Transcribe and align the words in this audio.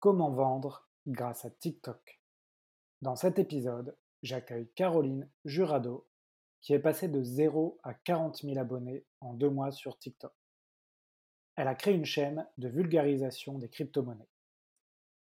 Comment 0.00 0.30
vendre 0.30 0.88
grâce 1.06 1.44
à 1.44 1.50
TikTok. 1.50 2.22
Dans 3.02 3.16
cet 3.16 3.38
épisode, 3.38 3.98
j'accueille 4.22 4.70
Caroline 4.74 5.28
Jurado, 5.44 6.08
qui 6.62 6.72
est 6.72 6.78
passée 6.78 7.08
de 7.08 7.22
0 7.22 7.78
à 7.82 7.92
40 7.92 8.38
000 8.38 8.58
abonnés 8.58 9.04
en 9.20 9.34
deux 9.34 9.50
mois 9.50 9.72
sur 9.72 9.98
TikTok. 9.98 10.32
Elle 11.56 11.68
a 11.68 11.74
créé 11.74 11.92
une 11.92 12.06
chaîne 12.06 12.48
de 12.56 12.68
vulgarisation 12.68 13.58
des 13.58 13.68
crypto-monnaies. 13.68 14.30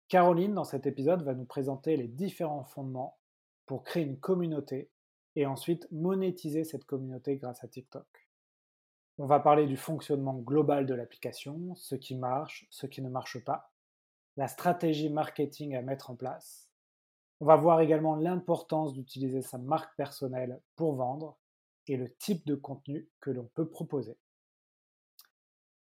Caroline, 0.08 0.52
dans 0.52 0.64
cet 0.64 0.86
épisode, 0.86 1.22
va 1.22 1.32
nous 1.32 1.46
présenter 1.46 1.96
les 1.96 2.08
différents 2.08 2.64
fondements 2.64 3.16
pour 3.64 3.84
créer 3.84 4.02
une 4.02 4.20
communauté 4.20 4.90
et 5.34 5.46
ensuite 5.46 5.90
monétiser 5.92 6.64
cette 6.64 6.84
communauté 6.84 7.38
grâce 7.38 7.64
à 7.64 7.68
TikTok. 7.68 8.28
On 9.16 9.24
va 9.24 9.40
parler 9.40 9.66
du 9.66 9.78
fonctionnement 9.78 10.34
global 10.34 10.84
de 10.84 10.92
l'application, 10.92 11.74
ce 11.74 11.94
qui 11.94 12.16
marche, 12.16 12.66
ce 12.68 12.86
qui 12.86 13.00
ne 13.00 13.08
marche 13.08 13.42
pas, 13.42 13.72
la 14.38 14.46
stratégie 14.46 15.10
marketing 15.10 15.74
à 15.74 15.82
mettre 15.82 16.10
en 16.10 16.14
place. 16.14 16.70
On 17.40 17.44
va 17.44 17.56
voir 17.56 17.80
également 17.80 18.14
l'importance 18.14 18.92
d'utiliser 18.92 19.42
sa 19.42 19.58
marque 19.58 19.96
personnelle 19.96 20.60
pour 20.76 20.94
vendre 20.94 21.36
et 21.88 21.96
le 21.96 22.14
type 22.14 22.46
de 22.46 22.54
contenu 22.54 23.08
que 23.18 23.32
l'on 23.32 23.50
peut 23.56 23.68
proposer. 23.68 24.16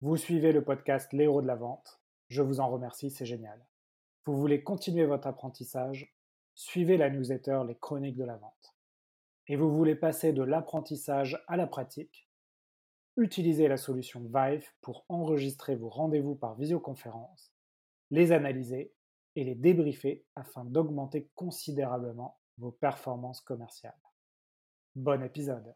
Vous 0.01 0.17
suivez 0.17 0.53
le 0.53 0.65
podcast 0.65 1.13
L'héros 1.13 1.43
de 1.43 1.47
la 1.47 1.55
vente. 1.55 2.01
Je 2.29 2.41
vous 2.41 2.61
en 2.61 2.71
remercie, 2.71 3.11
c'est 3.11 3.27
génial. 3.27 3.63
Vous 4.25 4.39
voulez 4.39 4.63
continuer 4.63 5.05
votre 5.05 5.27
apprentissage? 5.27 6.17
Suivez 6.55 6.97
la 6.97 7.11
newsletter 7.11 7.61
Les 7.69 7.77
Chroniques 7.77 8.17
de 8.17 8.25
la 8.25 8.37
vente. 8.37 8.75
Et 9.49 9.57
vous 9.57 9.71
voulez 9.71 9.97
passer 9.97 10.33
de 10.33 10.43
l'apprentissage 10.43 11.45
à 11.47 11.59
la 11.59 11.67
pratique? 11.67 12.27
Utilisez 13.19 13.69
la 13.69 13.77
solution 13.77 14.23
Vive 14.33 14.67
pour 14.81 15.05
enregistrer 15.11 15.77
vos 15.77 15.91
rendez-vous 15.91 16.37
par 16.37 16.55
visioconférence 16.55 17.53
les 18.11 18.33
analyser 18.33 18.93
et 19.35 19.45
les 19.45 19.55
débriefer 19.55 20.25
afin 20.35 20.65
d'augmenter 20.65 21.29
considérablement 21.35 22.39
vos 22.59 22.71
performances 22.71 23.41
commerciales. 23.41 23.95
Bon 24.95 25.23
épisode 25.23 25.75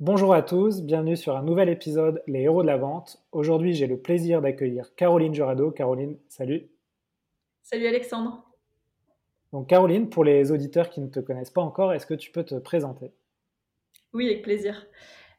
Bonjour 0.00 0.32
à 0.32 0.42
tous, 0.42 0.82
bienvenue 0.82 1.16
sur 1.16 1.36
un 1.36 1.42
nouvel 1.42 1.68
épisode 1.68 2.22
Les 2.28 2.42
héros 2.42 2.62
de 2.62 2.68
la 2.68 2.76
vente. 2.76 3.22
Aujourd'hui 3.32 3.74
j'ai 3.74 3.86
le 3.86 4.00
plaisir 4.00 4.40
d'accueillir 4.40 4.94
Caroline 4.94 5.34
Jurado. 5.34 5.70
Caroline, 5.70 6.18
salut. 6.28 6.70
Salut 7.62 7.86
Alexandre. 7.86 8.47
Donc 9.52 9.68
Caroline, 9.68 10.10
pour 10.10 10.24
les 10.24 10.52
auditeurs 10.52 10.90
qui 10.90 11.00
ne 11.00 11.08
te 11.08 11.20
connaissent 11.20 11.50
pas 11.50 11.62
encore, 11.62 11.92
est-ce 11.92 12.06
que 12.06 12.14
tu 12.14 12.30
peux 12.30 12.44
te 12.44 12.54
présenter? 12.54 13.12
Oui, 14.12 14.26
avec 14.26 14.42
plaisir. 14.42 14.86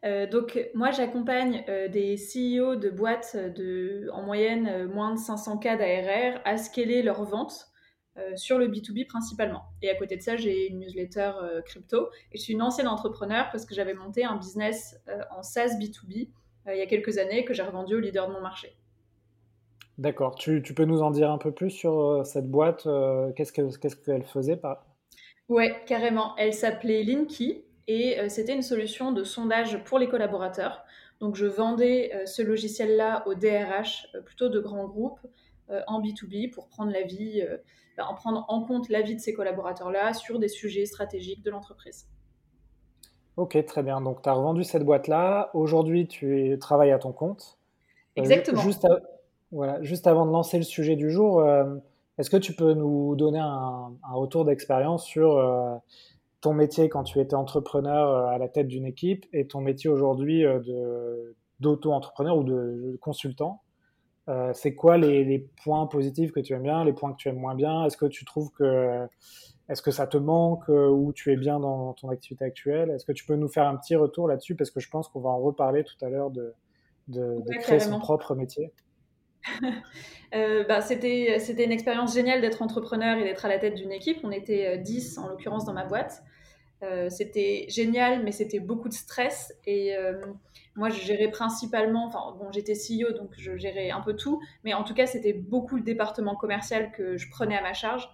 Euh, 0.06 0.28
donc 0.28 0.58
moi 0.74 0.92
j'accompagne 0.92 1.66
euh, 1.68 1.90
des 1.90 2.16
CEO 2.16 2.78
de 2.78 2.90
boîtes 2.90 3.36
de 3.36 4.08
en 4.14 4.22
moyenne 4.22 4.66
euh, 4.68 4.88
moins 4.88 5.14
de 5.14 5.20
500 5.20 5.58
k 5.58 5.78
d'ARR 5.78 6.40
à 6.46 6.56
scaler 6.56 7.02
leurs 7.02 7.24
ventes 7.24 7.66
sur 8.36 8.58
le 8.60 8.68
B2B 8.68 9.08
principalement. 9.08 9.64
Et 9.82 9.90
à 9.90 9.96
côté 9.96 10.18
de 10.18 10.22
ça, 10.22 10.36
j'ai 10.36 10.68
une 10.68 10.80
newsletter 10.80 11.32
crypto 11.64 12.10
je 12.34 12.38
suis 12.38 12.52
une 12.52 12.62
ancienne 12.62 12.90
entrepreneur 12.90 13.48
parce 13.50 13.66
que 13.66 13.74
j'avais 13.74 13.94
monté 13.94 14.26
un 14.26 14.36
business 14.36 15.00
en 15.32 15.42
SaaS 15.42 15.78
B2B 15.80 16.28
il 16.68 16.76
y 16.78 16.82
a 16.82 16.86
quelques 16.86 17.18
années 17.18 17.46
que 17.46 17.54
j'ai 17.54 17.64
revendu 17.64 17.96
au 17.96 18.00
leader 18.00 18.28
de 18.28 18.34
mon 18.34 18.42
marché. 18.42 18.76
D'accord. 20.00 20.36
Tu, 20.36 20.62
peux 20.62 20.86
nous 20.86 21.02
en 21.02 21.12
dire 21.12 21.30
un 21.30 21.38
peu 21.38 21.52
plus 21.52 21.70
sur 21.70 22.00
euh, 22.00 22.24
cette 22.24 22.50
boîte 22.50 22.88
euh, 22.88 23.34
Qu'est-ce 23.34 23.52
qu'elle 23.52 24.24
faisait 24.24 24.56
par... 24.56 24.86
Ouais, 25.50 25.76
carrément. 25.88 26.38
Elle 26.38 26.54
s'appelait 26.54 27.04
Linky 27.04 27.66
et 27.90 28.18
euh, 28.18 28.30
c'était 28.30 28.56
une 28.56 28.62
solution 28.62 29.12
de 29.12 29.26
sondage 29.26 29.84
pour 29.84 30.00
les 30.00 30.08
collaborateurs. 30.08 30.86
Donc 31.20 31.36
je 31.36 31.46
vendais 31.46 32.14
ce 32.26 32.42
logiciel-là 32.42 33.28
au 33.28 33.34
DRH, 33.36 34.08
plutôt 34.26 34.48
de 34.48 34.62
grands 34.62 34.88
groupes, 34.88 35.20
en 35.88 36.02
B2B 36.02 36.50
pour 36.50 36.70
prendre 36.70 36.94
la 36.94 37.02
vie, 37.02 37.44
ben, 37.98 38.06
en 38.06 38.14
prendre 38.14 38.46
en 38.48 38.64
compte 38.64 38.88
l'avis 38.88 39.18
de 39.18 39.20
ces 39.20 39.34
collaborateurs-là 39.34 40.14
sur 40.14 40.40
des 40.40 40.48
sujets 40.48 40.86
stratégiques 40.86 41.44
de 41.44 41.52
l'entreprise. 41.52 42.08
Ok, 43.36 43.62
très 43.66 43.84
bien. 43.84 44.00
Donc 44.00 44.22
tu 44.22 44.30
as 44.30 44.34
revendu 44.34 44.64
cette 44.64 44.86
boîte-là. 44.86 45.50
Aujourd'hui, 45.54 46.08
tu 46.08 46.58
travailles 46.58 46.94
à 46.94 47.00
ton 47.00 47.12
compte. 47.12 47.60
Exactement. 48.16 48.62
juste, 48.62 48.88
voilà, 49.52 49.82
juste 49.82 50.06
avant 50.08 50.26
de 50.26 50.32
lancer 50.32 50.58
le 50.58 50.64
sujet 50.64 50.96
du 50.96 51.10
jour, 51.10 51.40
euh, 51.40 51.76
est-ce 52.18 52.30
que 52.30 52.38
tu 52.38 52.54
peux 52.54 52.74
nous 52.74 53.16
donner 53.16 53.40
un, 53.40 53.92
retour 54.14 54.46
d'expérience 54.46 55.06
sur 55.06 55.38
euh, 55.38 55.76
ton 56.42 56.54
métier 56.54 56.90
quand 56.90 57.04
tu 57.04 57.20
étais 57.20 57.36
entrepreneur 57.36 58.10
euh, 58.10 58.28
à 58.28 58.38
la 58.38 58.48
tête 58.48 58.68
d'une 58.68 58.86
équipe 58.86 59.26
et 59.34 59.48
ton 59.48 59.62
métier 59.62 59.90
aujourd'hui 59.90 60.44
d'auto-entrepreneur 61.60 62.38
ou 62.38 62.44
de, 62.44 62.98
consultant? 63.02 63.62
C'est 64.54 64.76
quoi 64.76 64.98
les, 64.98 65.50
points 65.64 65.88
positifs 65.88 66.32
que 66.32 66.40
tu 66.40 66.54
aimes 66.54 66.62
bien, 66.62 66.84
les 66.84 66.94
points 66.94 67.12
que 67.14 67.18
tu 67.18 67.30
aimes 67.30 67.40
moins 67.40 67.56
bien? 67.56 67.86
Est-ce 67.86 67.98
que 67.98 68.06
tu 68.06 68.26
trouves 68.26 68.52
que 68.52 69.08
est-ce 69.70 69.82
que 69.82 69.90
ça 69.90 70.06
te 70.06 70.18
manque 70.18 70.68
ou 70.68 71.12
tu 71.14 71.32
es 71.32 71.36
bien 71.36 71.60
dans 71.60 71.94
ton 71.94 72.10
activité 72.10 72.46
actuelle? 72.46 72.92
Est-ce 72.92 73.06
que 73.06 73.12
tu 73.12 73.26
peux 73.26 73.36
nous 73.36 73.48
faire 73.48 73.68
un 73.68 73.76
petit 73.76 73.96
retour 73.96 74.28
là-dessus? 74.28 74.54
Parce 74.54 74.70
que 74.70 74.80
je 74.80 74.90
pense 74.90 75.08
qu'on 75.08 75.20
va 75.20 75.32
en 75.32 75.40
reparler 75.40 75.84
tout 75.84 76.06
à 76.06 76.10
l'heure 76.10 76.30
de, 76.30 76.54
de 77.08 77.42
créer 77.60 77.80
son 77.80 77.98
propre 77.98 78.36
métier. 78.36 78.72
Euh, 80.36 80.64
bah, 80.64 80.82
c'était, 80.82 81.40
c'était 81.40 81.66
une 81.66 81.72
expérience 81.72 82.14
géniale 82.14 82.40
d'être 82.40 82.62
entrepreneur 82.62 83.18
et 83.18 83.24
d'être 83.24 83.46
à 83.46 83.48
la 83.48 83.58
tête 83.58 83.74
d'une 83.74 83.92
équipe. 83.92 84.20
On 84.24 84.30
était 84.30 84.78
10 84.78 85.18
euh, 85.18 85.22
en 85.22 85.28
l'occurrence 85.28 85.66
dans 85.66 85.74
ma 85.74 85.86
boîte. 85.86 86.22
Euh, 86.84 87.10
c'était 87.10 87.66
génial, 87.68 88.24
mais 88.24 88.32
c'était 88.32 88.60
beaucoup 88.60 88.90
de 88.90 88.94
stress. 88.94 89.52
Et 89.66 89.96
moi, 90.76 90.90
je 90.90 91.02
gérais 91.02 91.32
principalement, 91.32 92.06
enfin, 92.06 92.38
bon, 92.38 92.52
j'étais 92.52 92.74
CEO, 92.74 93.12
donc 93.14 93.32
je 93.40 93.58
gérais 93.58 93.90
un 93.90 94.02
peu 94.02 94.16
tout, 94.16 94.40
mais 94.64 94.76
en 94.76 94.84
tout 94.84 94.94
cas, 94.94 95.08
c'était 95.08 95.34
beaucoup 95.34 95.78
le 95.78 95.82
département 95.82 96.36
commercial 96.36 96.92
que 96.92 97.18
je 97.18 97.28
prenais 97.32 97.58
à 97.58 97.64
ma 97.64 97.74
charge. 97.74 98.08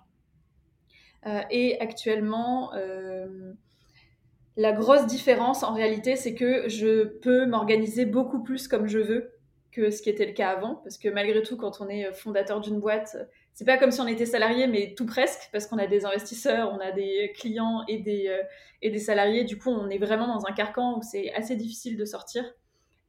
et 1.51 1.77
actuellement, 1.81 2.71
la 4.55 4.71
grosse 4.71 5.05
différence, 5.05 5.63
en 5.63 5.73
réalité, 5.73 6.15
c'est 6.15 6.33
que 6.33 6.69
je 6.69 7.03
peux 7.03 7.45
m'organiser 7.45 8.05
beaucoup 8.05 8.41
plus 8.41 8.69
comme 8.69 8.87
je 8.87 8.99
veux 8.99 9.34
que 9.75 9.91
ce 9.91 10.01
qui 10.01 10.09
était 10.09 10.25
le 10.25 10.31
cas 10.33 10.49
avant. 10.49 10.75
Parce 10.75 10.97
que 10.97 11.09
malgré 11.09 11.41
tout, 11.43 11.57
quand 11.57 11.81
on 11.81 11.89
est 11.89 12.11
fondateur 12.13 12.61
d'une 12.61 12.79
boîte, 12.79 13.17
c'est 13.53 13.65
pas 13.65 13.77
comme 13.77 13.91
si 13.91 13.99
on 14.01 14.07
était 14.07 14.25
salarié, 14.25 14.67
mais 14.67 14.95
tout 14.95 15.05
presque, 15.05 15.49
parce 15.51 15.67
qu'on 15.67 15.77
a 15.77 15.87
des 15.87 16.05
investisseurs, 16.05 16.71
on 16.73 16.79
a 16.79 16.91
des 16.91 17.33
clients 17.35 17.83
et 17.87 17.99
des, 17.99 18.27
euh, 18.27 18.41
et 18.81 18.89
des 18.89 18.99
salariés. 18.99 19.43
Du 19.43 19.57
coup, 19.57 19.69
on 19.69 19.89
est 19.89 19.97
vraiment 19.97 20.27
dans 20.27 20.45
un 20.45 20.53
carcan 20.53 20.97
où 20.97 21.01
c'est 21.01 21.33
assez 21.33 21.55
difficile 21.55 21.97
de 21.97 22.05
sortir. 22.05 22.43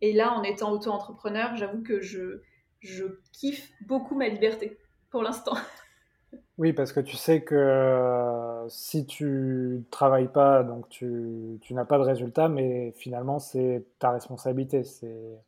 Et 0.00 0.12
là, 0.12 0.32
en 0.32 0.42
étant 0.42 0.72
auto-entrepreneur, 0.72 1.54
j'avoue 1.56 1.82
que 1.82 2.00
je, 2.00 2.42
je 2.80 3.04
kiffe 3.32 3.70
beaucoup 3.86 4.16
ma 4.16 4.28
liberté 4.28 4.78
pour 5.10 5.22
l'instant. 5.22 5.56
Oui, 6.58 6.72
parce 6.72 6.92
que 6.92 7.00
tu 7.00 7.16
sais 7.16 7.42
que 7.42 7.54
euh, 7.54 8.66
si 8.70 9.04
tu 9.04 9.84
travailles 9.90 10.32
pas, 10.32 10.62
donc 10.62 10.88
tu, 10.88 11.58
tu 11.60 11.74
n'as 11.74 11.84
pas 11.84 11.98
de 11.98 12.02
résultat, 12.02 12.48
mais 12.48 12.92
finalement, 12.96 13.38
c'est 13.38 13.84
ta 13.98 14.10
responsabilité. 14.10 14.82
C'est 14.82 15.38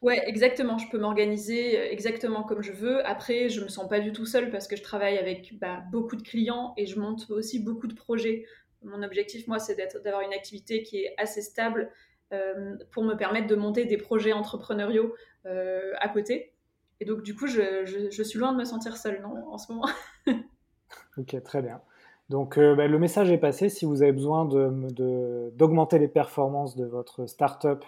Ouais, 0.00 0.22
exactement. 0.28 0.78
Je 0.78 0.88
peux 0.90 0.98
m'organiser 0.98 1.78
euh, 1.78 1.90
exactement 1.90 2.44
comme 2.44 2.62
je 2.62 2.72
veux. 2.72 3.04
Après, 3.06 3.48
je 3.48 3.62
me 3.62 3.68
sens 3.68 3.88
pas 3.88 4.00
du 4.00 4.12
tout 4.12 4.26
seule 4.26 4.50
parce 4.50 4.68
que 4.68 4.76
je 4.76 4.82
travaille 4.82 5.18
avec 5.18 5.58
bah, 5.58 5.82
beaucoup 5.90 6.16
de 6.16 6.22
clients 6.22 6.72
et 6.76 6.86
je 6.86 6.98
monte 7.00 7.30
aussi 7.30 7.58
beaucoup 7.58 7.88
de 7.88 7.94
projets. 7.94 8.44
Mon 8.82 9.02
objectif, 9.02 9.48
moi, 9.48 9.58
c'est 9.58 9.76
d'avoir 10.04 10.22
une 10.22 10.32
activité 10.32 10.82
qui 10.82 10.98
est 10.98 11.14
assez 11.18 11.42
stable 11.42 11.90
euh, 12.32 12.76
pour 12.92 13.02
me 13.02 13.14
permettre 13.14 13.48
de 13.48 13.56
monter 13.56 13.86
des 13.86 13.96
projets 13.96 14.32
entrepreneuriaux 14.32 15.14
euh, 15.46 15.92
à 15.98 16.08
côté. 16.08 16.52
Et 17.00 17.04
donc, 17.04 17.22
du 17.22 17.34
coup, 17.34 17.48
je, 17.48 18.22
suis 18.22 18.38
loin 18.38 18.52
de 18.52 18.58
me 18.58 18.64
sentir 18.64 18.96
seule 18.96 19.20
non, 19.20 19.52
en 19.52 19.58
ce 19.58 19.72
moment. 19.72 19.88
ok, 21.16 21.42
très 21.42 21.62
bien. 21.62 21.80
Donc, 22.28 22.56
bah, 22.56 22.86
le 22.86 22.98
message 22.98 23.32
est 23.32 23.38
passé. 23.38 23.68
Si 23.68 23.84
vous 23.84 24.02
avez 24.02 24.12
besoin 24.12 24.44
d'augmenter 24.44 25.98
les 25.98 26.08
performances 26.08 26.76
de 26.76 26.84
votre 26.84 27.26
startup 27.26 27.84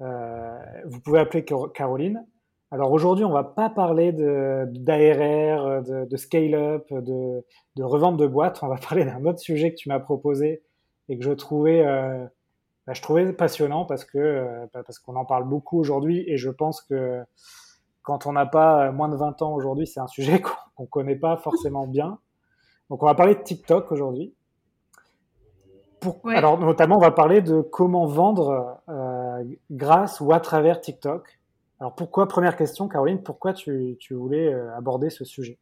vous 0.00 1.00
pouvez 1.00 1.20
appeler 1.20 1.44
Caroline. 1.44 2.24
Alors 2.72 2.92
aujourd'hui, 2.92 3.24
on 3.24 3.32
va 3.32 3.42
pas 3.42 3.68
parler 3.68 4.12
d'ARR, 4.12 5.82
de, 5.82 6.04
de, 6.04 6.16
scale-up, 6.16 6.86
de, 6.92 7.44
de, 7.74 7.82
revente 7.82 8.16
de 8.16 8.26
boîtes. 8.26 8.60
On 8.62 8.68
va 8.68 8.76
parler 8.88 9.04
d'un 9.04 9.24
autre 9.24 9.40
sujet 9.40 9.70
que 9.70 9.76
tu 9.76 9.88
m'as 9.88 9.98
proposé 9.98 10.62
et 11.08 11.18
que 11.18 11.24
je 11.24 11.32
trouvais, 11.32 11.84
euh, 11.84 12.24
bah, 12.86 12.92
je 12.92 13.02
trouvais 13.02 13.32
passionnant 13.32 13.84
parce 13.84 14.04
que 14.04 14.18
euh, 14.18 14.66
bah, 14.72 14.82
parce 14.86 15.00
qu'on 15.00 15.16
en 15.16 15.24
parle 15.24 15.48
beaucoup 15.48 15.78
aujourd'hui 15.78 16.24
et 16.28 16.36
je 16.36 16.48
pense 16.48 16.80
que 16.80 17.20
quand 18.02 18.26
on 18.26 18.32
n'a 18.32 18.46
pas 18.46 18.92
moins 18.92 19.08
de 19.08 19.16
20 19.16 19.42
ans 19.42 19.52
aujourd'hui, 19.52 19.88
c'est 19.88 20.00
un 20.00 20.06
sujet 20.08 20.40
qu'on 20.40 20.84
ne 20.84 20.88
connaît 20.88 21.16
pas 21.16 21.36
forcément 21.36 21.88
bien. 21.88 22.18
Donc 22.88 23.02
on 23.02 23.06
va 23.06 23.14
parler 23.14 23.34
de 23.34 23.42
TikTok 23.42 23.90
aujourd'hui. 23.90 24.32
Alors 26.24 26.58
notamment, 26.58 26.96
on 26.96 27.00
va 27.00 27.10
parler 27.10 27.42
de 27.42 27.60
comment 27.60 28.06
vendre 28.06 28.80
euh, 28.88 29.19
grâce 29.70 30.20
ou 30.20 30.32
à 30.32 30.40
travers 30.40 30.80
TikTok. 30.80 31.40
Alors 31.80 31.94
pourquoi, 31.94 32.28
première 32.28 32.56
question, 32.56 32.88
Caroline, 32.88 33.22
pourquoi 33.22 33.52
tu, 33.52 33.96
voulais 34.10 34.52
euh, 34.52 34.76
aborder 34.76 35.10
ce 35.10 35.24
sujet? 35.24 35.58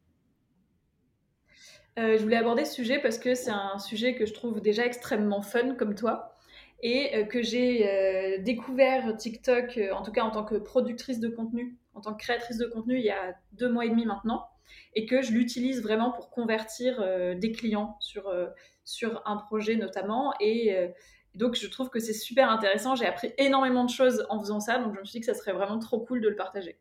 Je 1.97 2.21
voulais 2.21 2.37
aborder 2.37 2.63
ce 2.63 2.75
sujet 2.75 2.99
parce 2.99 3.17
que 3.17 3.35
c'est 3.35 3.51
un 3.51 3.77
sujet 3.77 4.15
que 4.15 4.25
je 4.25 4.33
trouve 4.33 4.61
déjà 4.61 4.85
extrêmement 4.85 5.41
fun 5.41 5.75
comme 5.75 5.95
toi 5.95 6.33
et 6.81 7.27
que 7.27 7.41
j'ai 7.41 8.39
découvert 8.39 9.17
TikTok, 9.17 9.77
en 9.91 10.01
tout 10.01 10.13
cas 10.13 10.23
en 10.23 10.31
tant 10.31 10.45
que 10.45 10.55
productrice 10.55 11.19
de 11.19 11.27
contenu, 11.27 11.77
en 11.95 11.99
tant 11.99 12.13
que 12.13 12.23
créatrice 12.23 12.57
de 12.57 12.67
contenu 12.67 12.97
il 12.97 13.03
y 13.03 13.09
a 13.09 13.35
deux 13.51 13.69
mois 13.69 13.85
et 13.85 13.89
demi 13.89 14.05
maintenant 14.05 14.45
et 14.95 15.05
que 15.05 15.21
je 15.21 15.33
l'utilise 15.33 15.81
vraiment 15.81 16.11
pour 16.11 16.29
convertir 16.29 17.03
des 17.35 17.51
clients 17.51 17.97
sur, 17.99 18.33
sur 18.85 19.21
un 19.25 19.35
projet 19.35 19.75
notamment 19.75 20.33
et 20.39 20.73
donc, 21.35 21.55
je 21.55 21.67
trouve 21.67 21.89
que 21.89 21.99
c'est 21.99 22.13
super 22.13 22.49
intéressant. 22.49 22.95
J'ai 22.95 23.05
appris 23.05 23.33
énormément 23.37 23.85
de 23.85 23.89
choses 23.89 24.25
en 24.29 24.39
faisant 24.39 24.59
ça. 24.59 24.79
Donc, 24.79 24.95
je 24.95 24.99
me 24.99 25.05
suis 25.05 25.19
dit 25.19 25.25
que 25.25 25.31
ça 25.31 25.39
serait 25.39 25.53
vraiment 25.53 25.79
trop 25.79 25.99
cool 25.99 26.21
de 26.21 26.29
le 26.29 26.35
partager. 26.35 26.79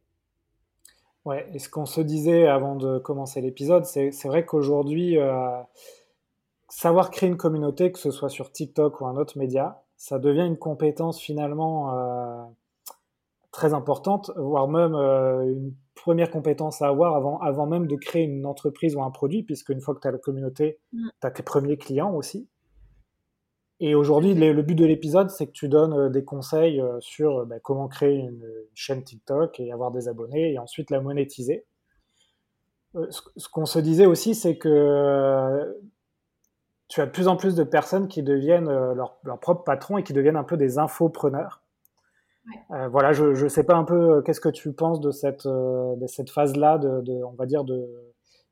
Ouais, 1.25 1.47
et 1.53 1.59
ce 1.59 1.69
qu'on 1.69 1.87
se 1.87 2.01
disait 2.01 2.47
avant 2.47 2.75
de 2.75 2.99
commencer 2.99 3.41
l'épisode, 3.41 3.85
c'est 3.85 4.25
vrai 4.25 4.47
qu'aujourd'hui, 4.47 5.19
euh, 5.19 5.61
savoir 6.69 7.11
créer 7.11 7.29
une 7.29 7.37
communauté, 7.37 7.93
que 7.93 7.99
ce 7.99 8.11
soit 8.11 8.31
sur 8.31 8.51
TikTok 8.51 9.01
ou 9.01 9.07
un 9.07 9.17
autre 9.17 9.37
média, 9.37 9.83
ça 9.97 10.19
devient 10.19 10.47
une 10.47 10.57
compétence 10.57 11.21
finalement 11.21 11.95
euh, 11.95 12.45
très 13.51 13.75
importante, 13.75 14.31
voire 14.37 14.69
même 14.69 14.95
euh, 14.95 15.43
une 15.45 15.75
première 15.95 16.31
compétence 16.31 16.81
à 16.81 16.89
avoir 16.89 17.15
avant, 17.15 17.39
avant 17.41 17.67
même 17.67 17.87
de 17.87 17.97
créer 17.97 18.23
une 18.23 18.47
entreprise 18.47 18.97
ou 18.97 19.03
un 19.03 19.11
produit, 19.11 19.43
puisque 19.43 19.71
une 19.71 19.81
fois 19.81 19.95
que 19.95 20.01
tu 20.01 20.09
as 20.09 20.13
la 20.13 20.19
communauté, 20.19 20.79
mm. 20.93 21.09
tu 21.21 21.27
as 21.27 21.31
tes 21.31 21.43
premiers 21.43 21.77
clients 21.77 22.15
aussi. 22.15 22.49
Et 23.81 23.95
aujourd'hui, 23.95 24.35
le, 24.35 24.63
but 24.63 24.75
de 24.75 24.85
l'épisode, 24.85 25.31
c'est 25.31 25.47
que 25.47 25.53
tu 25.53 25.69
donnes 25.69 25.93
euh, 25.93 26.09
des 26.09 26.25
conseils 26.25 26.81
euh, 26.81 26.99
sur 27.01 27.39
euh, 27.39 27.45
bah, 27.45 27.61
comment 27.61 27.87
créer 27.87 28.17
une 28.17 28.45
chaîne 28.75 29.05
TikTok 29.05 29.61
et 29.61 29.73
avoir 29.73 29.93
des 29.93 30.09
abonnés 30.09 30.53
et 30.53 30.59
ensuite 30.59 30.91
la 30.91 31.01
monétiser. 31.01 31.65
Ce 33.11 33.49
qu'on 33.49 33.67
se 33.67 33.79
disait 33.79 34.07
aussi, 34.07 34.35
c'est 34.35 34.57
que 34.57 35.79
tu 36.89 37.01
as 37.01 37.07
de 37.07 37.11
plus 37.11 37.29
en 37.29 37.37
plus 37.37 37.55
de 37.55 37.63
personnes 37.63 38.09
qui 38.09 38.23
deviennent 38.23 38.71
leur, 38.71 39.19
leur 39.23 39.39
propre 39.39 39.63
patron 39.63 39.99
et 39.99 40.03
qui 40.03 40.15
deviennent 40.15 40.39
un 40.39 40.43
peu 40.43 40.57
des 40.57 40.79
infopreneurs. 40.79 41.63
voilà, 42.71 43.13
je 43.13 43.45
ne 43.45 43.49
sais 43.49 43.63
pas 43.63 43.77
un 43.77 43.85
peu 43.85 44.23
qu'est-ce 44.23 44.41
que 44.41 44.49
tu 44.49 44.73
penses 44.73 45.01
de 45.01 45.11
cette, 45.11 45.47
de 45.47 46.07
cette 46.07 46.31
phase-là, 46.31 46.79
de, 46.79 47.03
de, 47.03 47.23
on 47.23 47.35
va 47.35 47.45
dire, 47.45 47.63
de, 47.63 47.87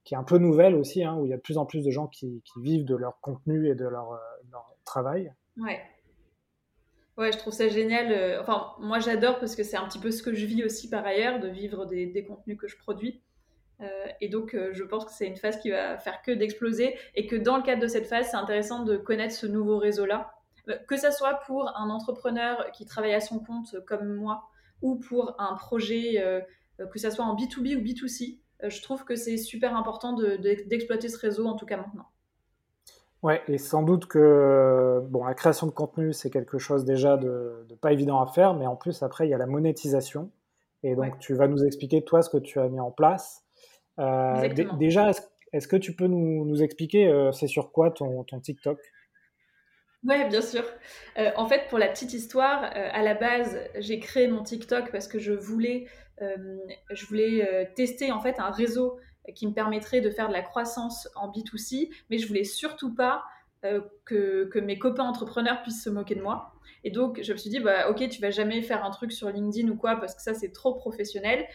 qui 0.05 0.13
est 0.13 0.19
un 0.19 0.23
peu 0.23 0.37
nouvelle 0.37 0.77
aussi, 0.77 1.03
hein, 1.03 1.17
où 1.17 1.25
il 1.25 1.31
y 1.31 1.35
a 1.35 1.39
de 1.39 1.43
plus 1.43 1.57
en 1.57 1.65
plus 1.65 1.83
de 1.83 1.91
gens 1.91 2.07
qui, 2.07 2.43
qui 2.45 2.61
vivent 2.61 2.85
de 2.85 2.95
leur 2.95 3.19
contenu 3.23 3.71
et 3.71 3.75
de 3.75 3.87
leur 3.87 4.21
travail. 4.87 5.35
Ouais. 5.59 5.83
Ouais, 7.17 7.33
je 7.33 7.39
trouve 7.39 7.53
ça 7.53 7.69
génial. 7.69 8.13
Euh, 8.13 8.41
enfin, 8.41 8.73
moi, 8.79 8.99
j'adore 8.99 9.39
parce 9.39 9.57
que 9.57 9.63
c'est 9.63 9.77
un 9.77 9.87
petit 9.89 9.99
peu 9.99 10.11
ce 10.11 10.23
que 10.23 10.35
je 10.35 10.45
vis 10.45 10.65
aussi 10.65 10.91
par 10.91 11.05
ailleurs, 11.07 11.41
de 11.41 11.49
vivre 11.49 11.87
des, 11.87 12.25
contenus 12.25 12.59
que 12.59 12.69
je 12.69 12.77
produis. 12.77 13.23
Euh, 13.81 14.07
et 14.21 14.29
donc, 14.29 14.55
euh, 14.55 14.71
je 14.73 14.85
pense 14.85 15.05
que 15.07 15.13
c'est 15.13 15.27
une 15.27 15.37
phase 15.37 15.59
qui 15.61 15.71
va 15.71 15.99
faire 15.99 16.21
que 16.23 16.31
d'exploser 16.31 16.97
et 17.15 17.27
que 17.27 17.37
dans 17.37 17.57
le 17.57 17.63
cadre 17.63 17.81
de 17.81 17.89
cette 17.89 18.07
phase, 18.07 18.29
c'est 18.31 18.37
intéressant 18.37 18.85
de 18.85 18.97
connaître 18.97 19.35
ce 19.35 19.47
nouveau 19.47 19.79
réseau-là. 19.79 20.33
que 20.89 20.97
ça 20.97 21.11
soit 21.11 21.35
pour 21.47 21.69
un 21.77 21.91
entrepreneur 21.91 22.71
qui 22.73 22.87
travaille 22.87 23.15
à 23.15 23.21
son 23.21 23.39
compte 23.39 23.77
comme 23.87 24.13
moi 24.15 24.49
ou 24.83 24.97
pour 24.97 25.41
un 25.41 25.55
projet, 25.55 26.23
que 26.91 26.99
ça 26.99 27.11
soit 27.11 27.25
en 27.25 27.37
B2B 27.37 27.77
ou 27.77 27.81
B2C, 27.81 28.41
je 28.63 28.83
trouve 28.83 29.05
que 29.05 29.15
c'est 29.15 29.37
super 29.37 29.77
important 29.77 30.13
d'exploiter 30.13 31.09
ce 31.09 31.19
réseau, 31.19 31.47
en 31.47 31.55
tout 31.57 31.67
cas 31.67 31.77
maintenant. 31.77 32.09
Ouais, 33.27 33.43
et 33.49 33.59
sans 33.59 33.83
doute 33.83 34.07
que 34.07 35.01
bon, 35.09 35.25
la 35.25 35.35
création 35.35 35.67
de 35.67 35.73
contenu, 35.73 36.13
c'est 36.13 36.31
quelque 36.31 36.59
chose 36.59 36.85
déjà 36.85 37.17
de, 37.17 37.67
pas 37.81 37.93
évident 37.93 38.21
à 38.21 38.29
faire, 38.29 38.55
mais 38.55 38.69
en 38.69 38.77
plus, 38.77 39.03
après, 39.03 39.27
il 39.27 39.31
y 39.31 39.35
a 39.35 39.37
la 39.37 39.47
monétisation. 39.47 40.31
Et 40.85 40.95
donc, 40.95 41.19
tu 41.19 41.35
vas 41.35 41.49
nous 41.49 41.65
expliquer, 41.65 42.05
toi, 42.05 42.23
ce 42.23 42.31
que 42.31 42.37
tu 42.37 42.61
as 42.61 42.69
mis 42.69 42.79
en 42.79 42.93
place. 42.93 43.43
Euh, 43.99 44.49
déjà, 44.79 45.11
est-ce 45.53 45.67
que 45.67 45.75
tu 45.75 45.97
peux 45.97 46.07
nous, 46.07 46.63
expliquer, 46.63 47.09
euh, 47.09 47.33
c'est 47.33 47.49
sur 47.49 47.73
quoi 47.73 47.91
ton, 47.91 48.23
ton 48.23 48.39
TikTok? 48.39 48.79
Ouais, 50.05 50.29
bien 50.29 50.41
sûr. 50.41 50.63
Euh, 51.19 51.33
en 51.35 51.49
fait, 51.49 51.67
pour 51.69 51.81
la 51.81 51.89
petite 51.89 52.13
histoire, 52.13 52.63
à 52.63 53.03
la 53.03 53.15
base, 53.15 53.59
j'ai 53.77 53.99
créé 53.99 54.29
mon 54.29 54.45
TikTok 54.45 54.93
parce 54.93 55.09
que 55.09 55.19
je 55.19 55.33
voulais, 55.33 55.89
je 56.21 57.07
voulais 57.07 57.73
tester 57.75 58.13
en 58.13 58.21
fait 58.21 58.39
un 58.39 58.53
réseau 58.53 59.01
qui 59.35 59.47
me 59.47 59.53
permettrait 59.53 60.01
de 60.01 60.11
faire 60.11 60.29
de 60.29 60.33
la 60.33 60.43
croissance 60.43 61.09
en 61.17 61.31
B2C, 61.31 61.91
mais 62.11 62.19
je 62.19 62.27
voulais 62.29 62.45
surtout 62.45 62.95
pas 62.95 63.25
euh, 63.65 63.81
que, 64.05 64.45
que, 64.45 64.59
mes 64.59 64.79
copains 64.79 65.05
entrepreneurs 65.05 65.63
puissent 65.63 65.83
se 65.83 65.91
moquer 65.91 66.15
de 66.15 66.23
moi. 66.23 66.53
Et 66.85 66.91
donc, 66.91 67.21
je 67.23 67.33
me 67.33 67.39
suis 67.39 67.51
dit, 67.51 67.59
bah, 67.59 67.91
ok, 67.91 68.09
tu 68.09 68.21
vas 68.21 68.31
jamais 68.31 68.63
faire 68.63 68.85
un 68.85 68.91
truc 68.91 69.11
sur 69.11 69.29
LinkedIn 69.31 69.69
ou 69.69 69.77
quoi, 69.77 69.97
parce 69.97 70.15
que 70.15 70.23
ça, 70.23 70.35
c'est 70.35 70.53
trop 70.53 70.75
professionnel. 70.75 71.47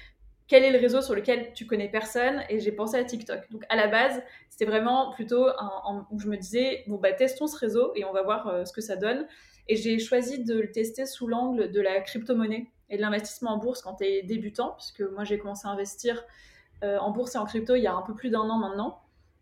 Quel 0.47 0.63
est 0.63 0.71
le 0.71 0.79
réseau 0.79 1.01
sur 1.01 1.15
lequel 1.15 1.53
tu 1.53 1.65
connais 1.65 1.87
personne? 1.87 2.43
Et 2.49 2.59
j'ai 2.59 2.73
pensé 2.73 2.97
à 2.97 3.03
TikTok. 3.05 3.49
Donc, 3.51 3.63
à 3.69 3.75
la 3.75 3.87
base, 3.87 4.21
c'était 4.49 4.65
vraiment 4.65 5.11
plutôt 5.11 5.47
où 6.11 6.19
je 6.19 6.27
me 6.27 6.35
disais, 6.35 6.83
bon, 6.87 6.97
bah, 6.97 7.13
testons 7.13 7.47
ce 7.47 7.57
réseau 7.57 7.93
et 7.95 8.03
on 8.03 8.11
va 8.11 8.23
voir 8.23 8.47
euh, 8.47 8.65
ce 8.65 8.73
que 8.73 8.81
ça 8.81 8.97
donne. 8.97 9.25
Et 9.69 9.77
j'ai 9.77 9.99
choisi 9.99 10.43
de 10.43 10.59
le 10.59 10.71
tester 10.71 11.05
sous 11.05 11.27
l'angle 11.27 11.71
de 11.71 11.79
la 11.79 12.01
crypto-monnaie 12.01 12.67
et 12.89 12.97
de 12.97 13.01
l'investissement 13.01 13.51
en 13.51 13.57
bourse 13.57 13.81
quand 13.81 13.95
tu 13.95 14.05
es 14.05 14.23
débutant, 14.23 14.71
puisque 14.71 15.01
moi, 15.13 15.23
j'ai 15.23 15.37
commencé 15.37 15.65
à 15.67 15.71
investir 15.71 16.21
en 16.83 17.11
bourse 17.11 17.35
et 17.35 17.37
en 17.37 17.45
crypto 17.45 17.75
il 17.75 17.81
y 17.81 17.87
a 17.87 17.93
un 17.93 18.01
peu 18.01 18.15
plus 18.15 18.29
d'un 18.29 18.49
an 18.49 18.57
maintenant. 18.57 19.01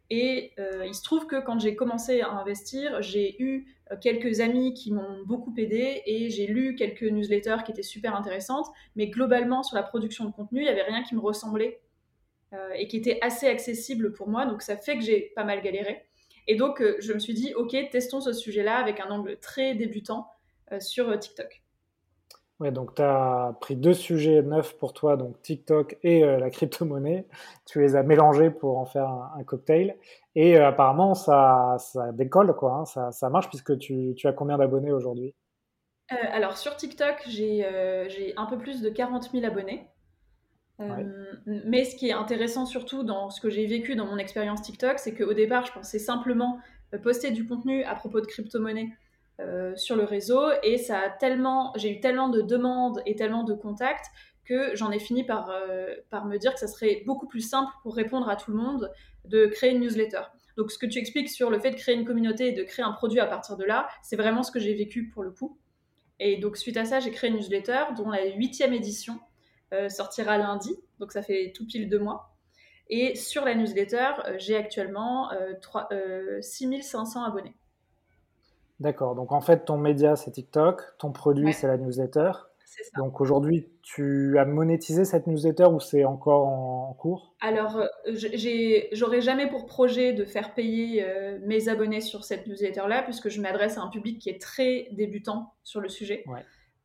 Et 0.09 0.53
euh, 0.57 0.85
il 0.87 0.95
se 0.95 1.03
trouve 1.03 1.27
que 1.27 1.39
quand 1.39 1.59
j'ai 1.59 1.75
commencé 1.75 2.21
à 2.21 2.29
investir, 2.29 3.01
j'ai 3.01 3.41
eu 3.41 3.75
euh, 3.91 3.95
quelques 4.01 4.39
amis 4.39 4.73
qui 4.73 4.91
m'ont 4.91 5.23
beaucoup 5.25 5.53
aidé 5.57 6.01
et 6.05 6.29
j'ai 6.29 6.47
lu 6.47 6.75
quelques 6.75 7.03
newsletters 7.03 7.57
qui 7.63 7.71
étaient 7.71 7.83
super 7.83 8.15
intéressantes. 8.15 8.65
Mais 8.95 9.07
globalement, 9.07 9.61
sur 9.61 9.75
la 9.75 9.83
production 9.83 10.25
de 10.25 10.31
contenu, 10.31 10.61
il 10.61 10.63
n'y 10.63 10.69
avait 10.69 10.83
rien 10.83 11.03
qui 11.03 11.15
me 11.15 11.21
ressemblait 11.21 11.81
et 12.73 12.87
qui 12.87 12.97
était 12.97 13.19
assez 13.21 13.45
accessible 13.47 14.11
pour 14.11 14.27
moi. 14.27 14.47
Donc 14.47 14.63
ça 14.63 14.75
fait 14.75 14.97
que 14.97 15.03
j'ai 15.03 15.31
pas 15.35 15.43
mal 15.43 15.61
galéré. 15.61 16.07
Et 16.47 16.55
donc 16.55 16.81
je 16.99 17.13
me 17.13 17.19
suis 17.19 17.35
dit, 17.35 17.53
ok, 17.53 17.75
testons 17.91 18.21
ce 18.21 18.33
sujet-là 18.33 18.77
avec 18.77 18.99
un 18.99 19.11
angle 19.11 19.37
très 19.37 19.75
débutant 19.75 20.25
sur 20.79 21.17
TikTok. 21.19 21.61
Ouais, 22.59 22.71
donc 22.71 22.95
tu 22.95 23.01
as 23.01 23.55
pris 23.61 23.77
deux 23.77 23.93
sujets 23.93 24.41
neufs 24.41 24.77
pour 24.77 24.91
toi, 24.91 25.15
donc 25.15 25.41
TikTok 25.41 25.97
et 26.03 26.25
euh, 26.25 26.37
la 26.39 26.49
crypto-monnaie. 26.49 27.25
Tu 27.65 27.79
les 27.79 27.95
as 27.95 28.03
mélangés 28.03 28.49
pour 28.49 28.77
en 28.77 28.85
faire 28.85 29.09
un, 29.09 29.43
cocktail. 29.45 29.95
Et 30.35 30.57
euh, 30.57 30.67
apparemment, 30.67 31.15
ça, 31.15 31.77
ça 31.79 32.11
décolle, 32.11 32.53
quoi. 32.55 32.73
Hein. 32.73 32.85
ça, 32.85 33.13
ça, 33.13 33.29
marche 33.29 33.47
puisque 33.47 33.77
tu, 33.77 34.13
tu 34.17 34.27
as 34.27 34.33
combien 34.33 34.57
d'abonnés 34.57 34.91
aujourd'hui? 34.91 35.33
Euh, 36.11 36.15
Alors, 36.33 36.57
sur 36.57 36.75
TikTok, 36.75 37.23
j'ai 37.27 37.65
un 38.35 38.45
peu 38.45 38.57
plus 38.57 38.81
de 38.81 38.89
40 38.89 39.31
000 39.31 39.45
abonnés. 39.45 39.87
Mais 41.45 41.83
ce 41.83 41.95
qui 41.95 42.07
est 42.07 42.13
intéressant 42.13 42.65
surtout 42.65 43.03
dans 43.03 43.29
ce 43.29 43.41
que 43.41 43.49
j'ai 43.49 43.67
vécu 43.67 43.95
dans 43.95 44.05
mon 44.05 44.17
expérience 44.17 44.61
TikTok, 44.61 44.99
c'est 44.99 45.13
qu'au 45.13 45.33
départ, 45.33 45.65
je 45.65 45.73
pensais 45.73 45.99
simplement 45.99 46.59
poster 47.03 47.31
du 47.31 47.45
contenu 47.45 47.83
à 47.83 47.95
propos 47.95 48.21
de 48.21 48.25
crypto-monnaie 48.25 48.89
euh, 49.39 49.73
sur 49.77 49.95
le 49.95 50.03
réseau 50.03 50.41
et 50.63 50.77
ça 50.77 50.99
a 50.99 51.09
tellement, 51.09 51.71
j'ai 51.77 51.91
eu 51.91 51.99
tellement 52.01 52.27
de 52.27 52.41
demandes 52.41 53.01
et 53.05 53.15
tellement 53.15 53.43
de 53.43 53.53
contacts 53.53 54.07
que 54.43 54.75
j'en 54.75 54.91
ai 54.91 54.99
fini 54.99 55.23
par, 55.23 55.49
euh, 55.49 55.95
par 56.09 56.25
me 56.25 56.37
dire 56.37 56.53
que 56.53 56.59
ça 56.59 56.67
serait 56.67 57.03
beaucoup 57.05 57.27
plus 57.27 57.39
simple 57.39 57.71
pour 57.83 57.95
répondre 57.95 58.27
à 58.27 58.35
tout 58.35 58.51
le 58.51 58.57
monde 58.57 58.91
de 59.23 59.45
créer 59.45 59.71
une 59.71 59.79
newsletter. 59.79 60.23
Donc 60.57 60.71
ce 60.71 60.77
que 60.77 60.85
tu 60.85 60.99
expliques 60.99 61.29
sur 61.29 61.49
le 61.49 61.59
fait 61.59 61.71
de 61.71 61.77
créer 61.77 61.95
une 61.95 62.03
communauté 62.03 62.47
et 62.47 62.51
de 62.51 62.63
créer 62.63 62.83
un 62.83 62.91
produit 62.91 63.21
à 63.21 63.27
partir 63.27 63.55
de 63.55 63.63
là, 63.63 63.87
c'est 64.01 64.17
vraiment 64.17 64.43
ce 64.43 64.51
que 64.51 64.59
j'ai 64.59 64.73
vécu 64.73 65.07
pour 65.07 65.23
le 65.23 65.31
coup. 65.31 65.57
Et 66.19 66.35
donc 66.37 66.57
suite 66.57 66.75
à 66.75 66.83
ça, 66.83 66.99
j'ai 66.99 67.11
créé 67.11 67.29
une 67.29 67.37
newsletter 67.37 67.83
dont 67.95 68.09
la 68.09 68.25
huitième 68.25 68.73
édition 68.73 69.21
euh, 69.73 69.87
sortira 69.87 70.37
lundi, 70.37 70.75
donc 70.99 71.13
ça 71.13 71.21
fait 71.21 71.53
tout 71.55 71.65
pile 71.65 71.87
deux 71.87 71.99
mois. 71.99 72.35
Et 72.89 73.15
sur 73.15 73.45
la 73.45 73.55
newsletter, 73.55 74.13
j'ai 74.37 74.57
actuellement 74.57 75.29
6500 76.41 77.23
abonnés. 77.23 77.55
D'accord. 78.79 79.15
Donc 79.15 79.31
en 79.31 79.41
fait, 79.41 79.65
ton 79.65 79.77
média, 79.77 80.15
c'est 80.15 80.31
TikTok, 80.31 80.81
ton 80.97 81.11
produit, 81.11 81.53
c'est 81.53 81.67
la 81.67 81.77
newsletter. 81.77 82.31
Ça. 82.65 82.83
Donc 82.97 83.19
aujourd'hui, 83.19 83.67
tu 83.81 84.37
as 84.37 84.45
monétisé 84.45 85.03
cette 85.03 85.27
newsletter 85.27 85.65
ou 85.65 85.79
c'est 85.79 86.05
encore 86.05 86.47
en, 86.47 86.93
cours? 86.93 87.35
Alors, 87.41 87.77
euh, 87.77 87.87
j'aurais 88.93 89.21
jamais 89.21 89.49
pour 89.49 89.65
projet 89.65 90.13
de 90.13 90.23
faire 90.23 90.53
payer 90.53 91.03
euh, 91.03 91.39
mes 91.45 91.67
abonnés 91.67 91.99
sur 91.99 92.23
cette 92.23 92.47
newsletter-là, 92.47 93.03
puisque 93.03 93.29
je 93.29 93.41
m'adresse 93.41 93.77
à 93.77 93.81
un 93.81 93.89
public 93.89 94.19
qui 94.19 94.29
est 94.29 94.39
très 94.39 94.87
débutant 94.91 95.53
sur 95.63 95.81
le 95.81 95.89
sujet. 95.89 96.23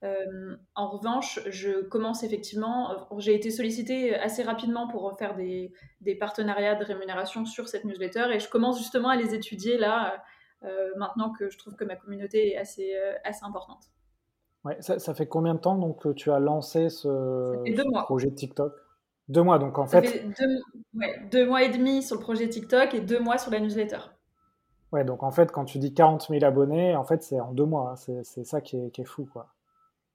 Euh, 0.02 0.56
en 0.74 0.88
revanche, 0.88 1.40
je 1.46 1.82
commence 1.82 2.22
effectivement, 2.24 3.08
j'ai 3.18 3.34
été 3.34 3.50
sollicitée 3.50 4.14
assez 4.14 4.42
rapidement 4.42 4.88
pour 4.88 5.16
faire 5.18 5.34
des, 5.34 5.72
des, 6.00 6.14
partenariats 6.14 6.74
de 6.74 6.84
rémunération 6.84 7.46
sur 7.46 7.68
cette 7.68 7.84
newsletter 7.84 8.26
et 8.34 8.38
je 8.38 8.48
commence 8.48 8.78
justement 8.78 9.08
à 9.08 9.16
les 9.16 9.34
étudier 9.34 9.78
là 9.78 10.22
maintenant 10.97 11.33
que 11.33 11.50
je 11.50 11.59
trouve 11.59 11.75
que 11.75 11.85
ma 11.85 11.97
communauté 11.97 12.52
est 12.52 12.56
assez, 12.56 12.94
euh, 12.94 13.14
assez 13.25 13.44
importante. 13.44 13.90
Ouais, 14.64 14.76
ça, 14.80 15.14
fait 15.14 15.26
combien 15.26 15.54
de 15.54 15.59
temps 15.59 15.76
donc 15.76 16.02
que 16.02 16.09
tu 16.09 16.30
as 16.30 16.38
lancé 16.38 16.88
ce, 16.88 18.02
projet 18.04 18.30
TikTok? 18.30 18.73
Deux 19.28 19.42
mois, 19.42 19.59
donc 19.59 19.78
en 19.78 19.87
fait. 19.87 20.25
deux, 21.30 21.47
mois 21.47 21.62
et 21.62 21.68
demi 21.68 22.02
sur 22.02 22.16
le 22.16 22.23
projet 22.23 22.49
TikTok 22.49 22.94
et 22.94 23.00
deux 23.00 23.21
mois 23.21 23.37
sur 23.37 23.50
la 23.50 23.61
newsletter. 23.61 23.99
Ouais, 24.92 25.04
donc 25.04 25.23
en 25.23 25.30
fait, 25.30 25.52
quand 25.52 25.66
tu 25.66 25.78
dis 25.78 25.92
40 25.92 26.28
000 26.30 26.44
abonnés, 26.44 26.97
en 26.97 27.04
fait, 27.04 27.23
c'est 27.23 27.40
en 27.40 27.52
deux 27.52 27.66
mois. 27.66 27.92
Hein. 27.92 28.23
C'est 28.23 28.44
ça 28.44 28.62
qui 28.62 28.78
est, 28.78 28.90
qui 28.90 29.02
est, 29.02 29.06
fou, 29.06 29.28
quoi. 29.30 29.49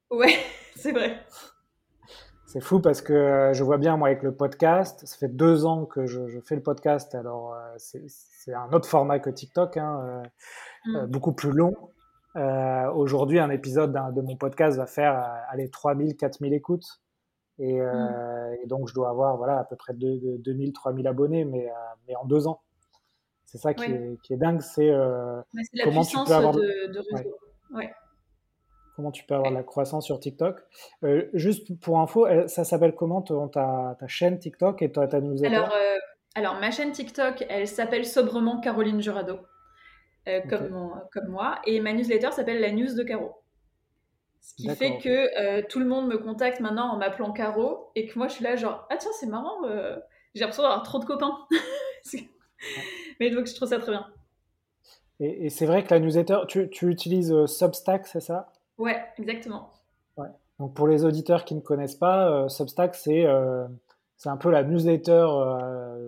Ouais, 0.10 0.34
c'est 0.75 0.94
vrai. 0.94 1.20
C'est 2.48 2.62
fou 2.62 2.79
parce 2.79 3.03
que 3.03 3.51
je 3.53 3.63
vois 3.63 3.77
bien, 3.77 3.98
moi, 3.98 4.08
avec 4.08 4.24
le 4.24 4.34
podcast, 4.34 5.06
ça 5.06 5.18
fait 5.18 5.27
deux 5.27 5.65
ans 5.65 5.86
que 5.86 6.08
je, 6.08 6.39
fais 6.44 6.56
le 6.56 6.63
podcast. 6.63 7.13
Alors, 7.13 7.56
c'est 7.77 8.08
un 8.48 8.72
autre 8.74 8.88
format 8.88 9.19
que 9.19 9.29
TikTok, 9.29 9.77
hein, 9.77 10.24
mm. 10.86 11.05
beaucoup 11.08 11.34
plus 11.34 11.51
long. 11.51 11.74
Aujourd'hui, 12.36 13.39
un 13.39 13.50
épisode 13.50 13.91
de 13.91 14.22
mon 14.22 14.38
podcast 14.38 14.77
va 14.77 14.88
faire 14.88 15.22
aller 15.50 15.69
3000, 15.69 16.15
4000 16.15 16.53
écoutes. 16.53 17.01
Et, 17.58 17.79
mm. 17.79 18.55
et, 18.63 18.67
donc, 18.67 18.88
je 18.88 18.93
dois 18.93 19.10
avoir 19.10 19.38
voilà, 19.38 19.60
à 19.60 19.63
peu 19.63 19.75
près 19.75 19.93
2000, 19.93 20.74
3000 20.74 21.08
abonnés, 21.08 21.46
mais, 21.46 21.69
mais 22.08 22.15
en 22.15 22.25
deux 22.25 22.48
ans. 22.48 22.62
C'est 23.46 23.58
ça 23.58 23.74
qui, 23.74 23.84
est, 23.84 24.22
qui, 24.22 24.34
est, 24.34 24.38
dingue, 24.38 24.62
c'est 24.62 24.91
comment 25.84 26.03
tu 26.03 26.17
peux 26.25 26.34
avoir 26.34 26.53
de, 26.53 26.91
de. 26.91 27.01
Ouais 27.74 27.91
comment 29.00 29.12
tu 29.12 29.24
peux 29.24 29.34
avoir 29.34 29.51
de 29.51 29.55
la 29.55 29.63
croissance 29.63 30.05
sur 30.05 30.19
TikTok. 30.19 30.60
Euh, 31.05 31.29
juste 31.34 31.79
pour 31.79 32.01
info, 32.01 32.27
ça 32.48 32.65
s'appelle 32.65 32.93
comment 32.96 33.22
ta, 33.22 33.96
ta, 33.98 34.08
chaîne 34.08 34.38
TikTok 34.39 34.81
et 34.81 34.91
ta, 34.91 35.08
ta 35.08 35.22
newsletter? 35.22 35.55
Alors, 35.55 35.69
euh, 35.69 35.98
alors, 36.36 36.59
ma 36.59 36.71
chaîne 36.71 36.91
TikTok, 36.91 37.45
elle 37.50 37.67
s'appelle 37.67 38.05
sobrement 38.05 38.59
Caroline 38.59 39.01
Jurado, 39.01 39.39
euh, 40.27 40.41
comme, 40.50 41.01
comme 41.12 41.27
moi, 41.27 41.59
et 41.65 41.79
ma 41.79 41.93
newsletter 41.93 42.31
s'appelle 42.31 42.62
La 42.62 42.71
News 42.71 42.93
de 42.95 43.03
Caro. 43.03 43.36
Ce 44.41 44.55
qui 44.55 44.69
fait 44.69 44.98
que 45.00 45.62
tout 45.67 45.79
le 45.79 45.86
monde 45.86 46.07
me 46.07 46.17
contacte 46.17 46.59
maintenant 46.59 46.93
en 46.93 46.98
m'appelant 46.98 47.31
Caro, 47.31 47.91
et 47.95 48.07
que 48.07 48.17
moi 48.17 48.27
je 48.27 48.36
suis 48.36 48.43
là 48.43 48.55
genre, 48.55 48.88
ah 48.89 48.98
tiens, 48.98 49.12
c'est 49.19 49.25
marrant, 49.27 49.62
j'ai 50.33 50.41
l'impression 50.41 50.63
d'avoir 50.63 50.83
trop 50.83 51.00
de 51.00 51.05
copains. 51.05 51.38
Mais 53.19 53.29
donc 53.31 53.48
je 53.48 53.55
trouve 53.55 53.67
ça 53.67 53.79
très 53.79 53.91
bien. 53.91 54.07
Et, 55.19 55.50
c'est 55.50 55.65
vrai 55.65 55.83
que 55.83 55.93
la 55.93 56.00
newsletter, 56.00 56.39
tu, 56.48 56.69
tu 56.69 56.89
utilises 56.89 57.45
Substack, 57.45 58.07
c'est 58.07 58.21
ça? 58.21 58.51
Ouais, 58.77 59.03
exactement. 59.17 59.74
Donc 60.59 60.74
pour 60.74 60.88
les 60.88 61.05
auditeurs 61.05 61.45
qui 61.45 61.55
ne 61.55 61.62
connaissent 61.62 61.95
pas, 61.95 62.29
euh, 62.29 62.50
Substack, 62.50 62.95
c'est 62.95 63.25
euh, 64.25 64.29
un 64.29 64.38
peu 64.38 64.49
la 64.49 64.63
newsletter 64.63 65.25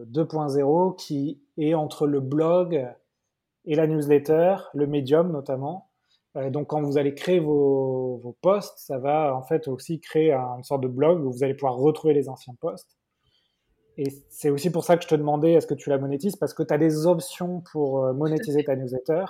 2.0 0.08 0.92
euh, 0.92 0.96
qui 0.98 1.42
est 1.58 1.74
entre 1.74 2.08
le 2.08 2.20
blog 2.20 2.88
et 3.66 3.76
la 3.76 3.88
newsletter, 3.88 4.56
le 4.74 4.88
médium 4.88 5.32
notamment. 5.32 5.90
donc 6.50 6.68
quand 6.68 6.82
vous 6.82 6.98
allez 6.98 7.14
créer 7.14 7.40
vos, 7.40 8.18
vos, 8.18 8.36
posts, 8.42 8.78
ça 8.78 8.98
va 8.98 9.36
en 9.36 9.44
fait 9.44 9.68
aussi 9.68 10.00
créer 10.00 10.34
une 10.34 10.64
sorte 10.64 10.82
de 10.82 10.88
blog 10.88 11.24
où 11.24 11.32
vous 11.32 11.44
allez 11.44 11.54
pouvoir 11.54 11.76
retrouver 11.76 12.14
les 12.14 12.28
anciens 12.28 12.56
posts. 12.60 12.98
Et 13.98 14.10
c'est 14.30 14.50
aussi 14.50 14.72
pour 14.72 14.84
ça 14.84 14.98
que 14.98 15.04
je 15.04 15.10
te 15.10 15.16
demandais 15.16 15.54
est-ce 15.54 15.68
que 15.68 15.74
tu 15.74 15.90
la 15.90 15.98
monétises, 15.98 16.36
parce 16.36 16.54
que 16.54 16.64
tu 16.64 16.74
as 16.74 16.78
des 16.78 17.06
options 17.06 17.62
pour 17.72 18.14
monétiser 18.14 18.64
ta 18.64 18.76
newsletter. 18.76 19.26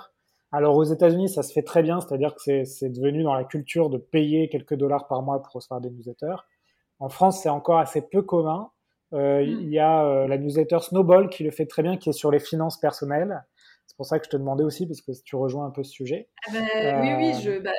Alors 0.50 0.76
aux 0.76 0.84
États-Unis, 0.84 1.30
ça 1.30 1.42
se 1.42 1.52
fait 1.52 1.62
très 1.62 1.82
bien, 1.82 2.00
c'est-à-dire 2.00 2.34
que 2.34 2.64
c'est 2.64 2.90
devenu 2.90 3.22
dans 3.22 3.34
la 3.34 3.44
culture 3.44 3.90
de 3.90 3.98
payer 3.98 4.48
quelques 4.48 4.74
dollars 4.74 5.08
par 5.08 5.22
mois 5.22 5.42
pour 5.42 5.54
recevoir 5.54 5.80
des 5.80 5.90
newsletters. 5.90 6.36
En 6.98 7.08
France, 7.08 7.42
c'est 7.42 7.48
encore 7.48 7.78
assez 7.78 8.02
peu 8.02 8.22
commun. 8.22 8.70
Euh, 9.12 9.44
hmm. 9.44 9.60
Il 9.60 9.68
y 9.70 9.78
a 9.78 10.04
euh, 10.04 10.26
la 10.26 10.38
newsletter 10.38 10.78
Snowball 10.80 11.28
qui 11.28 11.44
le 11.44 11.50
fait 11.50 11.66
très 11.66 11.82
bien, 11.82 11.96
qui 11.96 12.08
est 12.08 12.14
sur 12.14 12.30
les 12.30 12.38
finances 12.38 12.78
personnelles. 12.78 13.44
C'est 13.86 13.96
pour 13.96 14.06
ça 14.06 14.18
que 14.18 14.24
je 14.24 14.30
te 14.30 14.36
demandais 14.36 14.64
aussi, 14.64 14.86
parce 14.86 15.00
que 15.00 15.12
tu 15.24 15.36
rejoins 15.36 15.66
un 15.66 15.70
peu 15.70 15.82
ce 15.82 15.90
sujet. 15.90 16.28
Ah 16.48 16.52
bah, 16.52 17.00
oui, 17.02 17.12
oui, 17.16 17.34
je, 17.42 17.58
bah, 17.58 17.70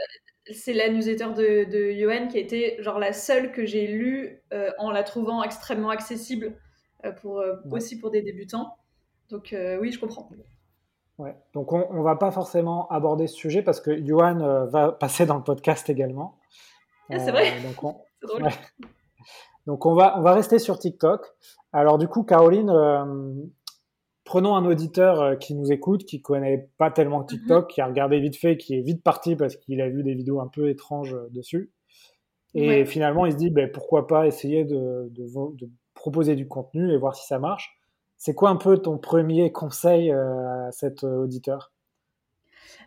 c'est 0.52 0.74
la 0.74 0.90
newsletter 0.90 1.30
de, 1.36 1.70
de 1.70 1.92
Johan 1.92 2.28
qui 2.28 2.38
a 2.38 2.42
été 2.42 2.76
genre 2.84 3.00
la 3.00 3.14
seule 3.14 3.52
que 3.52 3.66
j'ai 3.66 3.88
lue 3.88 4.44
euh, 4.54 4.70
en 4.78 4.92
la 4.92 5.04
trouvant 5.04 5.44
extrêmement 5.44 5.90
accessible 5.90 6.56
pour, 7.22 7.44
aussi 7.72 8.00
pour 8.00 8.12
des 8.12 8.22
débutants. 8.22 8.76
Donc 9.30 9.56
oui, 9.80 9.92
je 9.92 10.00
comprends. 10.00 10.30
Ouais. 11.18 11.36
Donc 11.54 11.72
on 11.72 11.94
ne 11.94 12.04
va 12.04 12.16
pas 12.16 12.32
forcément 12.32 12.88
aborder 12.90 13.28
ce 13.28 13.36
sujet 13.36 13.62
parce 13.62 13.80
que 13.80 14.04
Johan 14.04 14.40
euh, 14.42 14.66
va 14.66 14.92
passer 14.92 15.26
dans 15.26 15.38
le 15.38 15.44
podcast 15.44 15.90
également. 15.90 16.40
Ah, 17.10 17.20
c'est 17.20 17.32
vrai. 17.32 17.52
Euh, 17.52 17.68
donc, 17.68 17.84
on... 17.84 18.02
drôle. 18.28 18.50
Donc 19.66 19.86
on 19.86 19.94
va 19.94 20.18
on 20.18 20.22
va 20.22 20.34
rester 20.34 20.60
sur 20.60 20.80
TikTok. 20.80 21.26
Alors 21.72 21.98
du 21.98 22.08
coup 22.08 22.24
Caroline, 22.24 22.70
euh, 22.70 23.34
prenons 24.24 24.56
un 24.56 24.66
auditeur 24.66 25.38
qui 25.40 25.56
nous 25.56 25.72
écoute, 25.72 26.06
qui 26.06 26.22
connaît 26.22 26.70
pas 26.78 26.92
tellement 26.92 27.20
mhm. 27.20 27.28
TikTok, 27.28 27.70
qui 27.70 27.82
a 27.82 27.88
regardé 27.88 28.20
vite 28.20 28.38
fait, 28.38 28.58
qui 28.58 28.76
est 28.76 28.82
vite 28.82 29.04
parti 29.04 29.36
parce 29.36 29.56
qu'il 29.56 29.82
a 29.82 29.90
vu 29.90 30.04
des 30.04 30.14
vidéos 30.14 30.40
un 30.40 30.48
peu 30.48 30.70
étranges 30.70 31.16
dessus. 31.32 31.72
Et 32.56 32.86
finalement 32.86 33.26
il 33.26 33.32
se 33.32 33.38
dit 33.38 33.50
ben, 33.50 33.72
pourquoi 33.72 34.06
pas 34.06 34.28
essayer 34.28 34.64
de, 34.64 35.10
de 35.10 35.70
proposer 35.96 36.36
du 36.36 36.48
contenu 36.48 36.92
et 36.92 36.98
voir 36.98 37.16
si 37.16 37.26
ça 37.26 37.40
marche. 37.40 37.80
C'est 38.18 38.36
quoi 38.36 38.50
un 38.50 38.56
peu 38.56 38.78
ton 38.78 38.98
premier 38.98 39.52
conseil 39.52 40.10
euh, 40.10 40.68
à 40.68 40.72
cet 40.72 41.04
euh, 41.04 41.24
auditeur? 41.24 41.74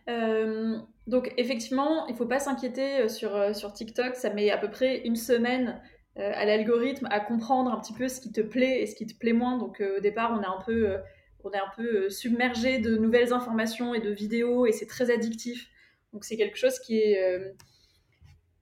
Euh, 0.09 0.79
donc 1.07 1.33
effectivement, 1.37 2.07
il 2.07 2.13
ne 2.13 2.17
faut 2.17 2.27
pas 2.27 2.39
s'inquiéter 2.39 3.09
sur, 3.09 3.55
sur 3.55 3.73
TikTok. 3.73 4.15
Ça 4.15 4.33
met 4.33 4.51
à 4.51 4.57
peu 4.57 4.71
près 4.71 5.03
une 5.03 5.17
semaine 5.17 5.81
à 6.17 6.45
l'algorithme 6.47 7.07
à 7.11 7.21
comprendre 7.21 7.71
un 7.71 7.79
petit 7.79 7.93
peu 7.93 8.09
ce 8.09 8.21
qui 8.21 8.33
te 8.33 8.41
plaît 8.41 8.81
et 8.81 8.87
ce 8.87 8.95
qui 8.95 9.07
te 9.07 9.17
plaît 9.19 9.33
moins. 9.33 9.59
Donc 9.59 9.83
au 9.83 10.01
départ, 10.01 10.37
on 10.39 10.43
est 10.43 10.47
un 10.47 10.63
peu, 10.65 10.97
on 11.45 11.51
est 11.51 11.59
un 11.59 11.71
peu 11.77 12.09
submergé 12.09 12.79
de 12.79 12.97
nouvelles 12.97 13.33
informations 13.33 13.95
et 13.95 14.01
de 14.01 14.11
vidéos 14.11 14.67
et 14.67 14.73
c'est 14.73 14.87
très 14.87 15.11
addictif. 15.11 15.69
Donc 16.13 16.25
c'est 16.25 16.37
quelque 16.37 16.57
chose 16.57 16.79
qui 16.79 16.99
est, 16.99 17.53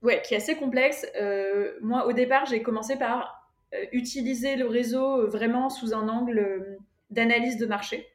ouais, 0.02 0.20
qui 0.22 0.34
est 0.34 0.38
assez 0.38 0.56
complexe. 0.56 1.06
moi, 1.80 2.06
au 2.06 2.12
départ, 2.12 2.44
j'ai 2.46 2.62
commencé 2.62 2.96
par 2.96 3.44
euh, 3.74 3.84
utiliser 3.92 4.56
le 4.56 4.66
réseau 4.66 5.22
euh, 5.22 5.26
vraiment 5.26 5.68
sous 5.68 5.94
un 5.94 6.08
angle 6.08 6.38
euh, 6.38 6.76
d'analyse 7.10 7.56
de 7.56 7.66
marché. 7.66 8.06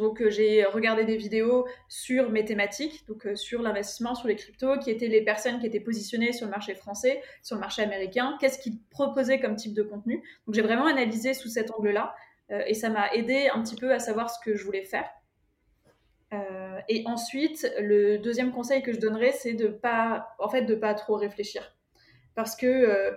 Donc 0.00 0.26
j'ai 0.28 0.64
regardé 0.64 1.04
des 1.04 1.16
vidéos 1.16 1.66
sur 1.88 2.30
mes 2.30 2.44
thématiques, 2.44 3.06
donc 3.06 3.28
sur 3.34 3.62
l'investissement, 3.62 4.14
sur 4.14 4.26
les 4.26 4.34
cryptos, 4.34 4.78
qui 4.78 4.90
étaient 4.90 5.08
les 5.08 5.22
personnes 5.22 5.60
qui 5.60 5.66
étaient 5.66 5.80
positionnées 5.80 6.32
sur 6.32 6.46
le 6.46 6.50
marché 6.50 6.74
français, 6.74 7.22
sur 7.42 7.56
le 7.56 7.60
marché 7.60 7.82
américain, 7.82 8.36
qu'est-ce 8.40 8.58
qu'ils 8.58 8.80
proposaient 8.90 9.38
comme 9.38 9.56
type 9.56 9.74
de 9.74 9.82
contenu. 9.82 10.16
Donc 10.46 10.54
j'ai 10.54 10.62
vraiment 10.62 10.86
analysé 10.86 11.34
sous 11.34 11.48
cet 11.48 11.70
angle-là 11.70 12.14
et 12.66 12.74
ça 12.74 12.88
m'a 12.88 13.12
aidé 13.12 13.48
un 13.54 13.62
petit 13.62 13.76
peu 13.76 13.92
à 13.92 14.00
savoir 14.00 14.30
ce 14.30 14.38
que 14.44 14.56
je 14.56 14.64
voulais 14.64 14.84
faire. 14.84 15.08
et 16.88 17.04
ensuite, 17.06 17.70
le 17.78 18.18
deuxième 18.18 18.50
conseil 18.50 18.82
que 18.82 18.92
je 18.92 18.98
donnerais, 18.98 19.32
c'est 19.32 19.54
de 19.54 19.68
pas, 19.68 20.28
en 20.38 20.48
fait, 20.48 20.62
de 20.62 20.74
pas 20.74 20.94
trop 20.94 21.16
réfléchir, 21.16 21.76
parce 22.34 22.56
que 22.56 23.14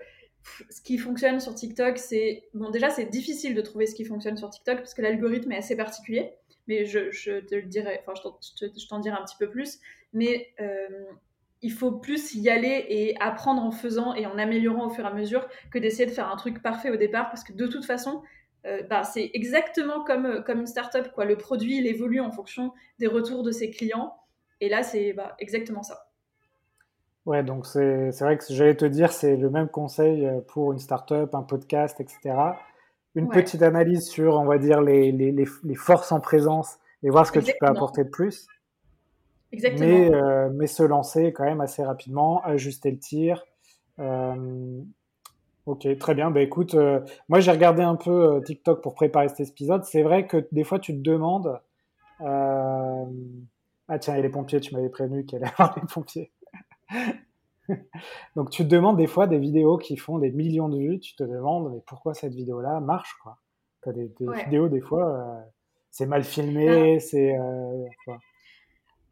ce 0.70 0.82
qui 0.82 0.98
fonctionne 0.98 1.40
sur 1.40 1.56
TikTok, 1.56 1.98
c'est. 1.98 2.44
Bon, 2.54 2.70
déjà, 2.70 2.90
c'est 2.90 3.06
difficile 3.06 3.56
de 3.56 3.62
trouver 3.62 3.88
ce 3.88 3.96
qui 3.96 4.06
fonctionne 4.06 4.38
sur 4.38 4.50
TikTok 4.50 4.78
parce 4.78 4.94
que 4.94 5.02
l'algorithme 5.02 5.52
est 5.52 5.58
assez 5.58 5.76
particulier. 5.76 6.34
Mais 6.68 6.86
je, 6.86 7.40
te 7.40 7.56
le 7.56 7.64
dirai, 7.64 8.02
enfin, 8.06 8.14
je 8.16 8.88
t'en 8.88 9.00
dirai 9.00 9.18
un 9.18 9.24
petit 9.24 9.38
peu 9.38 9.50
plus. 9.50 9.80
Mais 10.14 10.54
euh, 10.62 11.06
il 11.62 11.72
faut 11.72 11.92
plus 11.92 12.36
y 12.36 12.50
aller 12.50 12.86
et 12.90 13.16
apprendre 13.20 13.64
en 13.64 13.72
faisant 13.72 14.14
et 14.14 14.26
en 14.26 14.38
améliorant 14.38 14.88
au 14.88 14.90
fur 14.90 15.06
et 15.06 15.08
à 15.08 15.14
mesure 15.14 15.48
que 15.72 15.80
d'essayer 15.80 16.06
de 16.06 16.12
faire 16.12 16.32
un 16.32 16.36
truc 16.36 16.62
parfait 16.62 16.90
au 16.90 16.98
départ 16.98 17.30
parce 17.30 17.44
que 17.44 17.54
de 17.54 17.68
toute 17.68 17.86
façon, 17.86 18.22
euh, 18.66 18.84
bah, 18.90 19.04
c'est 19.04 19.32
exactement 19.34 20.04
comme, 20.04 20.44
comme 20.46 20.60
une 20.60 20.68
startup. 20.68 21.12
Quoi. 21.14 21.26
Le 21.26 21.38
produit, 21.38 21.78
il 21.78 21.88
évolue 21.88 22.20
en 22.20 22.32
fonction 22.32 22.74
des 23.00 23.08
retours 23.08 23.44
de 23.44 23.52
ses 23.52 23.72
clients. 23.72 24.16
Et 24.62 24.70
là, 24.70 24.84
c'est 24.84 25.14
bah, 25.14 25.36
exactement 25.40 25.84
ça. 25.84 26.10
Ouais, 27.26 27.42
donc 27.42 27.66
c'est 27.66 28.10
vrai 28.20 28.38
que 28.38 28.44
j'allais 28.50 28.76
te 28.76 28.84
dire, 28.84 29.14
c'est 29.14 29.38
le 29.38 29.50
même 29.50 29.70
conseil 29.70 30.26
euh, 30.26 30.42
pour 30.42 30.74
une 30.74 30.80
startup, 30.80 31.34
un 31.34 31.44
podcast, 31.44 32.02
etc. 32.02 32.36
Une 33.16 33.30
petite 33.30 33.62
analyse 33.62 34.08
sur, 34.08 34.36
on 34.36 34.46
va 34.46 34.58
dire, 34.58 34.82
les, 34.82 35.12
les, 35.12 35.32
les, 35.32 35.76
forces 35.76 36.12
en 36.12 36.20
présence 36.20 36.80
et 37.04 37.10
voir 37.10 37.28
ce 37.28 37.32
que 37.32 37.40
tu 37.40 37.54
peux 37.60 37.68
apporter 37.68 38.04
de 38.04 38.10
plus. 38.10 38.48
Exactement. 39.52 39.88
Mais, 39.88 40.14
euh, 40.16 40.50
mais 40.52 40.66
se 40.66 40.82
lancer 40.82 41.32
quand 41.32 41.44
même 41.44 41.62
assez 41.62 41.84
rapidement, 41.84 42.42
ajuster 42.44 42.90
le 42.90 42.98
tir. 42.98 43.46
Euh, 44.00 44.82
ok, 45.68 45.96
très 46.00 46.16
bien. 46.16 46.32
Bah, 46.32 46.42
écoute, 46.42 46.76
moi 47.30 47.40
j'ai 47.40 47.52
regardé 47.52 47.84
un 47.84 47.96
peu 47.96 48.42
TikTok 48.44 48.82
pour 48.82 48.96
préparer 48.96 49.30
cet 49.30 49.48
épisode. 49.48 49.84
C'est 49.84 50.02
vrai 50.02 50.26
que 50.26 50.48
des 50.52 50.64
fois 50.64 50.80
tu 50.80 50.94
te 50.94 51.02
demandes. 51.02 51.60
Ah 53.90 54.00
tiens, 54.00 54.14
a 54.14 54.22
les 54.22 54.30
pompiers, 54.30 54.60
tu 54.60 54.74
m'avais 54.74 54.90
prévenu 54.90 55.26
qu'il 55.26 55.38
allait 55.38 55.48
y 55.48 55.50
avoir 55.62 55.76
les 55.78 55.88
pompiers. 55.88 56.32
Donc 58.36 58.50
tu 58.50 58.64
te 58.64 58.70
demandes 58.70 58.98
des 58.98 59.08
fois 59.08 59.28
des 59.28 59.38
vidéos 59.38 59.78
qui 59.78 59.98
font 59.98 60.20
des 60.20 60.32
millions 60.32 60.70
de 60.70 60.78
vues, 60.78 61.00
tu 61.00 61.16
te 61.16 61.24
demandes 61.24 61.72
mais 61.74 61.82
pourquoi 61.86 62.14
cette 62.14 62.34
vidéo-là 62.34 62.80
marche 62.80 63.16
quoi? 63.22 63.38
T'as 63.82 63.92
des, 63.92 64.12
des 64.20 64.44
vidéos 64.44 64.70
des 64.70 64.82
fois 64.82 65.10
euh, 65.10 65.50
c'est 65.92 66.06
mal 66.06 66.24
filmé, 66.24 67.00
c'est 67.00 67.36
euh, 67.38 67.86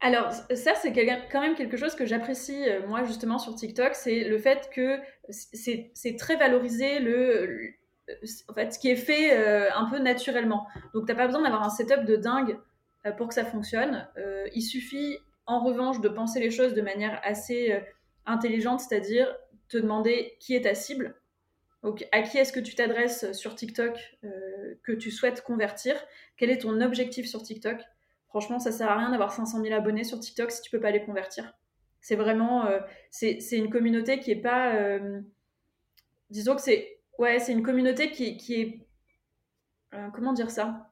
Alors 0.00 0.32
ça 0.32 0.74
c'est 0.74 0.92
quand 1.30 1.40
même 1.40 1.54
quelque 1.54 1.76
chose 1.76 1.94
que 1.94 2.06
j'apprécie 2.06 2.68
euh, 2.68 2.86
moi 2.86 3.04
justement 3.04 3.38
sur 3.38 3.54
TikTok, 3.54 3.94
c'est 3.94 4.24
le 4.24 4.38
fait 4.38 4.70
que 4.72 4.98
c'est 5.30 6.16
très 6.18 6.36
valorisé 6.36 6.98
le, 6.98 7.74
en 8.48 8.54
fait 8.54 8.72
ce 8.72 8.78
qui 8.78 8.90
est 8.90 8.96
fait 8.96 9.32
un 9.72 9.88
peu 9.90 9.98
naturellement. 9.98 10.66
Donc 10.94 11.06
t'as 11.06 11.14
pas 11.14 11.26
besoin 11.26 11.42
d'avoir 11.42 11.62
un 11.62 11.70
setup 11.70 12.04
de 12.04 12.16
dingue 12.16 12.58
pour 13.16 13.28
que 13.28 13.34
ça 13.34 13.44
fonctionne. 13.44 14.08
il 14.54 14.62
suffit 14.62 15.18
en 15.46 15.62
revanche, 15.62 16.00
de 16.00 16.08
penser 16.08 16.40
les 16.40 16.50
choses 16.50 16.74
de 16.74 16.82
manière 16.82 17.20
assez 17.24 17.82
intelligente, 18.26 18.80
c'est-à-dire 18.80 19.34
te 19.68 19.78
demander 19.78 20.36
qui 20.40 20.54
est 20.54 20.62
ta 20.62 20.74
cible. 20.74 21.16
À 22.12 22.22
qui 22.22 22.38
est-ce 22.38 22.52
que 22.52 22.60
tu 22.60 22.76
t'adresses 22.76 23.32
sur 23.32 23.56
TikTok 23.56 23.98
euh, 24.22 24.74
que 24.84 24.92
tu 24.92 25.10
souhaites 25.10 25.42
convertir? 25.42 25.96
Quel 26.36 26.50
est 26.50 26.58
ton 26.58 26.80
objectif 26.80 27.26
sur 27.26 27.42
TikTok? 27.42 27.80
Franchement, 28.28 28.60
ça 28.60 28.70
sert 28.70 28.88
à 28.88 28.96
rien 28.96 29.10
d'avoir 29.10 29.32
500 29.32 29.62
000 29.62 29.74
abonnés 29.74 30.04
sur 30.04 30.20
TikTok 30.20 30.52
si 30.52 30.62
tu 30.62 30.70
peux 30.70 30.80
pas 30.80 30.92
les 30.92 31.04
convertir. 31.04 31.54
C'est 32.00 32.16
vraiment, 32.16 32.66
euh, 32.66 32.78
c'est 33.10 33.38
une 33.52 33.68
communauté 33.68 34.20
qui 34.20 34.30
est 34.30 34.40
pas, 34.40 34.98
disons 36.30 36.54
que 36.54 36.62
c'est 36.62 37.00
ouais, 37.18 37.38
c'est 37.38 37.52
une 37.52 37.62
communauté 37.62 38.10
qui, 38.10 38.36
qui 38.36 38.60
est 38.60 38.86
euh, 39.94 40.08
comment 40.12 40.32
dire 40.32 40.50
ça? 40.50 40.91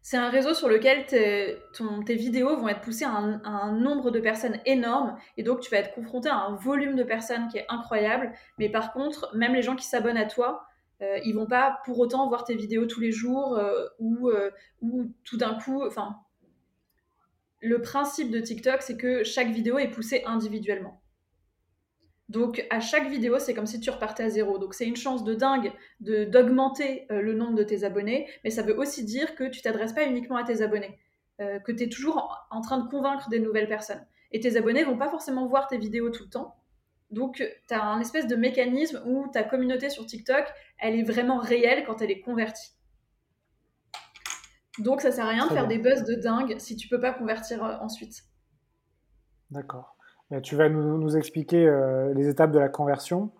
C'est 0.00 0.16
un 0.16 0.30
réseau 0.30 0.54
sur 0.54 0.68
lequel 0.68 1.06
tes 1.06 2.14
vidéos 2.14 2.56
vont 2.56 2.68
être 2.68 2.80
poussées 2.80 3.04
à 3.04 3.10
un, 3.10 3.72
nombre 3.72 4.10
de 4.10 4.20
personnes 4.20 4.58
énorme 4.64 5.18
et 5.36 5.42
donc 5.42 5.60
tu 5.60 5.70
vas 5.70 5.78
être 5.78 5.94
confronté 5.94 6.28
à 6.28 6.36
un 6.36 6.54
volume 6.54 6.96
de 6.96 7.02
personnes 7.02 7.48
qui 7.48 7.58
est 7.58 7.66
incroyable. 7.68 8.32
Mais 8.58 8.68
par 8.68 8.92
contre, 8.92 9.34
même 9.36 9.54
les 9.54 9.62
gens 9.62 9.76
qui 9.76 9.86
s'abonnent 9.86 10.16
à 10.16 10.26
toi, 10.26 10.66
euh, 11.02 11.18
ils 11.24 11.34
vont 11.34 11.46
pas 11.46 11.78
pour 11.84 11.98
autant 11.98 12.28
voir 12.28 12.44
tes 12.44 12.56
vidéos 12.56 12.86
tous 12.86 13.00
les 13.00 13.12
jours 13.12 13.56
euh, 13.56 13.86
ou, 13.98 14.30
euh, 14.30 14.50
ou 14.80 15.12
tout 15.24 15.36
d'un 15.36 15.58
coup, 15.58 15.84
enfin, 15.84 16.16
le 17.60 17.80
principe 17.82 18.30
de 18.30 18.40
TikTok, 18.40 18.82
c'est 18.82 18.96
que 18.96 19.24
chaque 19.24 19.48
vidéo 19.48 19.78
est 19.78 19.90
poussée 19.90 20.22
individuellement. 20.26 21.00
Donc 22.28 22.66
à 22.68 22.80
chaque 22.80 23.08
vidéo, 23.08 23.38
c'est 23.38 23.54
comme 23.54 23.66
si 23.66 23.80
tu 23.80 23.90
repartais 23.90 24.24
à 24.24 24.28
zéro. 24.28 24.58
Donc 24.58 24.74
c'est 24.74 24.86
une 24.86 24.96
chance 24.96 25.24
de 25.24 25.34
dingue 25.34 25.72
de 26.00 26.24
d'augmenter 26.24 27.06
euh, 27.10 27.22
le 27.22 27.32
nombre 27.32 27.54
de 27.54 27.62
tes 27.62 27.84
abonnés, 27.84 28.28
mais 28.44 28.50
ça 28.50 28.62
veut 28.62 28.78
aussi 28.78 29.04
dire 29.04 29.34
que 29.34 29.44
tu 29.44 29.62
t'adresses 29.62 29.94
pas 29.94 30.04
uniquement 30.04 30.36
à 30.36 30.44
tes 30.44 30.60
abonnés, 30.60 30.98
euh, 31.40 31.58
que 31.60 31.72
tu 31.72 31.84
es 31.84 31.88
toujours 31.88 32.46
en, 32.50 32.60
train 32.60 32.78
de 32.78 32.88
convaincre 32.88 33.30
des 33.30 33.40
nouvelles 33.40 33.68
personnes. 33.68 34.04
Et 34.30 34.40
tes 34.40 34.56
abonnés 34.56 34.84
vont 34.84 34.98
pas 34.98 35.08
forcément 35.08 35.46
voir 35.46 35.68
tes 35.68 35.78
vidéos 35.78 36.10
tout 36.10 36.24
le 36.24 36.30
temps. 36.30 36.56
Donc 37.10 37.42
tu 37.66 37.74
as 37.74 37.82
un 37.82 38.00
espèce 38.00 38.26
de 38.26 38.36
mécanisme 38.36 39.02
où 39.06 39.26
ta 39.32 39.42
communauté 39.42 39.88
sur 39.88 40.04
TikTok, 40.04 40.44
elle 40.78 40.96
est 40.96 41.04
vraiment 41.04 41.38
réelle 41.38 41.84
quand 41.86 42.02
elle 42.02 42.10
est 42.10 42.20
convertie. 42.20 42.72
Donc 44.78 45.00
ça 45.00 45.10
sert 45.10 45.24
à 45.24 45.30
rien 45.30 45.46
de 45.46 45.52
faire 45.52 45.66
des 45.66 45.78
buzz 45.78 46.04
de 46.04 46.14
dingue 46.14 46.58
si 46.58 46.76
tu 46.76 46.88
peux 46.88 47.00
pas 47.00 47.12
convertir 47.12 47.64
euh, 47.64 47.76
ensuite. 47.80 48.24
D'accord. 49.50 49.97
Tu 50.42 50.56
vas 50.56 50.68
nous, 50.68 51.16
expliquer 51.16 51.66
euh, 51.66 52.12
les 52.14 52.28
étapes 52.28 52.52
de 52.52 52.58
la 52.58 52.68
conversion. 52.68 53.30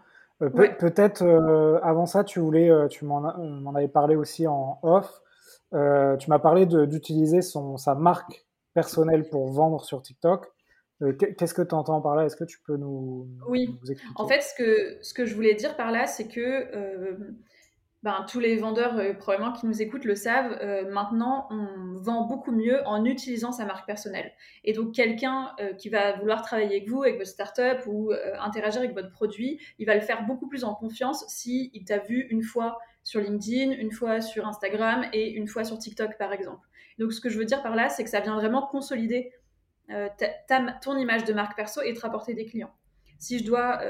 Euh, 0.41 0.49
peut-être 0.49 1.23
euh, 1.23 1.79
avant 1.83 2.07
ça, 2.07 2.25
tu 2.25 2.41
voulais, 2.41 2.71
tu 2.89 3.05
m'en 3.05 3.75
avais 3.75 3.89
parlé 3.89 4.17
aussi 4.17 4.47
en 4.47 4.79
off. 4.83 5.21
tu 5.73 6.31
m'as 6.31 6.39
parlé 6.39 6.67
d'utiliser 6.67 7.41
sa 7.43 7.95
marque 7.95 8.47
personnelle 8.73 9.29
pour 9.29 9.51
vendre 9.51 9.85
sur 9.85 10.03
TikTok. 10.03 10.47
Qu'est-ce 11.19 11.55
que 11.55 11.63
tu 11.63 11.75
entends 11.75 12.01
par 12.01 12.17
là? 12.17 12.25
Est-ce 12.25 12.37
que 12.37 12.45
tu 12.45 12.59
peux 12.67 12.77
nous, 12.77 13.29
oui. 13.49 13.79
expliquer 13.83 14.03
En 14.17 14.27
fait, 14.27 14.41
ce 14.41 14.55
que, 14.55 14.99
ce 15.03 15.15
que 15.15 15.27
je 15.27 15.35
voulais 15.35 15.55
dire 15.55 15.77
par 15.77 15.93
là, 15.93 16.07
c'est 16.07 16.27
que 16.27 16.67
ben, 18.05 18.25
tous 18.29 18.39
les 18.39 18.57
vendeurs 18.57 18.97
euh, 18.97 19.13
probablement 19.13 19.53
qui 19.53 19.67
nous 19.67 19.83
écoutent 19.83 20.05
le 20.05 20.15
savent, 20.15 20.57
euh, 20.63 20.89
maintenant 20.89 21.49
on 21.51 21.99
vend 21.99 22.27
beaucoup 22.27 22.53
mieux 22.53 22.81
en 22.87 23.05
utilisant 23.05 23.51
sa 23.51 23.65
marque 23.65 23.87
personnelle. 23.87 24.31
Et 24.63 24.73
donc 24.73 24.95
quelqu'un 24.95 25.51
euh, 25.59 25.73
qui 25.73 25.89
va 25.89 26.17
vouloir 26.17 26.43
travailler 26.43 26.77
avec 26.77 26.89
vous, 26.89 27.03
avec 27.03 27.17
votre 27.17 27.29
startup 27.29 27.85
ou 27.87 28.13
interagir 28.39 28.81
avec 28.81 28.95
votre 28.95 29.11
produit, 29.11 29.61
il 29.81 29.87
va 29.87 29.97
le 29.97 30.01
faire 30.01 30.25
beaucoup 30.27 30.47
plus 30.47 30.63
en 30.63 30.75
confiance 30.75 31.25
si 31.27 31.71
il 31.75 31.85
t'a 31.85 31.99
vu 31.99 32.29
une 32.31 32.43
fois 32.43 32.79
sur 33.03 33.21
LinkedIn, 33.21 33.73
une 33.73 33.91
fois 33.91 34.21
sur 34.21 34.47
Instagram 34.47 35.05
et 35.13 35.31
une 35.33 35.49
fois 35.49 35.65
sur 35.65 35.77
TikTok 35.77 36.19
par 36.19 36.33
exemple. 36.33 36.69
Donc 37.01 37.13
ce 37.13 37.21
que 37.21 37.29
je 37.29 37.39
veux 37.39 37.45
dire 37.45 37.63
par 37.63 37.75
là, 37.75 37.89
c'est 37.89 38.05
que 38.05 38.11
ça 38.11 38.21
vient 38.21 38.37
vraiment 38.37 38.67
consolider 38.67 39.33
ton 40.83 40.97
image 40.97 41.25
de 41.25 41.33
marque 41.33 41.57
perso 41.57 41.81
et 41.83 41.95
te 41.95 42.01
rapporter 42.01 42.35
des 42.35 42.47
clients. 42.47 42.73
Si 43.19 43.41
je 43.41 43.45
dois 43.45 43.81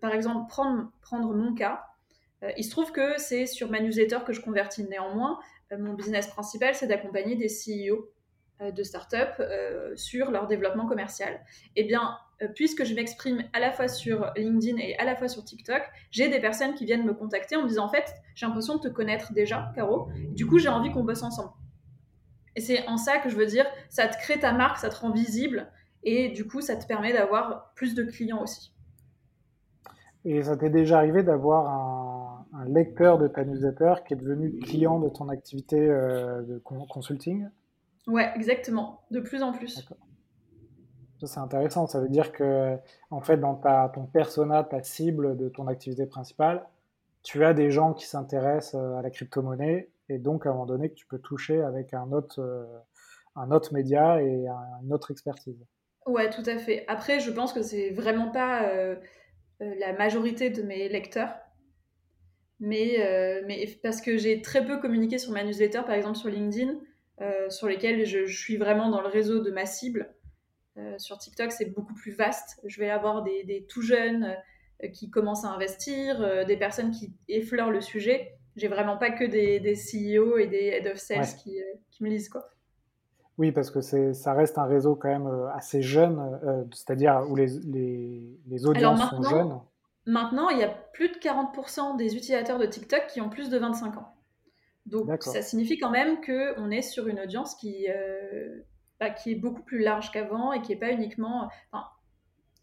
par 0.00 0.12
exemple 0.12 0.48
prendre, 0.48 0.90
prendre 1.02 1.34
mon 1.34 1.54
cas, 1.54 1.82
il 2.56 2.64
se 2.64 2.70
trouve 2.70 2.92
que 2.92 3.18
c'est 3.18 3.46
sur 3.46 3.70
ma 3.70 3.80
newsletter 3.80 4.18
que 4.26 4.32
je 4.32 4.40
convertis. 4.40 4.84
Néanmoins, 4.84 5.38
euh, 5.72 5.78
mon 5.78 5.94
business 5.94 6.26
principal, 6.26 6.74
c'est 6.74 6.86
d'accompagner 6.86 7.36
des 7.36 7.48
CEO 7.48 8.10
euh, 8.60 8.70
de 8.70 8.82
start-up 8.82 9.40
sur 9.96 10.30
leur 10.30 10.46
développement 10.46 10.86
commercial. 10.86 11.40
Eh 11.76 11.84
bien, 11.84 12.16
puisque 12.54 12.84
je 12.84 12.94
m'exprime 12.94 13.44
à 13.52 13.60
la 13.60 13.70
fois 13.70 13.88
sur 13.88 14.32
LinkedIn 14.36 14.78
et 14.78 14.96
à 14.96 15.04
la 15.04 15.14
fois 15.14 15.28
sur 15.28 15.44
TikTok, 15.44 15.82
j'ai 16.10 16.28
des 16.28 16.40
personnes 16.40 16.74
qui 16.74 16.84
viennent 16.84 17.04
me 17.04 17.14
contacter 17.14 17.56
en 17.56 17.62
me 17.62 17.68
disant 17.68 17.84
en 17.84 17.90
fait, 17.90 18.12
j'ai 18.34 18.46
l'impression 18.46 18.76
de 18.76 18.80
te 18.80 18.88
connaître 18.88 19.32
déjà, 19.32 19.70
Caro. 19.74 20.08
Du 20.30 20.46
coup, 20.46 20.58
j'ai 20.58 20.68
envie 20.68 20.90
qu'on 20.90 21.04
bosse 21.04 21.22
ensemble. 21.22 21.52
Et 22.56 22.60
c'est 22.60 22.86
en 22.86 22.96
ça 22.96 23.18
que 23.18 23.28
je 23.28 23.36
veux 23.36 23.46
dire, 23.46 23.66
ça 23.88 24.08
te 24.08 24.16
crée 24.18 24.38
ta 24.38 24.52
marque, 24.52 24.78
ça 24.78 24.90
te 24.90 24.96
rend 24.96 25.10
visible 25.10 25.70
et 26.04 26.28
du 26.30 26.46
coup, 26.46 26.60
ça 26.60 26.76
te 26.76 26.86
permet 26.86 27.12
d'avoir 27.12 27.72
plus 27.74 27.94
de 27.94 28.02
clients 28.02 28.42
aussi. 28.42 28.72
Et 30.24 30.42
ça 30.42 30.56
t'est 30.56 30.70
déjà 30.70 30.98
arrivé 30.98 31.22
d'avoir 31.22 31.68
un, 31.68 32.11
lecteur 32.66 33.18
de 33.18 33.28
ta 33.28 33.44
newsletter 33.44 33.94
qui 34.06 34.14
est 34.14 34.16
devenu 34.16 34.58
client 34.58 34.98
de 35.00 35.08
ton 35.08 35.28
activité 35.28 35.78
euh, 35.78 36.42
de 36.42 36.58
consulting 36.58 37.48
Ouais, 38.06 38.30
exactement. 38.34 39.02
De 39.10 39.20
plus 39.20 39.42
en 39.42 39.52
plus. 39.52 39.86
Ça, 41.20 41.26
c'est 41.26 41.40
intéressant. 41.40 41.86
Ça 41.86 42.00
veut 42.00 42.08
dire 42.08 42.32
que, 42.32 42.76
en 43.10 43.20
fait, 43.20 43.36
dans 43.36 43.54
ta, 43.54 43.90
ton 43.94 44.06
persona, 44.06 44.64
ta 44.64 44.82
cible 44.82 45.36
de 45.36 45.48
ton 45.48 45.68
activité 45.68 46.06
principale, 46.06 46.66
tu 47.22 47.44
as 47.44 47.54
des 47.54 47.70
gens 47.70 47.92
qui 47.92 48.06
s'intéressent 48.06 48.74
euh, 48.74 48.96
à 48.96 49.02
la 49.02 49.10
crypto-monnaie 49.10 49.90
et 50.08 50.18
donc, 50.18 50.46
à 50.46 50.50
un 50.50 50.52
moment 50.52 50.66
donné, 50.66 50.90
que 50.90 50.94
tu 50.94 51.06
peux 51.06 51.20
toucher 51.20 51.62
avec 51.62 51.94
un 51.94 52.10
autre, 52.10 52.40
euh, 52.40 52.66
un 53.36 53.50
autre 53.52 53.72
média 53.72 54.20
et 54.20 54.46
une 54.82 54.92
autre 54.92 55.10
expertise. 55.12 55.64
Ouais, 56.06 56.28
tout 56.30 56.42
à 56.46 56.58
fait. 56.58 56.84
Après, 56.88 57.20
je 57.20 57.30
pense 57.30 57.52
que 57.52 57.62
c'est 57.62 57.90
vraiment 57.90 58.30
pas 58.30 58.64
euh, 58.64 58.96
la 59.60 59.92
majorité 59.92 60.50
de 60.50 60.62
mes 60.62 60.88
lecteurs. 60.88 61.32
Mais, 62.60 63.00
euh, 63.00 63.42
mais 63.46 63.66
parce 63.82 64.00
que 64.00 64.16
j'ai 64.16 64.40
très 64.40 64.64
peu 64.64 64.78
communiqué 64.78 65.18
sur 65.18 65.32
ma 65.32 65.42
newsletter, 65.42 65.82
par 65.84 65.94
exemple 65.94 66.16
sur 66.16 66.28
LinkedIn, 66.28 66.74
euh, 67.20 67.48
sur 67.50 67.66
lesquels 67.68 68.06
je, 68.06 68.26
suis 68.26 68.56
vraiment 68.56 68.88
dans 68.88 69.00
le 69.00 69.08
réseau 69.08 69.40
de 69.40 69.50
ma 69.50 69.66
cible. 69.66 70.14
sur 70.98 71.18
TikTok, 71.18 71.52
c'est 71.52 71.66
beaucoup 71.74 71.94
plus 71.94 72.12
vaste. 72.12 72.60
Je 72.64 72.80
vais 72.80 72.90
avoir 72.90 73.22
des, 73.22 73.44
des 73.44 73.64
tout 73.64 73.82
jeunes 73.82 74.36
qui 74.94 75.10
commencent 75.10 75.44
à 75.44 75.48
investir, 75.48 76.44
des 76.46 76.56
personnes 76.56 76.90
qui 76.90 77.12
effleurent 77.28 77.70
le 77.70 77.80
sujet. 77.80 78.36
J'ai 78.56 78.68
vraiment 78.68 78.96
pas 78.96 79.10
que 79.10 79.24
des, 79.24 79.60
des, 79.60 79.74
CEO 79.74 80.38
et 80.38 80.46
des 80.46 80.66
head 80.66 80.86
of 80.86 80.98
sales 80.98 81.26
qui, 81.42 81.58
qui, 81.90 82.04
me 82.04 82.08
lisent. 82.08 82.28
Quoi. 82.28 82.48
Oui, 83.38 83.50
parce 83.50 83.70
que 83.70 83.80
ça 83.80 84.34
reste 84.34 84.58
un 84.58 84.66
réseau 84.66 84.94
quand 84.94 85.08
même 85.08 85.26
euh, 85.26 85.50
assez 85.52 85.80
jeune, 85.80 86.38
euh, 86.44 86.64
c'est-à-dire 86.72 87.24
où 87.28 87.34
les, 87.34 87.48
les, 88.46 88.66
audiences 88.66 89.08
sont 89.08 89.22
jeunes. 89.22 89.58
Maintenant, 90.06 90.48
il 90.48 90.58
y 90.58 90.64
a 90.64 90.68
plus 90.68 91.08
de 91.08 91.16
40% 91.16 91.96
des 91.96 92.16
utilisateurs 92.16 92.58
de 92.58 92.66
TikTok 92.66 93.06
qui 93.08 93.20
ont 93.20 93.28
plus 93.28 93.50
de 93.50 93.58
25 93.58 93.96
ans. 93.98 94.14
Donc 94.86 95.22
ça 95.22 95.42
signifie 95.42 95.78
quand 95.78 95.90
même 95.90 96.20
qu'on 96.20 96.70
est 96.70 96.82
sur 96.82 97.06
une 97.06 97.20
audience 97.20 97.54
qui, 97.54 97.86
euh, 97.88 98.62
bah, 98.98 99.10
qui 99.10 99.30
est 99.30 99.36
beaucoup 99.36 99.62
plus 99.62 99.78
large 99.78 100.10
qu'avant 100.10 100.52
et 100.52 100.60
qui 100.60 100.72
n'est 100.72 100.78
pas 100.78 100.90
uniquement... 100.90 101.48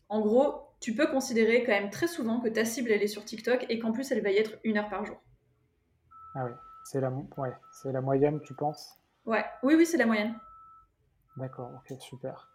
en 0.09 0.21
gros, 0.21 0.69
tu 0.81 0.93
peux 0.95 1.07
considérer 1.07 1.63
quand 1.63 1.71
même 1.71 1.89
très 1.89 2.07
souvent 2.07 2.39
que 2.39 2.49
ta 2.49 2.65
cible, 2.65 2.91
elle 2.91 3.03
est 3.03 3.07
sur 3.07 3.23
TikTok 3.23 3.65
et 3.69 3.79
qu'en 3.79 3.91
plus, 3.91 4.11
elle 4.11 4.21
va 4.21 4.31
y 4.31 4.37
être 4.37 4.57
une 4.63 4.77
heure 4.77 4.89
par 4.89 5.05
jour. 5.05 5.17
Ah 6.35 6.45
oui, 6.45 6.51
c'est 6.83 6.99
la, 6.99 7.09
ouais, 7.09 7.51
la 7.85 8.01
moyenne, 8.01 8.41
tu 8.41 8.53
penses? 8.53 8.97
Ouais, 9.25 9.45
oui, 9.63 9.75
oui, 9.75 9.85
c'est 9.85 9.97
la 9.97 10.05
moyenne. 10.05 10.35
D'accord, 11.37 11.71
ok, 11.75 11.97
super. 11.99 12.49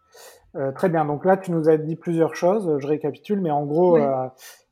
Euh, 0.55 0.71
très 0.71 0.89
bien, 0.89 1.05
donc 1.05 1.25
là 1.25 1.37
tu 1.37 1.51
nous 1.51 1.69
as 1.69 1.77
dit 1.77 1.95
plusieurs 1.95 2.35
choses, 2.35 2.77
je 2.79 2.87
récapitule, 2.87 3.41
mais 3.41 3.51
en 3.51 3.65
gros, 3.65 3.97
euh, 3.97 4.27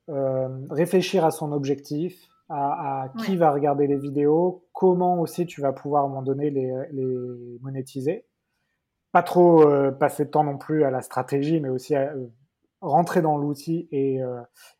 réfléchir 0.08 1.26
à 1.26 1.32
son 1.32 1.52
objectif, 1.52 2.28
à, 2.50 3.08
qui 3.26 3.36
va 3.38 3.52
regarder 3.52 3.88
les 3.88 3.98
vidéos, 3.98 4.66
comment 4.74 5.20
aussi 5.22 5.46
tu 5.46 5.62
vas 5.62 5.74
pouvoir 5.74 6.04
à 6.04 6.06
un 6.06 6.10
moment 6.10 6.22
donné 6.22 6.50
les, 6.50 7.58
monétiser. 7.62 8.26
Pas 9.12 9.24
trop 9.24 9.66
passer 10.00 10.26
de 10.26 10.30
temps 10.30 10.44
non 10.44 10.58
plus 10.58 10.84
à 10.84 10.92
la 10.92 11.02
stratégie, 11.02 11.60
mais 11.60 11.70
aussi 11.70 11.96
à, 11.96 12.14
rentrer 12.82 13.22
dans 13.22 13.38
l'outil 13.38 13.88
et, 13.92 14.20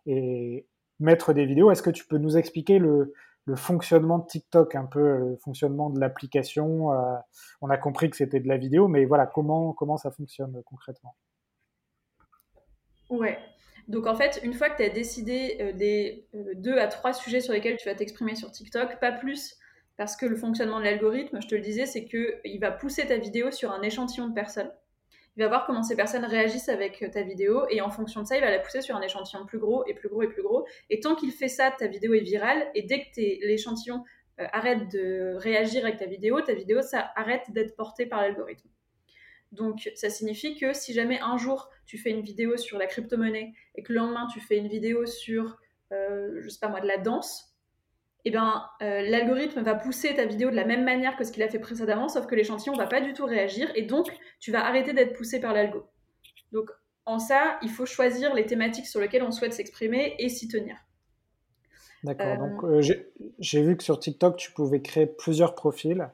et 0.06 0.68
mettre 1.00 1.34
des 1.34 1.46
vidéos. 1.46 1.72
Est-ce 1.72 1.84
que 1.84 1.90
tu 1.90 2.06
peux 2.06 2.18
nous 2.18 2.38
expliquer 2.38 2.80
le, 2.80 3.14
le 3.46 3.56
fonctionnement 3.56 4.20
de 4.20 4.26
TikTok, 4.26 4.76
un 4.76 4.86
peu 4.86 5.18
le 5.18 5.38
fonctionnement 5.38 5.90
de 5.90 6.00
l'application. 6.00 6.94
Euh, 6.94 7.16
on 7.62 7.70
a 7.70 7.78
compris 7.78 8.10
que 8.10 8.16
c'était 8.16 8.40
de 8.40 8.48
la 8.48 8.58
vidéo, 8.58 8.88
mais 8.88 9.06
voilà, 9.06 9.26
comment, 9.28 9.74
comment 9.74 9.98
ça 9.98 10.12
fonctionne 10.12 10.62
concrètement? 10.66 11.16
Ouais. 13.10 13.38
Donc 13.88 14.08
en 14.08 14.16
fait, 14.16 14.40
une 14.44 14.54
fois 14.54 14.70
que 14.70 14.78
tu 14.78 14.84
as 14.84 14.90
décidé 14.90 15.58
euh, 15.60 15.74
des 15.74 16.26
euh, 16.36 16.54
deux 16.56 16.78
à 16.78 16.88
trois 16.88 17.14
sujets 17.14 17.42
sur 17.42 17.54
lesquels 17.54 17.78
tu 17.78 17.88
vas 17.88 17.96
t'exprimer 17.96 18.36
sur 18.36 18.52
TikTok, 18.52 19.00
pas 19.00 19.12
plus, 19.12 19.58
parce 19.98 20.16
que 20.16 20.26
le 20.26 20.36
fonctionnement 20.36 20.80
de 20.80 20.86
l'algorithme, 20.86 21.42
je 21.42 21.48
te 21.48 21.56
le 21.56 21.62
disais, 21.62 21.86
c'est 21.86 22.06
qu'il 22.06 22.60
va 22.60 22.72
pousser 22.72 23.06
ta 23.06 23.18
vidéo 23.18 23.52
sur 23.52 23.72
un 23.72 23.82
échantillon 23.82 24.28
de 24.28 24.34
personnes 24.34 24.72
il 25.36 25.42
va 25.42 25.48
voir 25.50 25.66
comment 25.66 25.82
ces 25.82 25.96
personnes 25.96 26.26
réagissent 26.26 26.70
avec 26.70 27.02
euh, 27.02 27.10
ta 27.10 27.24
vidéo 27.24 27.66
et 27.70 27.82
en 27.82 27.90
fonction 27.90 28.22
de 28.22 28.28
ça, 28.28 28.38
il 28.38 28.42
va 28.42 28.52
la 28.52 28.60
pousser 28.60 28.82
sur 28.82 28.96
un 28.96 29.02
échantillon 29.02 29.46
plus 29.46 29.58
gros 29.58 29.84
et 29.88 29.96
plus 29.96 30.08
gros 30.08 30.22
et 30.22 30.28
plus 30.28 30.44
gros. 30.44 30.68
Et 30.92 31.00
tant 31.00 31.16
qu'il 31.16 31.32
fait 31.32 31.48
ça, 31.48 31.72
ta 31.72 31.88
vidéo 31.88 32.14
est 32.14 32.20
virale 32.20 32.68
et 32.76 32.84
dès 32.84 33.00
que 33.00 33.10
l'échantillon 33.18 34.04
arrête 34.38 34.92
de 34.92 35.36
réagir 35.38 35.86
avec 35.86 35.98
ta 35.98 36.06
vidéo, 36.06 36.42
ta 36.42 36.54
vidéo, 36.54 36.82
ça 36.82 37.12
arrête 37.16 37.44
d'être 37.50 37.76
portée 37.76 38.06
par 38.06 38.22
l'algorithme. 38.22 38.68
Donc, 39.54 39.90
ça 39.96 40.10
signifie 40.10 40.58
que 40.58 40.74
si 40.74 40.94
jamais 40.94 41.20
un 41.20 41.38
jour 41.38 41.70
tu 41.86 41.98
fais 41.98 42.10
une 42.10 42.22
vidéo 42.22 42.58
sur 42.58 42.78
la 42.78 42.88
crypto-monnaie 42.88 43.54
et 43.76 43.84
que 43.84 43.94
le 43.94 44.00
lendemain 44.00 44.28
tu 44.34 44.40
fais 44.40 44.58
une 44.58 44.68
vidéo 44.68 45.06
sur, 45.06 45.58
euh, 45.92 46.42
je 46.42 46.50
sais 46.50 46.60
pas 46.60 46.70
moi, 46.70 46.82
de 46.82 46.88
la 46.88 46.98
danse, 46.98 47.56
eh 48.26 48.32
ben, 48.32 48.66
euh, 48.82 49.02
l'algorithme 49.02 49.62
va 49.62 49.76
pousser 49.76 50.16
ta 50.16 50.26
vidéo 50.26 50.50
de 50.50 50.56
la 50.56 50.66
même 50.66 50.84
manière 50.84 51.18
que 51.18 51.24
ce 51.24 51.32
qu'il 51.32 51.44
a 51.44 51.50
fait 51.50 51.60
précédemment, 51.60 52.08
sauf 52.08 52.26
que 52.26 52.36
l'échantillon 52.36 52.74
va 52.74 52.88
pas 52.88 53.02
du 53.02 53.14
tout 53.14 53.26
réagir 53.26 53.72
et 53.76 53.84
donc 53.84 54.08
tu 54.40 54.52
vas 54.52 54.66
arrêter 54.66 54.94
d'être 54.94 55.14
poussé 55.14 55.40
par 55.40 55.54
l'algo. 55.54 55.86
Donc 56.52 56.70
en 57.06 57.20
ça, 57.20 57.60
il 57.62 57.70
faut 57.70 57.86
choisir 57.86 58.34
les 58.34 58.46
thématiques 58.46 58.88
sur 58.88 59.02
lesquelles 59.02 59.24
on 59.24 59.32
souhaite 59.32 59.54
s'exprimer 59.54 60.16
et 60.20 60.30
s'y 60.30 60.48
tenir. 60.48 60.78
D'accord. 62.04 62.38
Donc, 62.38 62.64
euh, 62.64 62.82
j'ai 63.40 63.62
vu 63.62 63.78
que 63.78 63.84
sur 63.84 64.00
TikTok, 64.00 64.38
tu 64.38 64.52
pouvais 64.52 64.82
créer 64.82 65.06
plusieurs 65.06 65.56
profils. 65.56 66.10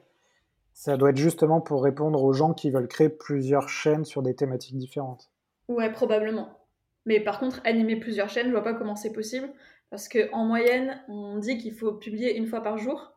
Ça 0.80 0.96
doit 0.96 1.10
être 1.10 1.18
justement 1.18 1.60
pour 1.60 1.84
répondre 1.84 2.24
aux 2.24 2.32
gens 2.32 2.54
qui 2.54 2.70
veulent 2.70 2.88
créer 2.88 3.10
plusieurs 3.10 3.68
chaînes 3.68 4.06
sur 4.06 4.22
des 4.22 4.34
thématiques 4.34 4.78
différentes. 4.78 5.30
Ouais, 5.68 5.92
probablement. 5.92 6.58
Mais 7.04 7.20
par 7.20 7.38
contre, 7.38 7.60
animer 7.64 7.96
plusieurs 7.96 8.30
chaînes, 8.30 8.46
je 8.46 8.52
vois 8.52 8.64
pas 8.64 8.72
comment 8.72 8.96
c'est 8.96 9.12
possible. 9.12 9.50
Parce 9.90 10.08
qu'en 10.08 10.46
moyenne, 10.46 10.98
on 11.08 11.36
dit 11.36 11.58
qu'il 11.58 11.74
faut 11.74 11.92
publier 11.92 12.34
une 12.34 12.46
fois 12.46 12.62
par 12.62 12.78
jour. 12.78 13.12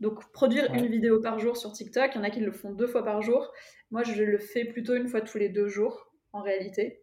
Donc, 0.00 0.32
produire 0.32 0.72
une 0.72 0.86
vidéo 0.86 1.20
par 1.20 1.38
jour 1.38 1.58
sur 1.58 1.72
TikTok, 1.72 2.12
il 2.14 2.16
y 2.16 2.20
en 2.20 2.24
a 2.24 2.30
qui 2.30 2.40
le 2.40 2.52
font 2.52 2.72
deux 2.72 2.86
fois 2.86 3.04
par 3.04 3.20
jour. 3.20 3.52
Moi, 3.90 4.02
je 4.02 4.22
le 4.22 4.38
fais 4.38 4.64
plutôt 4.64 4.94
une 4.94 5.08
fois 5.08 5.20
tous 5.20 5.36
les 5.36 5.50
deux 5.50 5.68
jours, 5.68 6.10
en 6.32 6.40
réalité. 6.40 7.02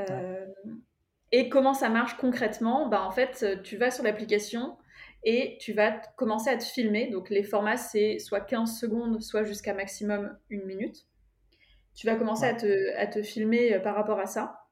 Euh, 0.00 0.46
et 1.30 1.48
comment 1.48 1.74
ça 1.74 1.90
marche 1.90 2.16
concrètement? 2.16 2.88
Bah, 2.88 3.04
En 3.04 3.12
fait, 3.12 3.62
tu 3.62 3.76
vas 3.76 3.92
sur 3.92 4.02
l'application 4.02 4.76
et 5.26 5.58
tu 5.60 5.72
vas 5.72 5.90
commencer 6.14 6.48
à 6.48 6.56
te 6.56 6.62
filmer. 6.62 7.10
Donc, 7.10 7.30
les 7.30 7.42
formats, 7.42 7.76
c'est 7.76 8.20
soit 8.20 8.40
15 8.40 8.78
secondes, 8.78 9.20
soit 9.20 9.42
jusqu'à 9.42 9.74
maximum 9.74 10.34
une 10.50 10.64
minute. 10.64 11.04
Tu 11.94 12.06
vas 12.06 12.14
commencer 12.14 12.44
à, 12.46 12.54
te, 12.54 12.96
à, 12.96 13.08
te, 13.08 13.22
filmer 13.22 13.74
euh, 13.74 13.80
par 13.80 13.96
rapport 13.96 14.20
à 14.20 14.26
ça. 14.26 14.66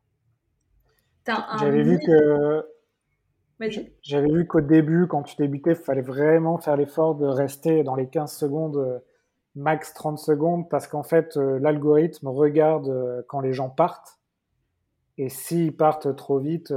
J'avais 1.58 1.82
vu 1.82 1.98
que 1.98 2.64
j'avais 4.02 4.30
vu 4.30 4.46
qu'au 4.46 4.60
début, 4.60 5.06
quand 5.08 5.22
tu 5.22 5.36
débutais, 5.36 5.70
il 5.70 5.76
fallait 5.76 6.02
vraiment 6.02 6.58
faire 6.58 6.76
l'effort 6.76 7.14
de 7.14 7.24
rester 7.24 7.82
dans 7.82 7.94
les 7.94 8.08
15 8.08 8.30
secondes, 8.30 8.76
euh, 8.76 8.98
max 9.54 9.94
30 9.94 10.18
secondes, 10.18 10.68
parce 10.68 10.86
qu'en 10.86 11.02
fait, 11.02 11.36
euh, 11.36 11.58
l'algorithme 11.58 12.28
regarde 12.28 13.24
quand 13.26 13.40
les 13.40 13.52
gens 13.52 13.70
partent. 13.70 14.18
Et 15.16 15.28
s'ils 15.28 15.76
partent 15.76 16.16
trop 16.16 16.38
vite, 16.38 16.72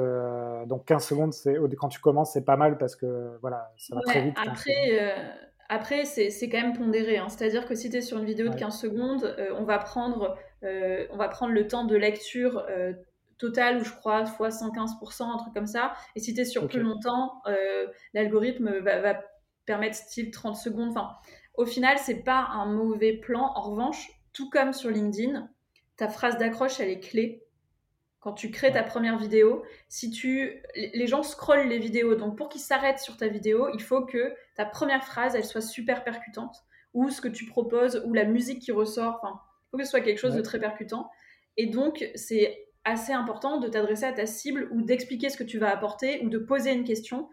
donc 0.67 0.85
15 0.85 1.05
secondes, 1.05 1.33
c'est 1.33 1.57
quand 1.77 1.89
tu 1.89 1.99
commences, 1.99 2.33
c'est 2.33 2.45
pas 2.45 2.57
mal 2.57 2.77
parce 2.77 2.95
que 2.95 3.37
voilà, 3.41 3.71
ça 3.77 3.95
va 3.95 4.01
très 4.01 4.21
vite. 4.21 4.35
Après, 4.37 5.15
après 5.69 6.05
c'est 6.05 6.49
quand 6.49 6.61
même 6.61 6.77
pondéré. 6.77 7.17
Hein. 7.17 7.29
C'est-à-dire 7.29 7.65
que 7.65 7.73
si 7.73 7.89
tu 7.89 7.97
es 7.97 8.01
sur 8.01 8.19
une 8.19 8.25
vidéo 8.25 8.49
de 8.49 8.55
15 8.55 8.79
secondes, 8.79 9.35
on, 9.57 9.63
va 9.63 9.79
prendre, 9.79 10.37
on 10.61 11.17
va 11.17 11.29
prendre 11.29 11.53
le 11.53 11.67
temps 11.67 11.85
de 11.85 11.95
lecture 11.95 12.63
total, 13.37 13.77
ou 13.77 13.83
je 13.83 13.91
crois, 13.91 14.25
fois 14.25 14.49
115%, 14.49 15.23
un 15.23 15.37
truc 15.37 15.53
comme 15.53 15.67
ça. 15.67 15.93
Et 16.15 16.19
si 16.19 16.33
tu 16.33 16.41
es 16.41 16.45
sur 16.45 16.67
plus 16.67 16.81
longtemps, 16.81 17.41
euh, 17.47 17.87
l'algorithme 18.13 18.79
va, 18.79 19.19
permettre 19.65 19.95
style 19.95 20.31
30 20.31 20.55
secondes. 20.55 20.89
Enfin, 20.89 21.09
au 21.55 21.65
final, 21.65 21.97
c'est 21.97 22.23
pas 22.23 22.47
un 22.51 22.65
mauvais 22.65 23.13
plan. 23.13 23.51
En 23.55 23.71
revanche, 23.71 24.09
tout 24.33 24.49
comme 24.49 24.73
sur 24.73 24.89
LinkedIn, 24.89 25.49
ta 25.97 26.07
phrase 26.07 26.37
d'accroche, 26.37 26.79
elle 26.79 26.89
est 26.89 26.99
clé. 26.99 27.43
Quand 28.27 28.33
tu 28.33 28.51
crées 28.51 28.73
ta 28.73 28.83
première 28.83 29.17
vidéo, 29.17 29.63
si 29.87 30.11
tu, 30.11 30.61
les 30.75 31.07
gens 31.07 31.23
scrollent 31.23 31.69
les 31.69 31.79
vidéos, 31.79 32.15
donc 32.15 32.37
pour 32.37 32.49
qu'ils 32.49 32.59
s'arrêtent 32.59 32.99
sur 32.99 33.15
ta 33.15 33.29
vidéo, 33.29 33.69
il 33.73 33.81
faut 33.81 34.05
que 34.05 34.35
ta 34.57 34.65
première 34.65 35.05
phrase, 35.05 35.33
elle 35.35 35.45
soit 35.45 35.61
super 35.61 36.03
percutante, 36.03 36.57
ou 36.93 37.09
ce 37.09 37.21
que 37.21 37.29
tu 37.29 37.45
proposes, 37.45 38.03
ou 38.05 38.13
la 38.13 38.25
musique 38.25 38.61
qui 38.61 38.73
ressort. 38.73 39.21
Enfin, 39.23 39.39
il 39.39 39.69
faut 39.71 39.77
que 39.77 39.85
ce 39.85 39.91
soit 39.91 40.01
quelque 40.01 40.17
chose 40.17 40.35
de 40.35 40.41
très 40.41 40.59
percutant. 40.59 41.09
Et 41.55 41.67
donc, 41.67 42.05
c'est 42.15 42.67
assez 42.83 43.13
important 43.13 43.61
de 43.61 43.69
t'adresser 43.69 44.03
à 44.03 44.11
ta 44.11 44.25
cible 44.25 44.67
ou 44.73 44.81
d'expliquer 44.81 45.29
ce 45.29 45.37
que 45.37 45.45
tu 45.45 45.57
vas 45.57 45.71
apporter 45.71 46.19
ou 46.25 46.27
de 46.27 46.37
poser 46.37 46.73
une 46.73 46.83
question 46.83 47.29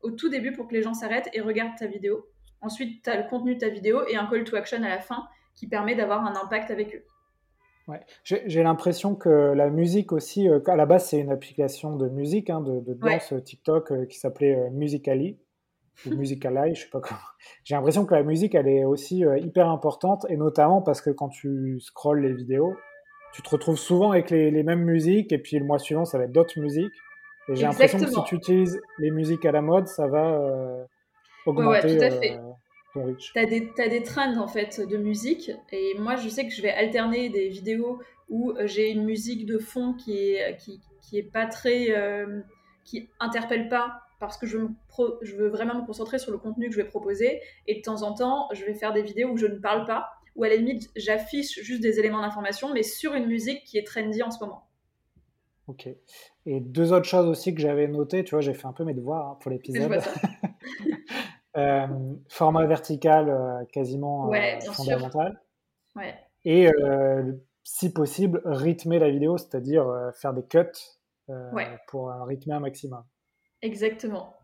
au 0.00 0.12
tout 0.12 0.30
début 0.30 0.52
pour 0.52 0.66
que 0.66 0.72
les 0.72 0.80
gens 0.80 0.94
s'arrêtent 0.94 1.28
et 1.34 1.42
regardent 1.42 1.76
ta 1.76 1.86
vidéo. 1.86 2.26
Ensuite, 2.62 3.04
tu 3.04 3.10
as 3.10 3.20
le 3.20 3.28
contenu 3.28 3.56
de 3.56 3.60
ta 3.60 3.68
vidéo 3.68 4.06
et 4.08 4.16
un 4.16 4.24
call 4.24 4.44
to 4.44 4.56
action 4.56 4.82
à 4.82 4.88
la 4.88 5.00
fin 5.00 5.28
qui 5.54 5.66
permet 5.66 5.94
d'avoir 5.94 6.24
un 6.24 6.34
impact 6.42 6.70
avec 6.70 6.94
eux. 6.94 7.04
Ouais. 7.88 8.00
J'ai 8.24 8.62
l'impression 8.62 9.14
que 9.16 9.28
la 9.28 9.68
musique 9.68 10.12
aussi, 10.12 10.48
euh, 10.48 10.60
à 10.66 10.76
la 10.76 10.86
base 10.86 11.06
c'est 11.06 11.18
une 11.18 11.32
application 11.32 11.96
de 11.96 12.08
musique, 12.08 12.48
hein, 12.48 12.60
de, 12.60 12.94
danse 12.94 13.34
TikTok 13.44 13.90
euh, 13.90 14.06
qui 14.06 14.18
s'appelait 14.18 14.54
euh, 14.54 14.70
Musically 14.70 15.38
ou 16.06 16.10
Musicali, 16.14 16.74
je 16.74 16.82
sais 16.82 16.90
pas 16.90 17.00
comment. 17.00 17.18
J'ai 17.64 17.74
l'impression 17.74 18.06
que 18.06 18.14
la 18.14 18.22
musique 18.22 18.54
elle 18.54 18.68
est 18.68 18.84
aussi 18.84 19.24
hyper 19.38 19.68
importante 19.68 20.24
et 20.28 20.36
notamment 20.36 20.80
parce 20.80 21.00
que 21.00 21.10
quand 21.10 21.28
tu 21.28 21.80
scrolles 21.80 22.20
les 22.20 22.32
vidéos, 22.32 22.76
tu 23.32 23.42
te 23.42 23.48
retrouves 23.48 23.78
souvent 23.78 24.12
avec 24.12 24.30
les, 24.30 24.62
mêmes 24.62 24.84
musiques 24.84 25.32
et 25.32 25.38
puis 25.38 25.58
le 25.58 25.64
mois 25.64 25.78
suivant, 25.78 26.04
ça 26.04 26.18
va 26.18 26.24
être 26.24 26.32
d'autres 26.32 26.58
musiques. 26.60 26.92
Et 27.48 27.56
j'ai 27.56 27.66
l'impression 27.66 27.98
que 27.98 28.06
si 28.06 28.24
tu 28.24 28.36
utilises 28.36 28.80
les 28.98 29.10
musiques 29.10 29.44
à 29.44 29.52
la 29.52 29.62
mode, 29.62 29.88
ça 29.88 30.06
va 30.06 30.34
euh, 30.34 30.84
augmenter 31.46 31.98
ouais, 31.98 32.04
euh, 32.04 32.10
ton 32.10 32.20
reach. 32.20 32.52
Tu 32.92 33.38
as, 33.38 33.46
des 33.46 34.02
trends 34.02 34.36
en 34.36 34.48
fait 34.48 34.80
de 34.80 34.96
musique 34.96 35.50
et 35.70 35.94
moi 35.98 36.16
je 36.16 36.28
sais 36.28 36.46
que 36.46 36.52
je 36.52 36.60
vais 36.60 36.70
alterner 36.70 37.30
des 37.30 37.48
vidéos 37.48 38.00
où 38.28 38.50
euh, 38.50 38.66
j'ai 38.66 38.90
une 38.90 39.04
musique 39.04 39.46
de 39.46 39.58
fond 39.58 39.94
qui 39.94 40.18
est, 40.18 40.56
qui, 40.58 40.80
qui 41.00 41.18
est 41.18 41.30
pas 41.30 41.46
très. 41.46 41.88
qui 42.84 43.08
interpelle 43.20 43.68
pas 43.68 44.00
parce 44.20 44.38
que 44.38 44.46
je, 44.46 44.58
me 44.58 44.68
je 45.22 45.36
veux 45.36 45.48
vraiment 45.48 45.80
me 45.80 45.86
concentrer 45.86 46.18
sur 46.18 46.32
le 46.32 46.38
contenu 46.38 46.68
que 46.68 46.72
je 46.74 46.80
vais 46.80 46.88
proposer 46.88 47.40
et 47.66 47.76
de 47.76 47.80
temps 47.80 48.02
en 48.02 48.14
temps 48.14 48.48
je 48.52 48.64
vais 48.64 48.74
faire 48.74 48.92
des 48.92 49.02
vidéos 49.02 49.30
où 49.30 49.36
je 49.36 49.46
ne 49.46 49.58
parle 49.58 49.86
pas 49.86 50.10
ou 50.36 50.44
à 50.44 50.48
la 50.48 50.56
limite, 50.56 50.90
j'affiche 50.96 51.60
juste 51.62 51.82
des 51.82 51.98
éléments 51.98 52.22
d'information, 52.22 52.72
mais 52.72 52.82
sur 52.82 53.14
une 53.14 53.26
musique 53.26 53.64
qui 53.64 53.78
est 53.78 53.86
trendy 53.86 54.22
en 54.22 54.30
ce 54.30 54.42
moment. 54.42 54.68
Ok. 55.68 55.88
Et 56.46 56.60
deux 56.60 56.92
autres 56.92 57.06
choses 57.06 57.28
aussi 57.28 57.54
que 57.54 57.60
j'avais 57.60 57.86
notées, 57.86 58.24
tu 58.24 58.30
vois, 58.34 58.40
j'ai 58.40 58.54
fait 58.54 58.66
un 58.66 58.72
peu 58.72 58.84
mes 58.84 58.94
devoirs 58.94 59.28
hein, 59.28 59.38
pour 59.40 59.50
l'épisode. 59.50 60.00
euh, 61.56 61.86
format 62.28 62.66
vertical 62.66 63.28
euh, 63.28 63.64
quasiment 63.72 64.32
euh, 64.32 64.60
fondamental. 64.72 65.40
Ouais. 65.96 66.14
Et 66.44 66.68
euh, 66.68 67.32
si 67.62 67.92
possible, 67.92 68.42
rythmer 68.44 68.98
la 68.98 69.10
vidéo, 69.10 69.38
c'est-à-dire 69.38 69.86
faire 70.14 70.32
des 70.32 70.42
cuts 70.42 70.98
pour 71.86 72.10
rythmer 72.26 72.54
un 72.54 72.60
maximum. 72.60 73.04
Exactement. 73.60 74.34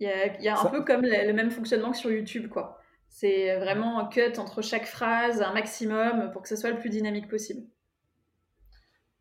Il 0.00 0.08
y 0.40 0.48
a, 0.48 0.58
un 0.58 0.66
peu 0.66 0.82
comme 0.82 1.02
le 1.02 1.32
même 1.32 1.50
fonctionnement 1.50 1.92
que 1.92 1.96
sur 1.96 2.10
YouTube, 2.10 2.48
quoi. 2.48 2.78
C'est 3.08 3.56
vraiment 3.58 3.98
un 4.00 4.06
cut 4.06 4.38
entre 4.38 4.62
chaque 4.62 4.86
phrase, 4.86 5.42
un 5.42 5.52
maximum, 5.52 6.30
pour 6.32 6.42
que 6.42 6.48
ce 6.48 6.56
soit 6.56 6.70
le 6.70 6.78
plus 6.78 6.88
dynamique 6.88 7.28
possible. 7.28 7.62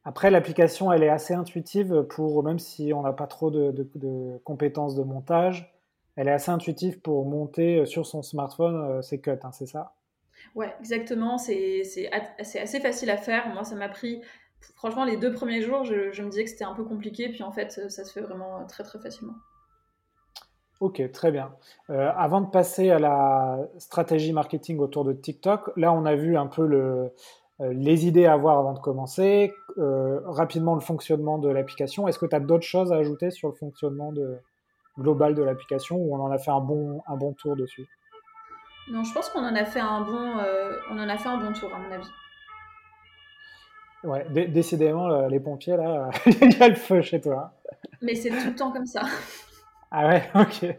Après, 0.03 0.31
l'application, 0.31 0.91
elle 0.91 1.03
est 1.03 1.09
assez 1.09 1.33
intuitive 1.33 2.03
pour, 2.09 2.43
même 2.43 2.57
si 2.57 2.91
on 2.93 3.03
n'a 3.03 3.13
pas 3.13 3.27
trop 3.27 3.51
de, 3.51 4.39
compétences 4.43 4.95
de 4.95 5.03
montage, 5.03 5.71
elle 6.15 6.27
est 6.27 6.31
assez 6.31 6.51
intuitive 6.51 7.01
pour 7.01 7.25
monter 7.25 7.85
sur 7.85 8.05
son 8.05 8.21
smartphone 8.21 8.75
euh, 8.75 9.01
ses 9.01 9.21
cuts, 9.21 9.31
hein, 9.43 9.51
c'est 9.51 9.65
ça? 9.65 9.93
Ouais, 10.55 10.73
exactement. 10.79 11.37
C'est 11.37 12.09
assez 12.11 12.79
facile 12.79 13.09
à 13.09 13.17
faire. 13.17 13.47
Moi, 13.49 13.63
ça 13.63 13.75
m'a 13.75 13.89
pris, 13.89 14.21
franchement, 14.75 15.05
les 15.05 15.17
deux 15.17 15.31
premiers 15.31 15.61
jours, 15.61 15.85
je, 15.85 16.11
je 16.11 16.23
me 16.23 16.29
disais 16.29 16.43
que 16.43 16.49
c'était 16.49 16.65
un 16.65 16.73
peu 16.73 16.83
compliqué, 16.83 17.29
puis 17.29 17.43
en 17.43 17.51
fait, 17.51 17.71
ça 17.89 18.03
se 18.03 18.11
fait 18.11 18.21
vraiment 18.21 18.65
très, 18.65 18.83
très 18.83 18.99
facilement. 18.99 19.35
Ok, 20.81 20.99
très 21.11 21.31
bien. 21.31 21.53
Euh, 21.91 22.11
avant 22.17 22.41
de 22.41 22.47
passer 22.47 22.89
à 22.89 22.97
la 22.97 23.59
stratégie 23.77 24.33
marketing 24.33 24.79
autour 24.79 25.05
de 25.05 25.13
TikTok, 25.13 25.69
là 25.77 25.93
on 25.93 26.05
a 26.05 26.15
vu 26.15 26.35
un 26.35 26.47
peu 26.47 26.65
le, 26.65 27.13
euh, 27.61 27.71
les 27.71 28.07
idées 28.07 28.25
à 28.25 28.33
avoir 28.33 28.57
avant 28.57 28.73
de 28.73 28.79
commencer, 28.79 29.53
euh, 29.77 30.21
rapidement 30.25 30.73
le 30.73 30.81
fonctionnement 30.81 31.37
de 31.37 31.49
l'application. 31.49 32.07
Est-ce 32.07 32.17
que 32.17 32.25
tu 32.25 32.35
as 32.35 32.39
d'autres 32.39 32.65
choses 32.65 32.91
à 32.91 32.95
ajouter 32.95 33.29
sur 33.29 33.47
le 33.47 33.53
fonctionnement 33.53 34.11
de, 34.11 34.39
global 34.97 35.35
de 35.35 35.43
l'application 35.43 35.97
ou 35.97 36.15
on 36.15 36.19
en 36.21 36.31
a 36.31 36.37
fait 36.37 36.51
un 36.51 36.59
bon, 36.59 37.01
un 37.07 37.15
bon 37.15 37.33
tour 37.33 37.55
dessus? 37.55 37.87
Non, 38.89 39.03
je 39.03 39.13
pense 39.13 39.29
qu'on 39.29 39.43
en 39.43 39.55
a 39.55 39.65
fait 39.65 39.79
un 39.79 40.01
bon, 40.01 40.33
on 40.89 40.99
en 40.99 41.09
a 41.09 41.17
fait 41.17 41.29
un 41.29 41.37
bon 41.37 41.53
tour 41.53 41.73
à 41.73 41.79
mon 41.79 41.91
avis. 41.91 42.09
Ouais, 44.03 44.25
décidément, 44.47 45.27
les 45.27 45.39
pompiers, 45.39 45.77
là, 45.77 46.09
il 46.25 46.57
y 46.57 46.63
a 46.63 46.69
le 46.69 46.75
feu 46.75 47.01
chez 47.01 47.21
toi. 47.21 47.53
Mais 48.01 48.15
c'est 48.15 48.29
tout 48.29 48.47
le 48.47 48.55
temps 48.55 48.71
comme 48.71 48.87
ça. 48.87 49.01
Ah 49.93 50.07
ouais, 50.07 50.23
ok. 50.35 50.73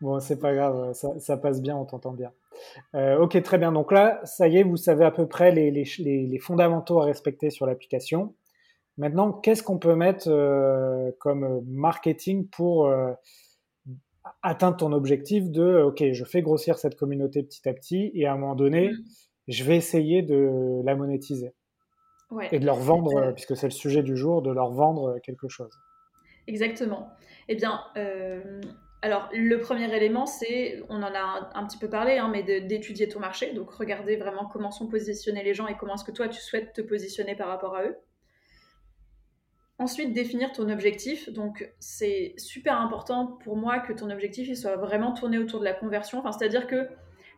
Bon, 0.00 0.18
c'est 0.18 0.40
pas 0.40 0.52
grave, 0.52 0.92
ça, 0.92 1.36
passe 1.36 1.62
bien, 1.62 1.76
on 1.76 1.84
t'entend 1.84 2.12
bien. 2.12 2.32
Euh, 2.96 3.18
ok, 3.18 3.40
très 3.42 3.58
bien. 3.58 3.70
Donc 3.70 3.92
là, 3.92 4.20
ça 4.24 4.48
y 4.48 4.58
est, 4.58 4.64
vous 4.64 4.76
savez 4.76 5.04
à 5.04 5.12
peu 5.12 5.26
près 5.26 5.52
les, 5.52 5.70
les, 5.70 6.38
fondamentaux 6.40 7.00
à 7.00 7.04
respecter 7.04 7.50
sur 7.50 7.64
l'application. 7.64 8.34
Maintenant, 8.98 9.32
qu'est-ce 9.32 9.62
qu'on 9.62 9.78
peut 9.78 9.94
mettre 9.94 10.28
euh, 10.28 11.12
comme 11.20 11.64
marketing 11.66 12.48
pour 12.48 12.86
euh, 12.86 13.12
atteindre 14.42 14.76
ton 14.76 14.92
objectif 14.92 15.50
de, 15.50 15.82
ok, 15.82 16.12
je 16.12 16.24
fais 16.24 16.42
grossir 16.42 16.78
cette 16.78 16.96
communauté 16.96 17.42
petit 17.42 17.66
à 17.68 17.72
petit 17.72 18.10
et 18.14 18.26
à 18.26 18.32
un 18.32 18.36
moment 18.36 18.56
donné, 18.56 18.90
mm. 18.90 18.96
je 19.48 19.64
vais 19.64 19.76
essayer 19.76 20.22
de 20.22 20.82
la 20.84 20.96
monétiser. 20.96 21.54
Et 22.52 22.58
de 22.58 22.66
leur 22.66 22.76
vendre, 22.76 23.32
puisque 23.32 23.56
c'est 23.56 23.68
le 23.68 23.72
sujet 23.72 24.02
du 24.02 24.14
jour, 24.14 24.42
de 24.42 24.50
leur 24.50 24.70
vendre 24.70 25.18
quelque 25.22 25.48
chose. 25.48 25.72
Exactement. 26.46 27.08
Eh 27.48 27.54
bien, 27.54 27.80
euh, 27.96 28.60
alors 29.00 29.28
le 29.32 29.58
premier 29.60 29.94
élément, 29.94 30.26
c'est, 30.26 30.82
on 30.88 31.02
en 31.02 31.14
a 31.14 31.50
un, 31.54 31.66
petit 31.66 31.78
peu 31.78 31.88
parlé, 31.88 32.18
hein, 32.18 32.28
mais 32.30 32.42
d'étudier 32.42 33.08
ton 33.08 33.20
marché, 33.20 33.52
donc 33.54 33.70
regarder 33.70 34.16
vraiment 34.16 34.46
comment 34.46 34.70
sont 34.70 34.88
positionnés 34.88 35.44
les 35.44 35.54
gens 35.54 35.66
et 35.68 35.76
comment 35.76 35.94
est-ce 35.94 36.04
que 36.04 36.10
toi 36.10 36.28
tu 36.28 36.40
souhaites 36.40 36.72
te 36.72 36.80
positionner 36.80 37.34
par 37.36 37.48
rapport 37.48 37.76
à 37.76 37.84
eux. 37.84 37.96
Ensuite, 39.78 40.12
définir 40.12 40.52
ton 40.52 40.68
objectif. 40.68 41.30
Donc, 41.30 41.72
c'est 41.78 42.34
super 42.36 42.80
important 42.80 43.38
pour 43.44 43.56
moi 43.56 43.78
que 43.78 43.92
ton 43.92 44.10
objectif 44.10 44.48
il 44.48 44.56
soit 44.56 44.76
vraiment 44.76 45.12
tourné 45.12 45.38
autour 45.38 45.60
de 45.60 45.64
la 45.64 45.72
conversion. 45.72 46.18
Enfin, 46.18 46.32
c'est-à-dire 46.32 46.66
que 46.66 46.88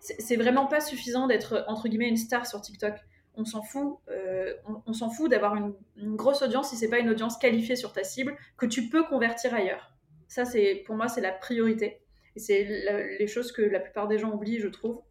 c'est 0.01 0.37
vraiment 0.37 0.67
pas 0.67 0.81
suffisant 0.81 1.27
d'être 1.27 1.65
entre 1.69 1.89
guillemets 1.89 2.09
une 2.09 2.17
star 2.17 2.47
sur 2.47 2.63
TikTok 2.63 2.95
on 3.35 3.45
s'en 3.45 3.63
fout, 3.63 3.99
euh, 4.09 4.55
on, 4.87 4.93
s'en 4.93 5.09
fout 5.09 5.31
d'avoir 5.31 5.57
une, 5.57 5.75
grosse 6.17 6.43
audience 6.43 6.71
si 6.71 6.77
c'est 6.77 6.91
pas 6.91 6.99
une 6.99 7.09
audience 7.09 7.37
qualifiée 7.39 7.77
sur 7.77 7.93
ta 7.93 8.03
cible 8.05 8.37
que 8.57 8.67
tu 8.67 8.89
peux 8.89 9.05
convertir 9.05 9.55
ailleurs. 9.55 9.93
Ça, 10.29 10.45
c'est 10.45 10.83
pour 10.87 10.97
moi, 10.97 11.09
c'est 11.09 11.21
la 11.21 11.33
priorité. 11.33 12.03
Et 12.37 12.41
c'est 12.41 12.65
les 13.19 13.27
choses 13.27 13.53
que 13.53 13.63
la 13.63 13.81
plupart 13.81 14.09
des 14.09 14.19
gens 14.19 14.33
oublient, 14.33 14.61
je 14.61 14.69
trouve. 14.69 15.03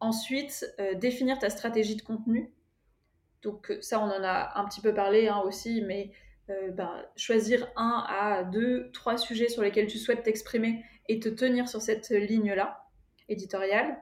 ensuite, 0.00 0.66
définir 0.96 1.38
ta 1.38 1.50
stratégie 1.50 1.96
de 1.96 2.02
contenu. 2.02 2.52
Donc 3.42 3.72
ça, 3.80 3.98
on 4.00 4.04
en 4.04 4.22
a 4.22 4.52
un 4.58 4.64
petit 4.66 4.80
peu 4.80 4.94
parlé 4.94 5.28
hein, 5.28 5.42
aussi, 5.44 5.82
mais 5.82 6.12
ben, 6.48 7.02
choisir 7.16 7.66
un 7.76 8.04
à 8.08 8.44
deux, 8.44 8.90
trois 8.92 9.16
sujets 9.16 9.48
sur 9.48 9.62
lesquels 9.62 9.86
tu 9.86 9.98
souhaites 9.98 10.22
t'exprimer 10.22 10.84
et 11.08 11.18
te 11.18 11.28
tenir 11.28 11.68
sur 11.68 11.80
cette 11.80 12.10
ligne-là 12.10 12.84
éditoriale. 13.28 13.96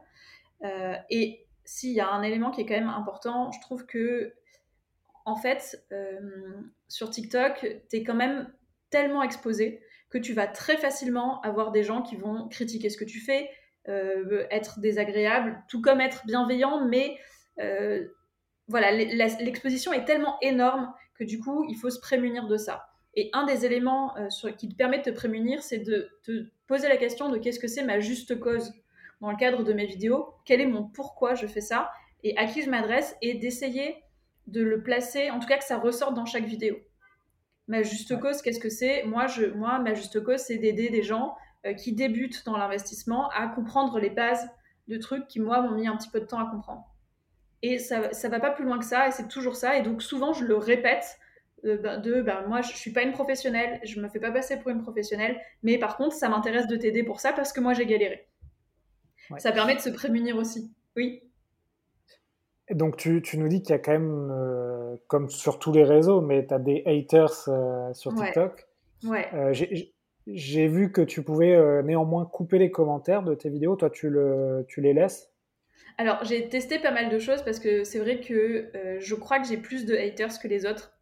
et 1.10 1.46
s'il 1.64 1.92
y 1.92 2.00
a 2.00 2.10
un 2.10 2.22
élément 2.22 2.50
qui 2.50 2.62
est 2.62 2.66
quand 2.66 2.74
même 2.74 2.88
important, 2.88 3.52
je 3.52 3.60
trouve 3.60 3.86
que 3.86 4.34
en 5.24 5.36
fait, 5.36 5.86
sur 6.88 7.10
TikTok, 7.10 7.66
tu 7.88 7.96
es 7.96 8.02
quand 8.02 8.14
même 8.14 8.52
tellement 8.90 9.22
exposé 9.22 9.80
que 10.10 10.18
tu 10.18 10.32
vas 10.32 10.48
très 10.48 10.76
facilement 10.76 11.40
avoir 11.42 11.70
des 11.70 11.84
gens 11.84 12.02
qui 12.02 12.16
vont 12.16 12.48
critiquer 12.48 12.90
ce 12.90 12.96
que 12.96 13.04
tu 13.04 13.20
fais, 13.20 13.48
être 13.86 14.80
désagréable, 14.80 15.62
tout 15.68 15.80
comme 15.80 16.00
être 16.00 16.26
bienveillant, 16.26 16.86
mais 16.86 17.16
voilà, 18.70 18.92
l'exposition 18.92 19.92
est 19.92 20.04
tellement 20.04 20.38
énorme 20.40 20.92
que 21.18 21.24
du 21.24 21.40
coup, 21.40 21.66
il 21.68 21.76
faut 21.76 21.90
se 21.90 21.98
prémunir 21.98 22.46
de 22.46 22.56
ça. 22.56 22.86
Et 23.14 23.28
un 23.32 23.44
des 23.44 23.66
éléments 23.66 24.16
euh, 24.16 24.30
sur, 24.30 24.54
qui 24.56 24.68
te 24.68 24.76
permet 24.76 24.98
de 24.98 25.02
te 25.02 25.10
prémunir, 25.10 25.60
c'est 25.62 25.78
de 25.78 26.08
te 26.22 26.46
poser 26.68 26.88
la 26.88 26.96
question 26.96 27.28
de 27.28 27.38
qu'est-ce 27.38 27.58
que 27.58 27.66
c'est 27.66 27.82
ma 27.82 27.98
juste 27.98 28.38
cause 28.38 28.72
dans 29.20 29.32
le 29.32 29.36
cadre 29.36 29.64
de 29.64 29.72
mes 29.72 29.86
vidéos, 29.86 30.32
quel 30.44 30.60
est 30.60 30.66
mon 30.66 30.84
pourquoi 30.84 31.34
je 31.34 31.48
fais 31.48 31.60
ça, 31.60 31.90
et 32.22 32.36
à 32.38 32.46
qui 32.46 32.62
je 32.62 32.70
m'adresse, 32.70 33.16
et 33.20 33.34
d'essayer 33.34 33.96
de 34.46 34.62
le 34.62 34.82
placer, 34.82 35.30
en 35.30 35.40
tout 35.40 35.48
cas 35.48 35.58
que 35.58 35.64
ça 35.64 35.78
ressorte 35.78 36.14
dans 36.14 36.24
chaque 36.24 36.44
vidéo. 36.44 36.76
Ma 37.66 37.82
juste 37.82 38.18
cause, 38.20 38.40
qu'est-ce 38.40 38.60
que 38.60 38.70
c'est? 38.70 39.02
Moi, 39.02 39.26
je, 39.26 39.46
moi, 39.46 39.80
ma 39.80 39.94
juste 39.94 40.22
cause, 40.22 40.38
c'est 40.38 40.58
d'aider 40.58 40.90
des 40.90 41.02
gens 41.02 41.34
euh, 41.66 41.74
qui 41.74 41.92
débutent 41.92 42.44
dans 42.46 42.56
l'investissement 42.56 43.28
à 43.30 43.48
comprendre 43.48 43.98
les 43.98 44.10
bases 44.10 44.48
de 44.86 44.96
trucs 44.96 45.26
qui, 45.26 45.40
moi, 45.40 45.60
m'ont 45.60 45.74
mis 45.74 45.88
un 45.88 45.96
petit 45.96 46.08
peu 46.08 46.20
de 46.20 46.26
temps 46.26 46.38
à 46.38 46.48
comprendre. 46.48 46.89
Et 47.62 47.78
ça, 47.78 48.12
ça 48.12 48.28
va 48.28 48.40
pas 48.40 48.50
plus 48.50 48.64
loin 48.64 48.78
que 48.78 48.84
ça, 48.84 49.08
et 49.08 49.10
c'est 49.10 49.28
toujours 49.28 49.56
ça. 49.56 49.76
Et 49.76 49.82
donc 49.82 50.02
souvent, 50.02 50.32
je 50.32 50.44
le 50.44 50.56
répète 50.56 51.18
euh, 51.64 51.76
ben, 51.76 51.98
de, 51.98 52.22
ben, 52.22 52.46
moi, 52.48 52.62
je 52.62 52.74
suis 52.74 52.92
pas 52.92 53.02
une 53.02 53.12
professionnelle, 53.12 53.80
je 53.84 54.00
me 54.00 54.08
fais 54.08 54.20
pas 54.20 54.30
passer 54.30 54.58
pour 54.58 54.70
une 54.70 54.82
professionnelle, 54.82 55.38
mais 55.62 55.78
par 55.78 55.96
contre, 55.96 56.14
ça 56.14 56.28
m'intéresse 56.28 56.66
de 56.66 56.76
t'aider 56.76 57.02
pour 57.02 57.20
ça 57.20 57.32
parce 57.32 57.52
que 57.52 57.60
moi, 57.60 57.74
j'ai 57.74 57.86
galéré. 57.86 58.26
Ça 59.38 59.52
permet 59.52 59.76
de 59.76 59.80
se 59.80 59.90
prémunir 59.90 60.36
aussi. 60.36 60.72
Oui. 60.96 61.22
donc, 62.72 62.96
tu, 62.96 63.22
tu 63.22 63.38
nous 63.38 63.46
dis 63.46 63.62
qu'il 63.62 63.70
y 63.70 63.74
a 63.74 63.78
quand 63.78 63.92
même, 63.92 64.30
euh, 64.32 64.96
comme 65.06 65.28
sur 65.30 65.60
tous 65.60 65.72
les 65.72 65.84
réseaux, 65.84 66.20
mais 66.20 66.46
tu 66.46 66.54
as 66.54 66.58
des 66.58 66.82
haters 66.84 67.48
euh, 67.48 67.92
sur 67.92 68.12
TikTok. 68.14 68.66
Ouais. 69.04 69.28
j'ai 70.26 70.68
vu 70.68 70.92
que 70.92 71.00
tu 71.00 71.22
pouvais 71.22 71.82
néanmoins 71.82 72.26
couper 72.26 72.58
les 72.58 72.70
commentaires 72.70 73.22
de 73.22 73.34
tes 73.34 73.48
vidéos. 73.50 73.76
Toi, 73.76 73.88
tu, 73.88 74.10
le, 74.10 74.64
tu 74.68 74.80
les 74.80 74.92
laisses? 74.92 75.29
Alors, 76.00 76.24
j'ai 76.24 76.48
testé 76.48 76.78
pas 76.78 76.92
mal 76.92 77.10
de 77.10 77.18
choses 77.18 77.42
parce 77.42 77.58
que 77.58 77.84
c'est 77.84 77.98
vrai 77.98 78.20
que 78.20 78.70
euh, 78.74 78.96
je 79.00 79.14
crois 79.14 79.38
que 79.38 79.46
j'ai 79.46 79.58
plus 79.58 79.84
de 79.84 79.94
haters 79.94 80.38
que 80.40 80.48
les 80.48 80.64
autres, 80.64 80.98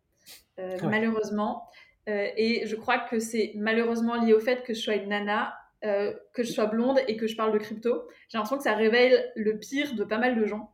euh, 0.58 0.76
malheureusement. 0.82 1.68
Euh, 2.08 2.26
et 2.36 2.66
je 2.66 2.74
crois 2.74 2.98
que 2.98 3.20
c'est 3.20 3.52
malheureusement 3.54 4.16
lié 4.16 4.32
au 4.32 4.40
fait 4.40 4.64
que 4.64 4.74
je 4.74 4.80
sois 4.80 4.96
une 4.96 5.10
nana, 5.10 5.54
que 5.80 6.42
je 6.42 6.50
sois 6.50 6.66
blonde 6.66 6.98
et 7.06 7.16
que 7.16 7.28
je 7.28 7.36
parle 7.36 7.52
de 7.52 7.58
crypto. 7.58 8.08
J'ai 8.28 8.38
l'impression 8.38 8.56
que 8.56 8.64
ça 8.64 8.74
révèle 8.74 9.30
le 9.36 9.56
pire 9.56 9.94
de 9.94 10.02
pas 10.02 10.18
mal 10.18 10.34
de 10.34 10.44
gens. 10.46 10.72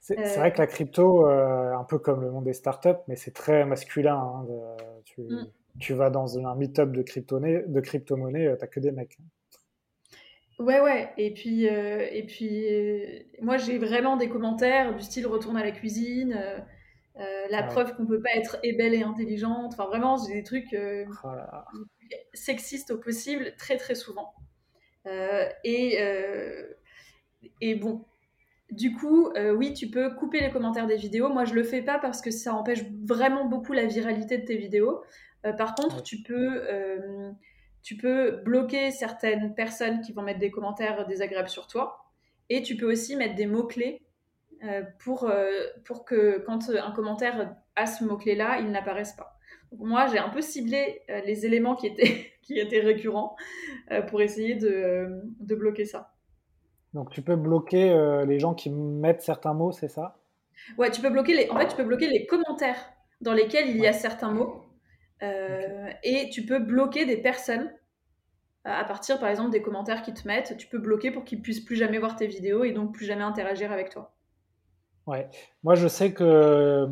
C'est 0.00 0.16
vrai 0.36 0.52
que 0.52 0.58
la 0.58 0.66
crypto, 0.66 1.26
un 1.26 1.84
peu 1.84 2.00
comme 2.00 2.22
le 2.22 2.32
monde 2.32 2.46
des 2.46 2.54
startups, 2.54 2.88
mais 3.06 3.14
c'est 3.14 3.30
très 3.30 3.64
masculin. 3.64 4.16
Hein, 4.16 4.46
mm. 5.16 5.44
tu, 5.78 5.94
vas 5.94 6.10
dans 6.10 6.44
un 6.44 6.56
meet-up 6.56 6.90
de 6.90 7.02
crypto-monnaie, 7.02 7.62
de 7.68 7.80
crypto 7.80 8.16
t'as 8.58 8.66
que 8.66 8.80
des 8.80 8.90
mecs. 8.90 9.16
Hein. 9.20 9.24
Ouais, 10.58 10.80
ouais. 10.80 11.12
Et 11.16 11.32
puis, 11.32 11.68
euh, 11.68 12.06
et 12.10 12.22
puis 12.24 12.68
euh, 12.68 13.20
moi, 13.40 13.56
j'ai 13.56 13.78
vraiment 13.78 14.16
des 14.16 14.28
commentaires 14.28 14.94
du 14.94 15.02
style 15.02 15.26
retourne 15.26 15.56
à 15.56 15.64
la 15.64 15.72
cuisine, 15.72 16.40
euh, 17.18 17.46
la 17.50 17.62
preuve 17.64 17.96
qu'on 17.96 18.06
peut 18.06 18.20
pas 18.20 18.34
être 18.34 18.58
et 18.62 18.72
belle 18.72 18.94
et 18.94 19.02
intelligente. 19.02 19.72
Enfin, 19.72 19.86
vraiment, 19.86 20.16
j'ai 20.16 20.34
des 20.34 20.42
trucs 20.44 20.76
oh 20.76 21.78
sexistes 22.34 22.92
au 22.92 22.98
possible 22.98 23.54
très, 23.58 23.76
très 23.76 23.94
souvent. 23.94 24.32
et, 25.64 25.98
et 27.60 27.74
bon, 27.74 28.04
du 28.70 28.94
coup, 28.94 29.30
oui, 29.56 29.74
tu 29.74 29.88
peux 29.88 30.14
couper 30.14 30.40
les 30.40 30.50
commentaires 30.50 30.86
des 30.86 30.96
vidéos. 30.96 31.28
Moi, 31.30 31.44
je 31.44 31.54
le 31.54 31.64
fais 31.64 31.82
pas 31.82 31.98
parce 31.98 32.20
que 32.20 32.30
ça 32.30 32.54
empêche 32.54 32.84
vraiment 33.04 33.44
beaucoup 33.44 33.72
la 33.72 33.86
viralité 33.86 34.38
de 34.38 34.44
tes 34.44 34.56
vidéos. 34.56 35.02
par 35.58 35.74
contre, 35.74 36.02
tu 36.02 36.22
peux 36.22 36.62
tu 37.84 37.98
peux 37.98 38.40
bloquer 38.44 38.90
certaines 38.90 39.54
personnes 39.54 40.00
qui 40.00 40.12
vont 40.12 40.22
mettre 40.22 40.40
des 40.40 40.50
commentaires 40.50 41.06
désagréables 41.06 41.50
sur 41.50 41.66
toi. 41.66 42.06
Et 42.48 42.62
tu 42.62 42.76
peux 42.76 42.90
aussi 42.90 43.14
mettre 43.14 43.34
des 43.34 43.46
mots-clés 43.46 44.02
euh, 44.64 44.82
pour, 45.00 45.24
euh, 45.24 45.50
pour 45.84 46.06
que 46.06 46.38
quand 46.46 46.70
un 46.70 46.90
commentaire 46.92 47.54
a 47.76 47.86
ce 47.86 48.02
mot-clé-là, 48.02 48.60
il 48.60 48.70
n'apparaisse 48.70 49.12
pas. 49.12 49.38
Donc 49.70 49.86
moi, 49.86 50.06
j'ai 50.06 50.18
un 50.18 50.30
peu 50.30 50.40
ciblé 50.40 51.02
euh, 51.10 51.20
les 51.26 51.44
éléments 51.44 51.74
qui 51.74 51.86
étaient, 51.88 52.32
qui 52.42 52.58
étaient 52.58 52.80
récurrents 52.80 53.36
pour 54.08 54.22
essayer 54.22 54.54
de, 54.54 55.20
de, 55.40 55.54
bloquer 55.54 55.84
ça. 55.84 56.14
Donc 56.94 57.10
tu 57.10 57.20
peux 57.20 57.36
bloquer 57.36 58.22
les 58.26 58.38
gens 58.38 58.54
qui 58.54 58.70
mettent 58.70 59.22
certains 59.22 59.52
mots, 59.52 59.72
c'est 59.72 59.88
ça? 59.88 60.16
Ouais, 60.78 60.90
tu 60.90 61.02
peux 61.02 61.10
bloquer 61.10 61.34
les... 61.34 61.50
En 61.50 61.58
fait, 61.58 61.68
tu 61.68 61.76
peux 61.76 61.84
bloquer 61.84 62.06
les 62.06 62.26
commentaires 62.26 62.78
dans 63.20 63.34
lesquels 63.34 63.68
il 63.68 63.76
y 63.76 63.86
a 63.86 63.92
certains 63.92 64.30
mots 64.30 64.64
euh, 65.22 65.90
et 66.02 66.28
tu 66.30 66.44
peux 66.44 66.58
bloquer 66.58 67.06
des 67.06 67.16
personnes 67.16 67.72
euh, 68.66 68.70
à 68.70 68.84
partir, 68.84 69.18
par 69.18 69.28
exemple, 69.28 69.50
des 69.50 69.62
commentaires 69.62 70.02
qui 70.02 70.12
te 70.12 70.26
mettent. 70.26 70.56
Tu 70.56 70.66
peux 70.66 70.78
bloquer 70.78 71.10
pour 71.10 71.24
qu'ils 71.24 71.40
puissent 71.40 71.64
plus 71.64 71.76
jamais 71.76 71.98
voir 71.98 72.16
tes 72.16 72.26
vidéos 72.26 72.64
et 72.64 72.72
donc 72.72 72.92
plus 72.92 73.06
jamais 73.06 73.22
interagir 73.22 73.72
avec 73.72 73.90
toi. 73.90 74.12
Ouais, 75.06 75.28
moi 75.62 75.74
je 75.74 75.86
sais 75.86 76.14
que 76.14 76.88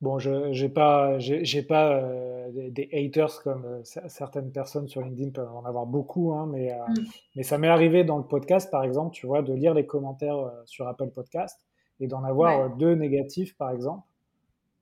bon, 0.00 0.20
je 0.20 0.52
j'ai 0.52 0.68
pas 0.68 1.18
j'ai 1.18 1.62
pas 1.64 1.96
euh, 1.96 2.48
des, 2.70 2.88
haters 2.92 3.42
comme 3.42 3.82
certaines 3.82 4.52
personnes 4.52 4.86
sur 4.86 5.00
LinkedIn 5.00 5.30
peuvent 5.32 5.52
en 5.52 5.64
avoir 5.64 5.86
beaucoup, 5.86 6.32
hein, 6.32 6.46
mais 6.48 6.72
mm. 6.72 6.94
mais 7.34 7.42
ça 7.42 7.58
m'est 7.58 7.66
arrivé 7.66 8.04
dans 8.04 8.18
le 8.18 8.24
podcast 8.24 8.70
par 8.70 8.84
exemple, 8.84 9.12
tu 9.12 9.26
vois, 9.26 9.42
de 9.42 9.52
lire 9.52 9.74
les 9.74 9.84
commentaires 9.84 10.52
sur 10.64 10.86
Apple 10.86 11.10
Podcast 11.10 11.66
et 11.98 12.06
d'en 12.06 12.22
avoir 12.22 12.76
deux 12.76 12.94
négatifs 12.94 13.56
par 13.56 13.72
exemple. 13.72 14.06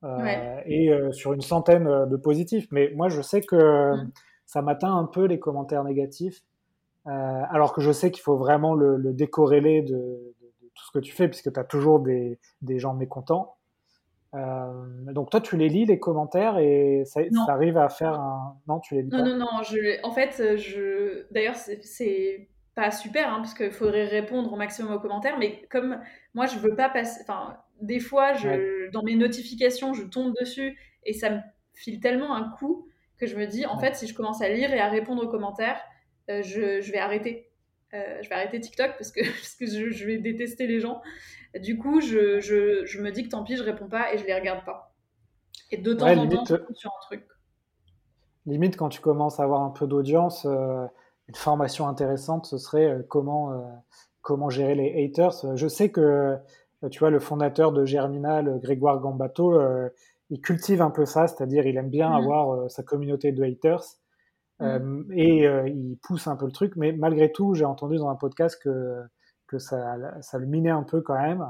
Euh, 0.04 0.60
et 0.66 0.90
euh, 0.90 1.12
sur 1.12 1.32
une 1.32 1.40
centaine 1.40 1.86
euh, 1.86 2.06
de 2.06 2.16
positifs. 2.16 2.66
Mais 2.70 2.92
moi, 2.94 3.08
je 3.08 3.22
sais 3.22 3.40
que 3.40 3.94
mm. 3.94 4.10
ça 4.44 4.60
m'atteint 4.60 4.94
un 4.94 5.04
peu 5.04 5.24
les 5.24 5.38
commentaires 5.38 5.84
négatifs, 5.84 6.42
alors 7.06 7.74
que 7.74 7.82
je 7.82 7.92
sais 7.92 8.10
qu'il 8.10 8.22
faut 8.22 8.36
vraiment 8.36 8.74
le, 8.74 9.12
décorréler 9.12 9.82
de, 9.82 10.34
tout 10.74 10.84
ce 10.86 10.90
que 10.90 10.98
tu 10.98 11.12
fais, 11.12 11.28
puisque 11.28 11.52
tu 11.52 11.60
as 11.60 11.64
toujours 11.64 12.00
des, 12.00 12.38
des, 12.62 12.78
gens 12.78 12.94
mécontents. 12.94 13.56
donc 14.32 15.30
toi, 15.30 15.40
tu 15.42 15.58
les 15.58 15.68
lis, 15.68 15.84
les 15.84 15.98
commentaires, 15.98 16.56
et 16.58 17.02
ça, 17.04 17.20
arrive 17.48 17.76
à 17.76 17.90
faire 17.90 18.14
un... 18.14 18.56
Non, 18.68 18.80
tu 18.80 18.94
les 18.94 19.02
lis 19.02 19.10
non, 19.10 19.22
Non, 19.22 19.36
non, 19.36 19.62
Je... 19.62 20.02
En 20.02 20.12
fait, 20.12 20.56
je... 20.56 21.26
d'ailleurs, 21.30 21.56
c'est 21.56 22.48
pas 22.74 22.90
super, 22.90 23.32
hein, 23.32 23.36
parce 23.36 23.54
qu'il 23.54 23.70
faudrait 23.70 24.06
répondre 24.06 24.52
au 24.52 24.56
maximum 24.56 24.92
aux 24.92 25.00
commentaires, 25.00 25.38
mais 25.38 25.62
comme 25.70 26.00
moi, 26.34 26.46
je 26.46 26.58
veux 26.58 26.74
pas 26.74 26.88
passer... 26.88 27.20
Enfin, 27.22 27.56
des 27.80 28.00
fois, 28.00 28.34
je, 28.34 28.90
dans 28.90 29.02
mes 29.02 29.14
notifications, 29.14 29.94
je 29.94 30.04
tombe 30.04 30.34
dessus 30.40 30.78
et 31.04 31.12
ça 31.12 31.30
me 31.30 31.38
file 31.74 32.00
tellement 32.00 32.34
un 32.34 32.50
coup 32.50 32.88
que 33.18 33.26
je 33.26 33.36
me 33.36 33.46
dis, 33.46 33.66
en 33.66 33.78
fait, 33.78 33.94
si 33.96 34.06
je 34.06 34.14
commence 34.14 34.42
à 34.42 34.48
lire 34.48 34.72
et 34.72 34.80
à 34.80 34.88
répondre 34.88 35.22
aux 35.24 35.28
commentaires, 35.28 35.80
euh, 36.30 36.42
je, 36.42 36.90
vais 36.90 36.98
arrêter. 36.98 37.50
Euh, 37.92 38.18
je 38.22 38.28
vais 38.28 38.34
arrêter 38.34 38.60
TikTok 38.60 38.92
parce 38.98 39.12
que, 39.12 39.20
parce 39.24 39.54
que 39.54 39.66
je, 39.66 40.06
vais 40.06 40.18
détester 40.18 40.66
les 40.66 40.80
gens. 40.80 41.00
Du 41.60 41.78
coup, 41.78 42.00
je, 42.00 42.40
je, 42.40 43.00
me 43.00 43.10
dis 43.10 43.24
que 43.24 43.28
tant 43.28 43.44
pis, 43.44 43.56
je 43.56 43.62
réponds 43.62 43.88
pas 43.88 44.12
et 44.12 44.18
je 44.18 44.24
les 44.24 44.34
regarde 44.34 44.64
pas. 44.64 44.94
Et 45.70 45.76
de 45.76 45.92
temps 45.92 46.06
en 46.06 46.28
temps, 46.28 46.44
je 46.44 46.74
sur 46.74 46.90
un 46.90 47.06
truc. 47.06 47.24
Limite, 48.46 48.76
quand 48.76 48.88
tu 48.88 49.00
commences 49.00 49.40
à 49.40 49.44
avoir 49.44 49.62
un 49.62 49.70
peu 49.70 49.86
d'audience, 49.86 50.44
euh, 50.44 50.86
une 51.28 51.34
formation 51.34 51.88
intéressante, 51.88 52.46
ce 52.46 52.58
serait 52.58 53.04
comment, 53.08 53.82
comment 54.22 54.50
gérer 54.50 54.74
les 54.74 55.04
haters. 55.04 55.56
Je 55.56 55.68
sais 55.68 55.90
que 55.90 56.38
euh, 56.84 56.88
tu 56.88 57.00
vois, 57.00 57.10
le 57.10 57.20
fondateur 57.20 57.72
de 57.72 57.84
Germinal, 57.84 58.60
Grégoire 58.62 59.00
Gambato, 59.00 59.54
euh, 59.54 59.88
il 60.30 60.40
cultive 60.40 60.82
un 60.82 60.90
peu 60.90 61.04
ça, 61.04 61.26
c'est-à-dire 61.26 61.66
il 61.66 61.76
aime 61.76 61.90
bien 61.90 62.10
mm. 62.10 62.14
avoir 62.14 62.54
euh, 62.54 62.68
sa 62.68 62.82
communauté 62.82 63.32
de 63.32 63.42
haters 63.42 63.84
mm. 64.60 65.12
et 65.12 65.44
il 65.66 65.98
pousse 66.02 66.26
un 66.26 66.36
peu 66.36 66.46
le 66.46 66.52
truc, 66.52 66.74
mais 66.76 66.92
malgré 66.92 67.32
tout, 67.32 67.54
j'ai 67.54 67.64
entendu 67.64 67.96
dans 67.96 68.08
un 68.08 68.16
podcast 68.16 68.60
que, 68.62 69.02
que 69.46 69.58
ça, 69.58 69.96
ça 70.20 70.38
le 70.38 70.46
minait 70.46 70.70
un 70.70 70.82
peu 70.82 71.00
quand 71.00 71.20
même. 71.20 71.46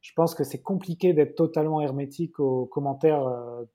Je 0.00 0.12
pense 0.14 0.34
que 0.34 0.44
c'est 0.44 0.62
compliqué 0.62 1.12
d'être 1.12 1.34
totalement 1.34 1.80
hermétique 1.80 2.38
aux 2.38 2.66
commentaires, 2.66 3.24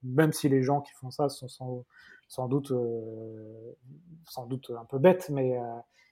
même 0.02 0.32
si 0.32 0.48
les 0.48 0.62
gens 0.62 0.80
qui 0.80 0.92
font 0.94 1.10
ça 1.10 1.28
sont 1.28 1.48
sans, 1.48 1.84
doute, 2.48 2.72
sans 4.28 4.46
doute 4.46 4.70
un 4.70 4.84
peu 4.84 4.98
bêtes, 4.98 5.30
mais, 5.30 5.52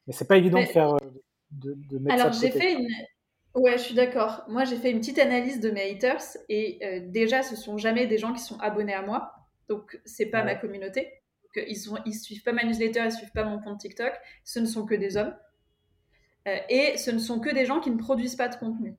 mais 0.07 0.13
c'est 0.13 0.27
pas 0.27 0.37
évident 0.37 0.61
de 0.61 0.67
faire. 0.67 0.97
De, 1.51 1.75
de 1.91 1.99
mettre 1.99 2.21
Alors, 2.21 2.33
j'ai 2.33 2.51
fait 2.51 2.73
une, 2.73 2.89
Ouais, 3.55 3.77
je 3.77 3.83
suis 3.83 3.95
d'accord. 3.95 4.45
Moi, 4.49 4.65
j'ai 4.65 4.77
fait 4.77 4.91
une 4.91 5.01
petite 5.01 5.19
analyse 5.19 5.61
de 5.61 5.71
mes 5.71 5.91
haters 5.91 6.23
et 6.49 6.79
euh, 6.83 7.01
déjà, 7.05 7.43
ce 7.43 7.55
sont 7.55 7.77
jamais 7.77 8.07
des 8.07 8.17
gens 8.17 8.33
qui 8.33 8.41
sont 8.41 8.59
abonnés 8.61 8.95
à 8.95 9.03
moi, 9.03 9.33
donc 9.69 10.01
c'est 10.07 10.27
pas 10.27 10.43
ma 10.43 10.55
communauté. 10.55 11.13
ils 11.55 11.93
ne 11.93 11.99
ils 12.07 12.15
suivent 12.15 12.43
pas 12.43 12.53
ma 12.53 12.65
newsletter, 12.65 13.01
ils 13.01 13.07
ne 13.07 13.11
suivent 13.11 13.33
pas 13.33 13.45
mon 13.45 13.61
compte 13.61 13.79
TikTok, 13.79 14.13
ce 14.45 14.59
ne 14.59 14.65
sont 14.65 14.87
que 14.87 14.95
des 14.95 15.19
hommes. 15.19 15.37
Euh, 16.49 16.57
et 16.71 16.97
ce 16.97 17.11
ne 17.11 17.19
sont 17.19 17.41
que 17.41 17.55
des 17.55 17.67
gens 17.67 17.81
qui 17.81 17.91
ne 17.91 17.99
produisent 17.99 18.37
pas 18.37 18.49
de 18.49 18.57
contenu. 18.57 18.97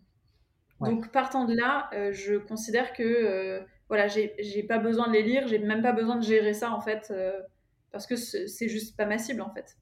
Donc 0.80 1.12
partant 1.12 1.46
de 1.46 1.56
là, 1.56 1.90
euh, 1.94 2.12
je 2.12 2.36
considère 2.36 2.94
que 2.94 3.04
euh, 3.04 3.62
voilà, 3.90 4.08
j'ai 4.08 4.64
pas 4.64 4.80
besoin 4.80 5.08
de 5.08 5.14
les 5.14 5.24
lire, 5.24 5.48
j'ai 5.48 5.60
même 5.60 5.82
pas 5.82 5.92
besoin 5.92 6.16
de 6.16 6.24
gérer 6.24 6.54
ça 6.54 6.72
en 6.72 6.82
fait, 6.82 7.14
parce 7.92 8.08
que 8.08 8.16
c'est 8.16 8.68
juste 8.70 8.98
pas 8.98 9.06
ma 9.06 9.18
cible 9.18 9.42
en 9.42 9.54
fait. 9.54 9.78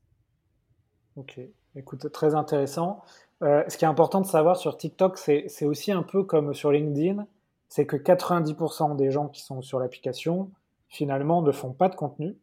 Ok, 1.16 1.40
écoute, 1.76 2.12
très 2.12 2.36
intéressant. 2.36 3.04
ce 3.42 3.78
qui 3.78 3.86
est 3.86 3.88
important 3.88 4.22
de 4.22 4.26
savoir 4.26 4.58
sur 4.58 4.78
TikTok, 4.78 5.18
c'est 5.18 5.66
aussi 5.66 5.92
un 5.92 6.04
peu 6.04 6.24
comme 6.24 6.54
sur 6.54 6.72
LinkedIn, 6.72 7.26
c'est 7.70 7.86
que 7.86 7.96
90% 7.96 8.98
des 8.98 9.12
gens 9.12 9.30
qui 9.30 9.42
sont 9.42 9.62
sur 9.62 9.80
l'application, 9.80 10.52
finalement, 10.90 11.42
ne 11.42 11.54
font 11.54 11.72
pas 11.72 11.88
de 11.88 11.96
contenu 11.96 12.36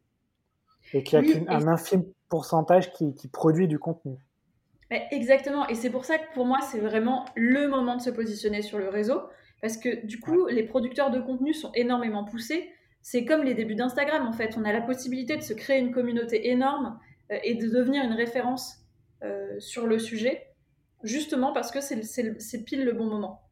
et 0.94 1.02
qu'il 1.02 1.22
y 1.22 1.48
a 1.48 1.54
un 1.54 1.68
infime 1.68 2.04
pourcentage 2.30 2.92
qui, 2.92 3.12
produit 3.30 3.68
du 3.68 3.78
contenu. 3.78 4.16
Exactement, 4.90 5.68
et 5.68 5.74
c'est 5.74 5.90
pour 5.90 6.06
ça 6.06 6.16
que 6.16 6.32
pour 6.32 6.46
moi, 6.46 6.60
c'est 6.62 6.80
vraiment 6.80 7.26
le 7.36 7.68
moment 7.68 7.96
de 7.96 8.00
se 8.00 8.08
positionner 8.08 8.62
sur 8.62 8.78
le 8.78 8.88
réseau, 8.88 9.20
parce 9.60 9.76
que 9.76 10.06
du 10.06 10.20
coup, 10.20 10.46
les 10.46 10.62
producteurs 10.62 11.10
de 11.10 11.20
contenu 11.20 11.52
sont 11.52 11.72
énormément 11.74 12.24
poussés. 12.24 12.70
C'est 13.02 13.24
comme 13.24 13.42
les 13.42 13.54
débuts 13.54 13.74
d'Instagram, 13.74 14.26
en 14.26 14.32
fait. 14.32 14.56
On 14.56 14.64
a 14.64 14.72
la 14.72 14.80
possibilité 14.80 15.36
de 15.36 15.42
se 15.42 15.52
créer 15.52 15.78
une 15.78 15.92
communauté 15.92 16.50
énorme 16.50 16.98
euh, 17.32 17.38
et 17.42 17.54
de 17.54 17.68
devenir 17.68 18.04
une 18.04 18.12
référence 18.12 18.78
euh, 19.22 19.58
sur 19.58 19.86
le 19.86 19.98
sujet, 19.98 20.46
justement 21.02 21.52
parce 21.52 21.70
que 21.70 21.80
c'est 21.80 22.64
pile 22.64 22.84
le 22.84 22.92
bon 22.92 23.06
moment. 23.06 23.42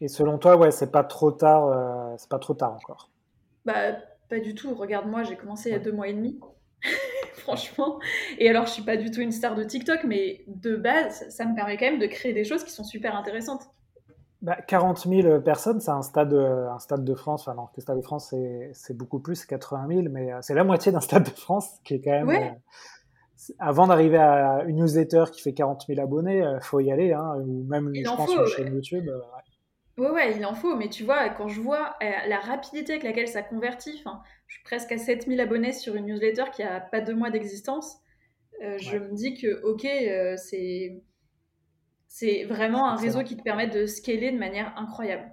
Et 0.00 0.08
selon 0.08 0.38
toi, 0.38 0.56
ouais, 0.56 0.70
c'est 0.70 0.90
pas 0.90 1.04
trop 1.04 1.30
tard, 1.30 1.66
euh, 1.66 2.14
c'est 2.16 2.30
pas 2.30 2.38
trop 2.38 2.54
tard 2.54 2.72
encore. 2.72 3.10
Bah, 3.66 3.92
pas 4.30 4.40
du 4.40 4.54
tout. 4.54 4.74
Regarde-moi, 4.74 5.22
j'ai 5.24 5.36
commencé 5.36 5.68
il 5.68 5.72
y 5.72 5.76
a 5.76 5.78
deux 5.78 5.92
mois 5.92 6.08
et 6.08 6.14
demi. 6.14 6.40
Franchement. 7.34 7.98
Et 8.38 8.48
alors, 8.48 8.66
je 8.66 8.72
suis 8.72 8.82
pas 8.82 8.96
du 8.96 9.10
tout 9.10 9.20
une 9.20 9.32
star 9.32 9.54
de 9.54 9.64
TikTok, 9.64 10.04
mais 10.04 10.44
de 10.46 10.76
base, 10.76 11.28
ça 11.28 11.44
me 11.44 11.54
permet 11.54 11.76
quand 11.76 11.86
même 11.86 11.98
de 11.98 12.06
créer 12.06 12.32
des 12.32 12.44
choses 12.44 12.64
qui 12.64 12.70
sont 12.70 12.84
super 12.84 13.14
intéressantes. 13.14 13.64
Bah, 14.42 14.56
40 14.66 15.06
000 15.06 15.40
personnes, 15.40 15.80
c'est 15.80 15.90
un 15.90 16.02
stade, 16.02 16.32
un 16.32 16.78
stade 16.78 17.04
de 17.04 17.14
France. 17.14 17.42
Enfin, 17.42 17.54
non, 17.54 17.68
le 17.76 17.82
stade 17.82 17.98
de 17.98 18.02
France, 18.02 18.34
c'est 18.72 18.96
beaucoup 18.96 19.20
plus, 19.20 19.44
80 19.44 19.88
000, 19.88 20.02
mais 20.10 20.32
euh, 20.32 20.38
c'est 20.40 20.54
la 20.54 20.64
moitié 20.64 20.92
d'un 20.92 21.00
stade 21.00 21.24
de 21.24 21.30
France 21.30 21.78
qui 21.84 21.94
est 21.94 22.00
quand 22.00 22.10
même. 22.10 22.28
Ouais. 22.28 22.50
Euh, 22.50 23.54
avant 23.58 23.86
d'arriver 23.86 24.18
à 24.18 24.64
une 24.66 24.76
newsletter 24.76 25.24
qui 25.32 25.40
fait 25.40 25.54
40 25.54 25.86
000 25.88 26.00
abonnés, 26.00 26.38
il 26.38 26.44
euh, 26.44 26.60
faut 26.60 26.80
y 26.80 26.92
aller, 26.92 27.12
hein, 27.12 27.36
ou 27.38 27.64
même, 27.64 27.90
je 27.94 28.02
pense, 28.02 28.34
une 28.34 28.46
chaîne 28.46 28.74
YouTube. 28.74 29.08
Ouais, 30.00 30.08
ouais, 30.08 30.34
il 30.34 30.46
en 30.46 30.54
faut, 30.54 30.76
mais 30.76 30.88
tu 30.88 31.04
vois, 31.04 31.28
quand 31.28 31.48
je 31.48 31.60
vois 31.60 31.94
euh, 32.02 32.10
la 32.26 32.38
rapidité 32.38 32.92
avec 32.92 33.04
laquelle 33.04 33.28
ça 33.28 33.42
convertit, 33.42 34.02
je 34.46 34.54
suis 34.54 34.64
presque 34.64 34.92
à 34.92 34.96
7000 34.98 35.38
abonnés 35.40 35.72
sur 35.72 35.94
une 35.94 36.06
newsletter 36.06 36.44
qui 36.54 36.62
a 36.62 36.80
pas 36.80 37.02
deux 37.02 37.14
mois 37.14 37.30
d'existence, 37.30 37.98
euh, 38.62 38.78
je 38.78 38.96
me 38.96 39.14
dis 39.14 39.34
que, 39.34 39.62
ok, 39.62 39.84
euh, 39.84 40.36
c'est, 40.38 41.02
c'est 42.12 42.44
vraiment 42.44 42.88
un 42.90 42.96
réseau 42.96 43.22
qui 43.22 43.36
te 43.36 43.42
permet 43.42 43.68
de 43.68 43.86
scaler 43.86 44.32
de 44.32 44.38
manière 44.38 44.76
incroyable. 44.76 45.30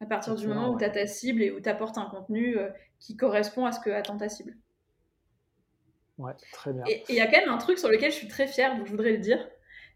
À 0.00 0.06
partir 0.06 0.34
du 0.34 0.46
moment 0.46 0.70
où 0.70 0.78
tu 0.78 0.84
as 0.84 0.90
ta 0.90 1.06
cible 1.06 1.42
et 1.42 1.50
où 1.50 1.60
tu 1.60 1.68
apportes 1.70 1.96
un 1.96 2.04
contenu 2.04 2.58
qui 2.98 3.16
correspond 3.16 3.64
à 3.64 3.72
ce 3.72 3.80
que 3.80 3.88
attend 3.88 4.18
ta 4.18 4.28
cible. 4.28 4.54
Ouais, 6.18 6.32
très 6.52 6.72
bien. 6.72 6.82
Et 6.86 7.04
il 7.08 7.14
y 7.14 7.20
a 7.20 7.26
quand 7.26 7.38
même 7.38 7.48
un 7.48 7.58
truc 7.58 7.78
sur 7.78 7.88
lequel 7.88 8.10
je 8.10 8.16
suis 8.16 8.28
très 8.28 8.46
fière, 8.46 8.76
donc 8.76 8.86
je 8.86 8.90
voudrais 8.90 9.12
le 9.12 9.18
dire 9.18 9.38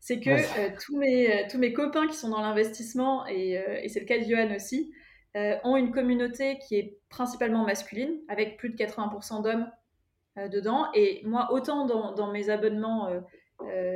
c'est 0.00 0.18
que 0.18 0.30
euh, 0.30 0.70
tous, 0.82 0.96
mes, 0.96 1.30
euh, 1.30 1.46
tous 1.48 1.58
mes 1.58 1.72
copains 1.72 2.06
qui 2.06 2.16
sont 2.16 2.30
dans 2.30 2.40
l'investissement, 2.40 3.26
et, 3.26 3.58
euh, 3.58 3.80
et 3.82 3.88
c'est 3.88 4.00
le 4.00 4.06
cas 4.06 4.18
de 4.18 4.24
Johan 4.24 4.54
aussi, 4.54 4.92
ont 5.62 5.76
une 5.76 5.92
communauté 5.92 6.58
qui 6.58 6.74
est 6.74 6.98
principalement 7.08 7.64
masculine, 7.64 8.18
avec 8.28 8.56
plus 8.56 8.70
de 8.70 8.76
80% 8.76 9.44
d'hommes 9.44 9.70
dedans. 10.50 10.88
Et 10.92 11.22
moi, 11.24 11.52
autant 11.52 11.86
dans, 11.86 12.12
dans 12.14 12.32
mes 12.32 12.50
abonnements 12.50 13.08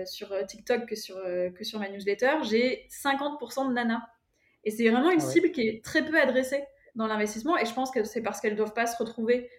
sur 0.06 0.34
TikTok 0.46 0.86
que 0.86 0.94
sur, 0.94 1.16
que 1.16 1.64
sur 1.64 1.78
ma 1.78 1.88
newsletter, 1.88 2.38
j'ai 2.42 2.86
50% 2.90 3.68
de 3.68 3.72
nanas. 3.72 4.02
Et 4.64 4.70
c'est 4.70 4.88
vraiment 4.88 5.10
une 5.10 5.20
ah 5.20 5.24
cible 5.24 5.50
qui 5.50 5.68
est 5.68 5.84
très 5.84 6.04
peu 6.04 6.18
adressée 6.20 6.64
dans 6.94 7.06
l'investissement. 7.06 7.56
Et 7.58 7.66
je 7.66 7.74
pense 7.74 7.90
que 7.90 8.04
c'est 8.04 8.22
parce 8.22 8.40
qu'elles 8.40 8.52
ne 8.52 8.58
doivent 8.58 8.74
pas 8.74 8.86
se 8.86 8.96
retrouver 9.02 9.50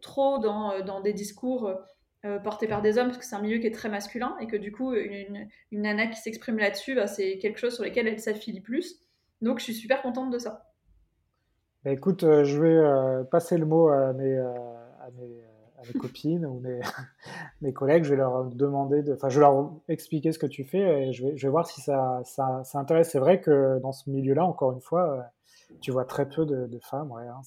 trop 0.00 0.38
dans, 0.38 0.80
dans, 0.84 1.00
des 1.00 1.12
discours 1.12 1.72
euh, 2.24 2.38
porté 2.38 2.68
par 2.68 2.82
des 2.82 2.98
hommes, 2.98 3.08
parce 3.08 3.18
que 3.18 3.24
c'est 3.24 3.34
un 3.34 3.40
milieu 3.40 3.58
qui 3.58 3.66
est 3.66 3.74
très 3.74 3.88
masculin, 3.88 4.36
et 4.40 4.46
que 4.46 4.56
du 4.56 4.70
coup, 4.70 4.94
une, 4.94 5.48
nana 5.72 6.06
qui 6.06 6.20
s'exprime 6.20 6.56
là-dessus, 6.56 6.94
bah, 6.94 7.08
c'est 7.08 7.38
quelque 7.38 7.58
chose 7.58 7.74
sur 7.74 7.82
lequel 7.82 8.06
elle 8.06 8.20
s'affilie 8.20 8.60
plus. 8.60 9.00
Donc, 9.40 9.58
je 9.58 9.64
suis 9.64 9.74
super 9.74 10.02
contente 10.02 10.30
de 10.30 10.38
ça. 10.38 10.70
Bah, 11.84 11.90
écoute, 11.90 12.22
euh, 12.22 12.44
je 12.44 12.62
vais 12.62 12.76
euh, 12.76 13.24
passer 13.24 13.58
le 13.58 13.66
mot 13.66 13.88
à 13.88 14.12
mes, 14.12 14.38
à 14.38 15.10
mes, 15.18 15.42
copines 15.98 16.46
ou 16.46 16.60
mes, 16.60 16.80
mes, 17.62 17.72
collègues. 17.72 18.04
Je 18.04 18.10
vais 18.10 18.16
leur 18.16 18.44
demander, 18.44 19.02
de, 19.02 19.16
je 19.20 19.34
vais 19.34 19.40
leur 19.40 19.72
expliquer 19.88 20.32
ce 20.32 20.38
que 20.38 20.46
tu 20.46 20.64
fais 20.64 21.08
et 21.08 21.12
je 21.12 21.26
vais, 21.26 21.36
je 21.36 21.46
vais 21.46 21.50
voir 21.50 21.66
si 21.66 21.80
ça, 21.80 22.22
ça, 22.24 22.62
ça 22.64 22.78
intéresse. 22.78 23.10
C'est 23.10 23.18
vrai 23.18 23.40
que 23.40 23.78
dans 23.80 23.92
ce 23.92 24.10
milieu-là, 24.10 24.44
encore 24.44 24.72
une 24.72 24.80
fois, 24.80 25.30
tu 25.80 25.90
vois 25.90 26.04
très 26.04 26.28
peu 26.28 26.46
de, 26.46 26.78
femmes. 26.82 27.12
Hein, 27.12 27.40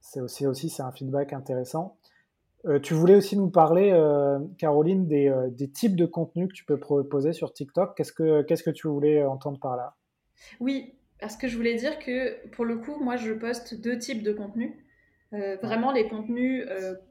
c'est 0.00 0.20
aussi, 0.20 0.46
aussi 0.46 0.68
c'est 0.68 0.82
un 0.82 0.92
feedback 0.92 1.32
intéressant. 1.32 1.96
Euh, 2.66 2.78
tu 2.78 2.94
voulais 2.94 3.14
aussi 3.14 3.36
nous 3.36 3.50
parler, 3.50 3.90
euh, 3.92 4.38
Caroline, 4.58 5.06
euh, 5.12 5.50
des, 5.50 5.68
types 5.68 5.96
de 5.96 6.06
contenus 6.06 6.48
que 6.48 6.54
tu 6.54 6.64
peux 6.64 6.78
proposer 6.78 7.32
sur 7.32 7.52
TikTok. 7.52 7.94
Qu'est-ce 7.96 8.12
que, 8.12 8.42
qu'est-ce 8.42 8.62
que 8.62 8.70
tu 8.70 8.88
voulais 8.88 9.22
entendre 9.22 9.58
par 9.60 9.76
là? 9.76 9.94
Oui, 10.60 10.94
parce 11.20 11.36
que 11.36 11.46
je 11.46 11.56
voulais 11.56 11.74
dire 11.74 11.98
que 11.98 12.46
pour 12.48 12.64
le 12.64 12.78
coup, 12.78 12.96
moi, 13.02 13.16
je 13.16 13.32
poste 13.32 13.80
deux 13.80 13.98
types 13.98 14.22
de 14.22 14.32
contenus. 14.32 14.72
Vraiment 15.62 15.90
les 15.90 16.08
contenus 16.08 16.64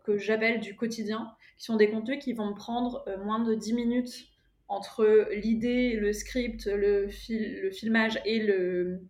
que 0.06 0.18
j'appelle 0.18 0.60
du 0.60 0.76
quotidien, 0.76 1.34
qui 1.58 1.66
sont 1.66 1.76
des 1.76 1.90
contenus 1.90 2.24
qui 2.24 2.34
vont 2.34 2.52
me 2.52 2.56
prendre 2.56 3.06
moins 3.24 3.40
de 3.40 3.54
10 3.54 3.74
minutes 3.74 4.28
entre 4.68 5.28
l'idée, 5.34 5.96
le 5.96 6.14
script, 6.14 6.66
le, 6.66 7.08
le 7.08 7.72
filmage 7.72 8.22
et 8.26 8.40
le, 8.40 9.02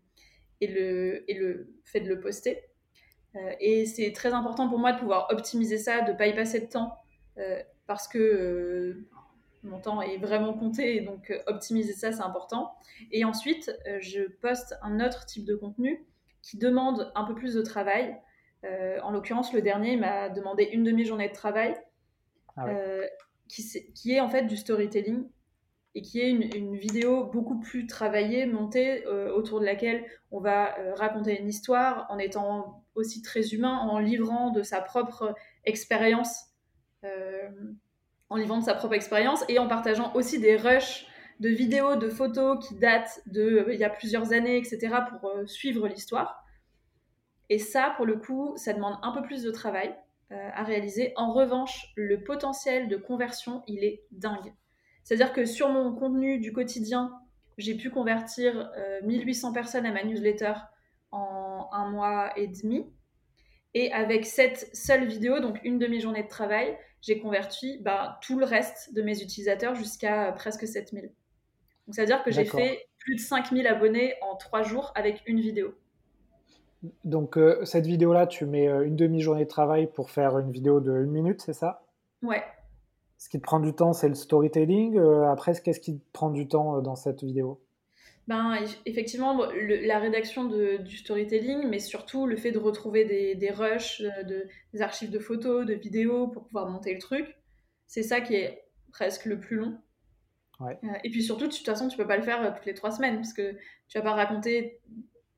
et, 0.62 0.68
le, 0.68 1.30
et 1.30 1.34
le 1.36 1.74
fait 1.84 2.00
de 2.00 2.10
le 2.10 2.20
poster. 2.20 2.64
Euh, 3.36 3.52
et 3.60 3.86
c'est 3.86 4.12
très 4.12 4.34
important 4.34 4.70
pour 4.70 4.80
moi 4.80 4.94
de 4.94 5.00
pouvoir 5.00 5.28
optimiser 5.32 5.78
ça, 5.78 6.02
de 6.02 6.12
ne 6.12 6.18
pas 6.18 6.28
y 6.28 6.36
passer 6.36 6.60
de 6.60 6.68
temps, 6.68 6.96
euh, 7.38 7.62
parce 7.88 8.08
que 8.08 8.18
euh, 8.18 9.08
mon 9.64 9.80
temps 9.80 10.02
est 10.02 10.18
vraiment 10.18 10.54
compté, 10.54 11.02
donc 11.02 11.34
optimiser 11.48 11.94
ça, 11.94 12.12
c'est 12.12 12.22
important. 12.22 12.74
Et 13.12 13.24
ensuite, 13.24 13.72
je 14.02 14.24
poste 14.24 14.76
un 14.82 15.00
autre 15.00 15.26
type 15.26 15.46
de 15.46 15.56
contenu 15.56 16.06
qui 16.42 16.58
demande 16.58 17.12
un 17.16 17.24
peu 17.24 17.34
plus 17.34 17.54
de 17.54 17.62
travail. 17.62 18.18
En 19.02 19.12
l'occurrence, 19.12 19.54
le 19.54 19.62
dernier 19.62 19.98
m'a 19.98 20.30
demandé 20.30 20.64
une 20.64 20.84
demi-journée 20.84 21.30
de 21.30 21.34
travail, 21.34 21.76
ah 22.56 22.68
qui, 23.48 23.64
qui, 23.94 24.14
est 24.14 24.20
en 24.20 24.30
fait 24.30 24.44
du 24.44 24.58
storytelling 24.58 25.28
et 25.96 26.02
qui 26.02 26.22
est 26.22 26.30
une, 26.30 26.76
vidéo 26.76 27.26
beaucoup 27.26 27.60
plus 27.60 27.88
travaillée, 27.88 28.46
montée, 28.46 29.06
autour 29.08 29.60
de 29.60 29.66
laquelle 29.66 30.06
on 30.32 30.40
va 30.40 30.76
raconter 30.96 31.40
une 31.40 31.50
histoire 31.50 32.08
en 32.10 32.18
étant 32.20 32.84
aussi 32.96 33.22
très 33.22 33.54
humain 33.54 33.78
en 33.78 34.00
livrant 34.00 34.52
de 34.52 34.64
sa 34.64 34.82
propre 34.82 35.36
expérience, 35.66 36.46
euh, 37.04 37.50
en 38.30 38.36
livrant 38.36 38.60
de 38.60 38.64
sa 38.64 38.76
propre 38.76 38.94
expérience 38.94 39.44
et 39.50 39.60
en 39.60 39.68
partageant 39.68 40.14
aussi 40.16 40.40
des 40.40 40.56
rushs 40.56 41.08
de 41.40 41.50
vidéos, 41.50 41.96
de 41.96 42.10
photos 42.10 42.66
qui 42.66 42.76
datent 42.76 43.22
de 43.28 43.42
euh, 43.42 43.74
il 43.74 43.80
y 43.80 43.84
a 43.84 43.90
plusieurs 43.90 44.34
années, 44.34 44.58
etc. 44.58 44.96
pour 45.10 45.30
euh, 45.30 45.46
suivre 45.46 45.88
l'histoire. 45.88 46.43
Et 47.50 47.60
ça, 47.60 47.94
pour 47.98 48.06
le 48.06 48.18
coup, 48.18 48.54
ça 48.58 48.74
demande 48.74 48.98
un 49.02 49.12
peu 49.12 49.22
plus 49.22 49.44
de 49.44 49.52
travail 49.52 49.96
à 50.30 50.64
réaliser. 50.64 51.14
En 51.16 51.32
revanche, 51.32 51.92
le 51.96 52.24
potentiel 52.24 52.88
de 52.88 52.98
conversion, 52.98 53.64
il 53.68 53.84
est 53.84 54.04
dingue. 54.12 54.54
C'est-à-dire 55.04 55.32
que 55.34 55.46
sur 55.46 55.70
mon 55.70 55.94
contenu 55.94 56.40
du 56.40 56.54
quotidien, 56.54 57.14
j'ai 57.58 57.76
pu 57.76 57.92
convertir 57.92 58.72
1800 59.04 59.54
personnes 59.54 59.86
à 59.86 59.92
ma 59.92 60.04
newsletter 60.04 60.54
en 61.12 61.70
un 61.72 61.92
mois 61.92 62.38
et 62.38 62.48
demi. 62.48 62.86
Et 63.76 63.92
avec 63.92 64.26
cette 64.26 64.76
seule 64.76 65.06
vidéo, 65.06 65.40
donc 65.40 65.60
une 65.64 65.80
demi-journée 65.80 66.24
de 66.24 66.28
travail, 66.28 66.78
j'ai 67.02 67.20
converti 67.20 67.80
bah, 67.82 68.20
tout 68.22 68.40
le 68.40 68.46
reste 68.46 68.94
de 68.94 69.02
mes 69.02 69.22
utilisateurs 69.22 69.76
jusqu'à 69.76 70.32
presque 70.32 70.68
7000. 70.68 71.04
Donc, 71.04 71.96
c'est-à-dire 71.96 72.24
que 72.24 72.32
j'ai 72.32 72.46
fait 72.46 72.88
plus 73.00 73.16
de 73.16 73.20
5000 73.20 73.68
abonnés 73.68 74.16
en 74.22 74.36
trois 74.36 74.64
jours 74.64 74.92
avec 74.96 75.22
une 75.26 75.42
vidéo. 75.42 75.76
Donc, 77.04 77.38
euh, 77.38 77.64
cette 77.66 77.86
vidéo-là, 77.86 78.28
tu 78.28 78.46
mets 78.46 78.68
euh, 78.68 78.86
une 78.86 78.96
demi-journée 78.96 79.46
de 79.46 79.50
travail 79.50 79.88
pour 79.88 80.10
faire 80.10 80.38
une 80.40 80.52
vidéo 80.52 80.80
de 80.80 80.92
une 80.92 81.12
minute, 81.12 81.42
c'est 81.42 81.54
ça? 81.54 81.86
Ouais. 82.22 82.44
Ce 83.18 83.30
qui 83.30 83.38
te 83.38 83.44
prend 83.44 83.60
du 83.60 83.74
temps, 83.74 83.94
c'est 83.94 84.10
le 84.10 84.16
storytelling. 84.16 84.98
Euh, 84.98 85.32
après, 85.32 85.54
qu'est-ce 85.62 85.80
qui 85.80 86.00
te 86.00 86.12
prend 86.12 86.30
du 86.30 86.48
temps 86.48 86.82
dans 86.82 86.96
cette 86.96 87.24
vidéo? 87.24 87.62
Ben, 88.28 88.58
effectivement, 88.86 89.38
la 89.54 90.00
rédaction 90.00 90.46
du 90.46 90.98
storytelling, 90.98 91.68
mais 91.68 91.80
surtout 91.80 92.26
le 92.26 92.38
fait 92.38 92.52
de 92.52 92.60
retrouver 92.60 93.04
des, 93.04 93.36
des 93.36 93.52
rushs, 93.52 94.02
euh, 94.02 94.24
de, 94.24 94.48
des 94.74 94.82
archives 94.82 95.12
de 95.12 95.20
photos, 95.20 95.66
de 95.66 95.74
vidéos 95.74 96.28
pour 96.28 96.46
pouvoir 96.46 96.70
monter 96.70 96.94
le 96.94 97.00
truc, 97.00 97.36
c'est 97.86 98.04
ça 98.04 98.22
qui 98.22 98.36
est 98.36 98.64
presque 98.94 99.26
le 99.26 99.40
plus 99.40 99.58
long. 99.58 99.78
Ouais. 100.62 100.80
Euh, 100.86 100.88
et 101.04 101.10
puis 101.10 101.22
surtout, 101.22 101.48
de 101.48 101.52
toute 101.54 101.66
façon, 101.66 101.90
tu 101.90 101.98
peux 101.98 102.08
pas 102.08 102.16
le 102.16 102.24
faire 102.24 102.42
euh, 102.42 102.52
toutes 102.56 102.66
les 102.66 102.74
trois 102.74 102.92
semaines 102.92 103.16
parce 103.16 103.34
que 103.34 103.56
tu 103.90 103.98
vas 103.98 104.04
pas 104.04 104.14
raconter, 104.14 104.80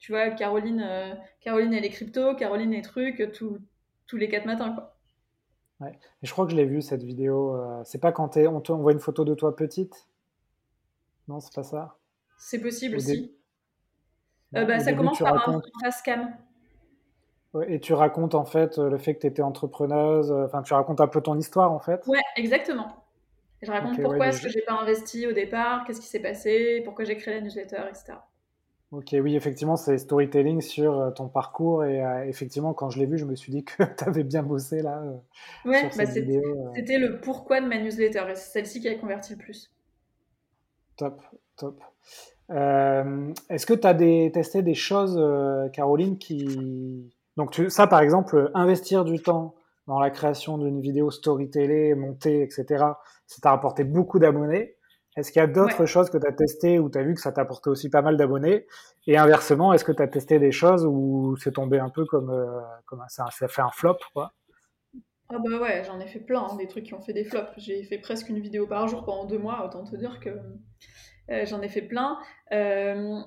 tu 0.06 0.12
vois, 0.12 0.30
Caroline, 0.30 1.18
Caroline 1.42 1.74
et 1.74 1.82
les 1.82 1.90
cryptos, 1.90 2.36
Caroline 2.36 2.72
et 2.74 2.76
les 2.76 2.82
trucs, 2.84 3.32
tout, 3.34 3.58
tous 4.06 4.18
les 4.18 4.30
quatre 4.30 4.46
matins. 4.46 4.72
Quoi. 4.72 4.96
Ouais. 5.80 5.98
Et 6.22 6.28
je 6.28 6.32
crois 6.32 6.46
que 6.46 6.52
je 6.52 6.56
l'ai 6.56 6.66
vu 6.66 6.84
cette 6.84 7.02
vidéo. 7.02 7.60
c'est 7.86 7.98
pas 7.98 8.12
quand 8.12 8.38
on, 8.38 8.62
on 8.70 8.78
voit 8.78 8.92
une 8.92 9.00
photo 9.00 9.26
de 9.26 9.34
toi 9.34 9.56
petite? 9.56 10.08
Non, 11.28 11.40
c'est 11.40 11.56
pas 11.56 11.64
ça? 11.64 11.98
C'est 12.38 12.62
possible 12.62 12.98
aussi. 12.98 13.36
bah, 14.52 14.78
ça 14.78 14.94
commence 14.94 15.18
par 15.18 15.38
racontes... 15.38 15.66
un 15.66 15.86
face 15.86 16.04
cam. 16.04 16.38
Et 17.68 17.80
tu 17.80 17.94
racontes 17.94 18.36
en 18.36 18.46
fait 18.46 18.78
le 18.78 19.00
fait 19.00 19.16
que 19.16 19.22
tu 19.22 19.28
étais 19.28 19.42
entrepreneuse, 19.42 20.32
enfin 20.32 20.62
tu 20.62 20.76
racontes 20.76 21.02
un 21.02 21.08
peu 21.08 21.22
ton 21.22 21.36
histoire 21.36 21.72
en 21.72 21.80
fait. 21.80 22.06
Ouais, 22.06 22.22
exactement. 22.36 23.08
Je 23.64 23.72
raconte 23.72 24.00
pourquoi 24.00 24.28
est-ce 24.28 24.44
que 24.44 24.50
j'ai 24.50 24.62
pas 24.62 24.80
investi 24.80 25.26
au 25.26 25.32
départ, 25.32 25.84
qu'est-ce 25.84 26.00
qui 26.00 26.08
s'est 26.08 26.22
passé, 26.22 26.82
pourquoi 26.86 27.06
j'ai 27.06 27.18
créé 27.18 27.34
la 27.34 27.42
newsletter, 27.42 27.82
etc. 27.90 28.20
Ok, 28.96 29.14
oui, 29.20 29.36
effectivement, 29.36 29.76
c'est 29.76 29.98
storytelling 29.98 30.62
sur 30.62 30.98
euh, 30.98 31.12
ton 31.12 31.28
parcours. 31.28 31.84
Et 31.84 32.02
euh, 32.02 32.24
effectivement, 32.24 32.74
quand 32.74 32.90
je 32.90 33.00
l'ai 33.00 33.06
vu, 33.06 33.18
je 33.18 33.26
me 33.26 33.36
suis 33.36 33.52
dit 33.52 33.66
que 33.66 33.84
tu 33.98 34.04
avais 34.06 34.24
bien 34.24 34.42
bossé 34.42 34.82
là. 34.82 35.04
Euh, 35.04 35.70
ouais, 35.70 35.90
bah 35.98 36.06
c'était 36.06 36.98
le 36.98 37.20
pourquoi 37.20 37.60
de 37.60 37.68
ma 37.68 37.78
newsletter. 37.78 38.24
Et 38.30 38.36
c'est 38.36 38.52
celle-ci 38.52 38.80
qui 38.80 38.88
a 38.88 38.96
converti 38.96 39.34
le 39.34 39.40
plus. 39.40 39.70
Top, 40.96 41.22
top. 41.58 41.84
Est-ce 42.50 43.66
que 43.66 43.74
tu 43.74 43.86
as 43.86 44.30
testé 44.32 44.62
des 44.62 44.76
choses, 44.76 45.22
Caroline, 45.74 46.18
qui. 46.18 47.12
Donc, 47.36 47.52
tu, 47.52 47.70
ça, 47.70 47.88
par 47.88 48.00
exemple, 48.00 48.50
investir 48.54 49.04
du 49.04 49.20
temps 49.20 49.56
dans 49.88 50.00
la 50.00 50.10
création 50.10 50.58
d'une 50.58 50.80
vidéo 50.80 51.12
storytelling, 51.12 51.96
montée, 51.96 52.44
etc., 52.44 52.86
ça 53.28 53.42
t'a 53.42 53.50
rapporté 53.50 53.84
beaucoup 53.84 54.20
d'abonnés. 54.20 54.75
Est-ce 55.16 55.32
qu'il 55.32 55.40
y 55.40 55.44
a 55.44 55.48
d'autres 55.48 55.86
choses 55.86 56.10
que 56.10 56.18
tu 56.18 56.28
as 56.28 56.34
testées 56.34 56.78
où 56.78 56.90
tu 56.90 56.98
as 56.98 57.04
vu 57.04 57.14
que 57.14 57.22
ça 57.22 57.32
t'a 57.32 57.42
apporté 57.42 57.70
aussi 57.70 57.90
pas 57.90 58.02
mal 58.02 58.18
d'abonnés? 58.18 58.68
Et 59.08 59.18
inversement, 59.18 59.72
est-ce 59.72 59.86
que 59.86 59.94
tu 59.94 60.02
as 60.02 60.08
testé 60.08 60.40
des 60.40 60.52
choses 60.52 60.86
où 60.86 61.38
c'est 61.38 61.54
tombé 61.54 61.80
un 61.80 61.90
peu 61.90 62.06
comme, 62.06 62.32
euh, 62.32 62.60
comme 62.86 63.02
ça, 63.08 63.26
ça 63.32 63.48
fait 63.48 63.62
un 63.62 63.72
flop 63.72 63.98
quoi? 64.14 64.34
Ah 65.30 65.38
bah 65.40 65.58
ouais, 65.60 65.84
j'en 65.86 66.00
ai 66.00 66.08
fait 66.08 66.20
plein, 66.20 66.42
hein, 66.42 66.56
des 66.58 66.68
trucs 66.68 66.84
qui 66.84 66.94
ont 66.94 67.02
fait 67.02 67.14
des 67.14 67.24
flops. 67.24 67.50
J'ai 67.58 67.84
fait 67.84 67.98
presque 67.98 68.30
une 68.30 68.40
vidéo 68.40 68.68
par 68.68 68.88
jour 68.88 69.06
pendant 69.06 69.26
deux 69.26 69.40
mois, 69.40 69.66
autant 69.66 69.84
te 69.84 69.96
dire 69.96 70.20
que 70.20 70.30
euh, 71.32 71.46
j'en 71.46 71.62
ai 71.62 71.70
fait 71.70 71.82
plein. 71.82 72.20
Euh, 72.52 73.20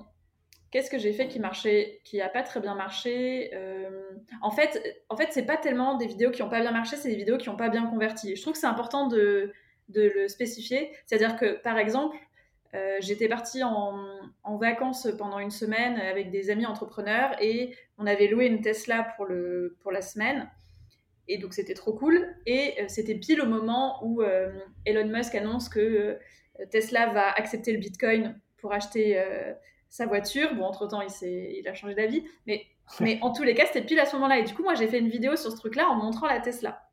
qu'est-ce 0.71 0.91
que 0.91 0.99
j'ai 0.99 1.11
fait 1.11 1.27
qui 1.27 1.39
marchait, 1.39 2.01
qui 2.05 2.21
a 2.21 2.29
pas 2.29 2.43
très 2.43 2.59
bien 2.61 2.75
marché? 2.75 3.51
En 4.41 4.51
fait, 4.51 4.79
en 5.09 5.17
fait, 5.17 5.29
c'est 5.31 5.45
pas 5.45 5.57
tellement 5.57 5.97
des 5.97 6.05
vidéos 6.05 6.29
qui 6.29 6.43
ont 6.43 6.49
pas 6.49 6.61
bien 6.61 6.71
marché, 6.71 6.95
c'est 6.95 7.09
des 7.09 7.15
vidéos 7.15 7.37
qui 7.37 7.49
ont 7.49 7.57
pas 7.57 7.69
bien 7.69 7.87
converti. 7.87 8.35
Je 8.35 8.41
trouve 8.41 8.53
que 8.53 8.59
c'est 8.59 8.67
important 8.67 9.07
de 9.07 9.51
de 9.89 10.03
le 10.03 10.27
spécifier. 10.27 10.91
C'est-à-dire 11.05 11.35
que, 11.35 11.61
par 11.61 11.77
exemple, 11.77 12.15
euh, 12.75 12.97
j'étais 12.99 13.27
partie 13.27 13.63
en, 13.63 14.05
vacances 14.59 15.07
pendant 15.17 15.39
une 15.39 15.51
semaine 15.51 15.97
avec 15.97 16.31
des 16.31 16.49
amis 16.49 16.65
entrepreneurs 16.65 17.31
et 17.41 17.73
on 17.97 18.05
avait 18.05 18.27
loué 18.27 18.47
une 18.47 18.61
Tesla 18.61 19.13
pour, 19.15 19.25
le, 19.25 19.77
pour 19.81 19.91
la 19.91 20.01
semaine. 20.01 20.49
Et 21.27 21.37
donc 21.37 21.53
c'était 21.53 21.73
trop 21.73 21.93
cool. 21.93 22.27
Et 22.45 22.73
euh, 22.79 22.85
c'était 22.87 23.15
pile 23.15 23.41
au 23.41 23.45
moment 23.45 24.03
où 24.03 24.21
euh, 24.21 24.51
Elon 24.85 25.07
Musk 25.07 25.35
annonce 25.35 25.69
que 25.69 26.17
Tesla 26.71 27.07
va 27.13 27.31
accepter 27.31 27.71
le 27.71 27.79
Bitcoin 27.79 28.37
pour 28.57 28.73
acheter 28.73 29.23
sa 29.87 30.07
voiture. 30.07 30.53
Bon, 30.55 30.65
entre-temps, 30.65 31.01
il, 31.01 31.27
il 31.59 31.67
a 31.69 31.73
changé 31.73 31.95
d'avis. 31.95 32.25
Mais, 32.47 32.65
mais 32.99 33.17
en 33.21 33.31
tous 33.31 33.43
les 33.43 33.53
cas, 33.53 33.65
c'était 33.65 33.85
pile 33.85 33.99
à 33.99 34.05
ce 34.05 34.15
moment-là. 34.17 34.39
Et 34.39 34.43
du 34.43 34.53
coup, 34.53 34.63
moi, 34.63 34.75
j'ai 34.75 34.87
fait 34.87 34.99
une 34.99 35.09
vidéo 35.09 35.37
sur 35.37 35.51
ce 35.51 35.55
truc-là 35.55 35.87
en 35.87 35.95
montrant 35.95 36.27
la 36.27 36.41
Tesla 36.41 36.88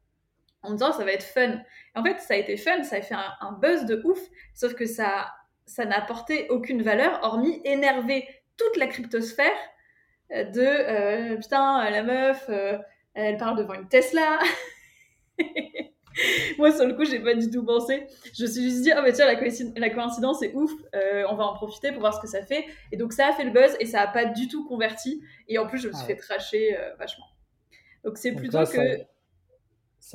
en 0.63 0.71
me 0.71 0.77
disant 0.77 0.93
ça 0.93 1.05
va 1.05 1.13
être 1.13 1.25
fun. 1.25 1.61
en 1.95 2.05
fait, 2.05 2.19
ça 2.21 2.35
a 2.35 2.37
été 2.37 2.57
fun, 2.57 2.83
ça 2.83 2.97
a 2.97 3.01
fait 3.03 3.15
un, 3.15 3.53
buzz 3.53 3.85
de 3.85 4.01
ouf, 4.05 4.21
sauf 4.55 4.75
que 4.75 4.87
ça 4.87 5.27
ça 5.67 5.85
n'a 5.85 5.99
apporté 5.99 6.47
aucune 6.49 6.83
valeur, 6.83 7.19
hormis 7.23 7.61
énerver 7.65 8.25
toute 8.57 8.77
la 8.77 8.87
cryptosphère 8.87 9.51
euh, 10.33 10.45
de 10.45 10.61
euh, 10.61 11.37
putain, 11.37 11.89
la 11.91 12.03
meuf, 12.03 12.47
euh, 12.49 12.79
elle 13.15 13.37
parle 13.37 13.59
devant 13.59 13.75
une 13.75 13.89
Tesla. 13.89 14.39
Moi, 16.59 16.73
sur 16.73 16.87
le 16.87 16.95
coup, 16.95 17.05
j'ai 17.05 17.21
pas 17.21 17.35
du 17.35 17.51
tout 17.51 17.63
pensé. 17.65 18.07
Je 18.35 18.45
me 18.45 18.49
suis 18.49 18.63
juste 18.63 18.83
dit, 18.83 18.91
oh, 18.97 19.03
bah 19.03 19.13
tiens, 19.13 19.27
la, 19.27 19.37
coïncidence, 19.37 19.75
la 19.77 19.91
coïncidence 19.91 20.43
est 20.43 20.55
ouf, 20.55 20.73
on 21.29 21.35
va 21.37 21.45
en 21.45 21.55
profiter 21.55 21.93
pour 21.93 22.01
voir 22.01 22.15
ce 22.15 22.21
que 22.21 22.27
ça 22.27 22.43
fait. 22.43 22.65
Et 22.91 22.97
donc, 22.97 23.13
ça 23.13 23.29
a 23.29 23.33
fait 23.33 23.45
le 23.45 23.51
buzz 23.51 23.77
et 23.81 23.87
ça 23.87 24.01
a 24.01 24.07
pas 24.07 24.25
du 24.25 24.49
tout 24.49 24.67
converti. 24.67 25.23
Et 25.49 25.59
en 25.59 25.67
plus, 25.67 25.79
je 25.79 25.89
me 25.89 25.93
suis 25.93 26.03
ah 26.05 26.07
fait 26.07 26.17
tracher 26.17 26.75
vachement. 26.99 27.27
Donc, 28.03 28.17
c'est 28.17 28.33
plutôt 28.33 28.61
que. 28.61 28.65
Ça 28.65 28.83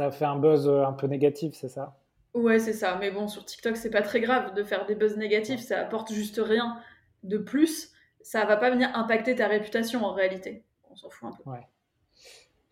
a 0.06 0.12
fait 0.12 0.24
un 0.24 0.38
buzz 0.38 0.70
euh, 0.70 0.86
un 0.86 0.94
peu 0.94 1.06
négatif, 1.08 1.54
c'est 1.54 1.68
ça? 1.68 1.98
Ouais, 2.34 2.60
c'est 2.60 2.72
ça. 2.72 2.98
Mais 2.98 3.12
bon, 3.12 3.28
sur 3.28 3.44
TikTok, 3.44 3.76
c'est 3.76 3.89
pas 3.89 4.02
très 4.02 4.22
grave 4.22 4.54
de 4.54 4.64
faire 4.64 4.86
des 4.86 4.96
buzz 4.96 5.18
négatifs. 5.18 5.60
Ça 5.60 5.80
apporte 5.80 6.14
juste 6.14 6.39
rien 6.42 6.78
de 7.24 7.38
plus. 7.38 7.92
Ça 8.22 8.46
va 8.46 8.56
pas 8.56 8.70
venir 8.70 8.89
impacter 8.94 9.36
ta 9.36 9.48
réputation 9.48 10.06
en 10.06 10.14
réalité. 10.14 10.64
On 10.89 10.96
s'en 10.96 11.10
fout 11.10 11.30
un 11.30 11.36
peu. 11.36 11.50
Ouais. 11.50 11.68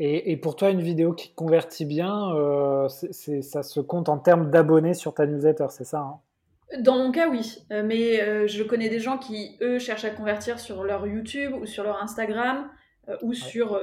Et, 0.02 0.38
pour 0.38 0.56
toi, 0.56 0.70
une 0.70 0.80
vidéo 0.80 1.12
qui 1.12 1.34
convertit 1.34 1.84
bien, 1.84 2.34
euh, 2.34 2.88
c'est, 2.88 3.42
ça 3.42 3.64
se 3.64 3.82
compte 3.82 4.08
en 4.08 4.18
termes 4.18 4.50
d'abonnés 4.50 4.94
sur 4.94 5.14
ta 5.14 5.26
newsletter, 5.26 5.66
c'est 5.72 5.84
ça 5.84 6.00
hein? 6.00 6.20
Dans 6.80 6.98
mon 6.98 7.12
cas, 7.12 7.28
oui. 7.28 7.66
Euh, 7.74 7.84
mais 7.84 8.48
je 8.48 8.64
connais 8.64 8.88
des 8.88 9.02
gens 9.02 9.18
qui, 9.18 9.58
eux, 9.60 9.78
cherchent 9.78 10.06
à 10.06 10.12
convertir 10.12 10.58
sur 10.58 10.86
leur 10.86 11.06
YouTube 11.06 11.54
ou 11.54 11.66
sur 11.66 11.84
leur 11.84 12.02
Instagram 12.02 12.70
ou 13.22 13.34
sur 13.34 13.78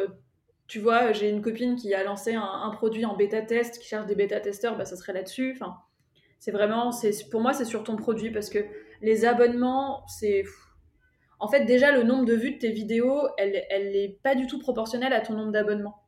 tu 0.67 0.81
vois, 0.81 1.13
j'ai 1.13 1.31
une 1.31 1.43
copine 1.43 1.77
qui 1.77 1.95
a 1.95 2.03
lancé 2.03 2.35
un, 2.35 2.71
produit 2.71 3.05
en 3.05 3.17
bêta-test, 3.17 3.79
qui 3.79 3.89
cherche 3.89 4.07
des 4.07 4.15
bêta-testeurs, 4.15 4.77
bah, 4.77 4.85
ça 4.85 4.97
serait 4.97 5.13
là-dessus. 5.13 5.53
Enfin, 5.55 5.77
c'est 6.39 6.51
vraiment, 6.51 6.93
c'est, 6.93 7.29
pour 7.31 7.41
moi, 7.41 7.53
c'est 7.53 7.65
sur 7.65 7.85
ton 7.85 7.97
produit 7.97 8.31
parce 8.31 8.51
que 8.51 8.59
les 9.03 9.25
abonnements, 9.25 10.05
c'est. 10.09 10.45
En 11.39 11.49
fait, 11.49 11.67
déjà, 11.67 11.93
le 11.93 12.03
nombre 12.03 12.25
de 12.25 12.35
vues 12.35 12.53
de 12.53 12.59
tes 12.59 12.73
vidéos, 12.73 13.29
elle, 13.37 13.63
elle 13.69 13.93
n'est 13.93 14.19
pas 14.23 14.35
du 14.35 14.47
tout 14.47 14.59
proportionnelle 14.59 15.13
à 15.13 15.21
ton 15.21 15.35
nombre 15.35 15.53
d'abonnements. 15.53 16.03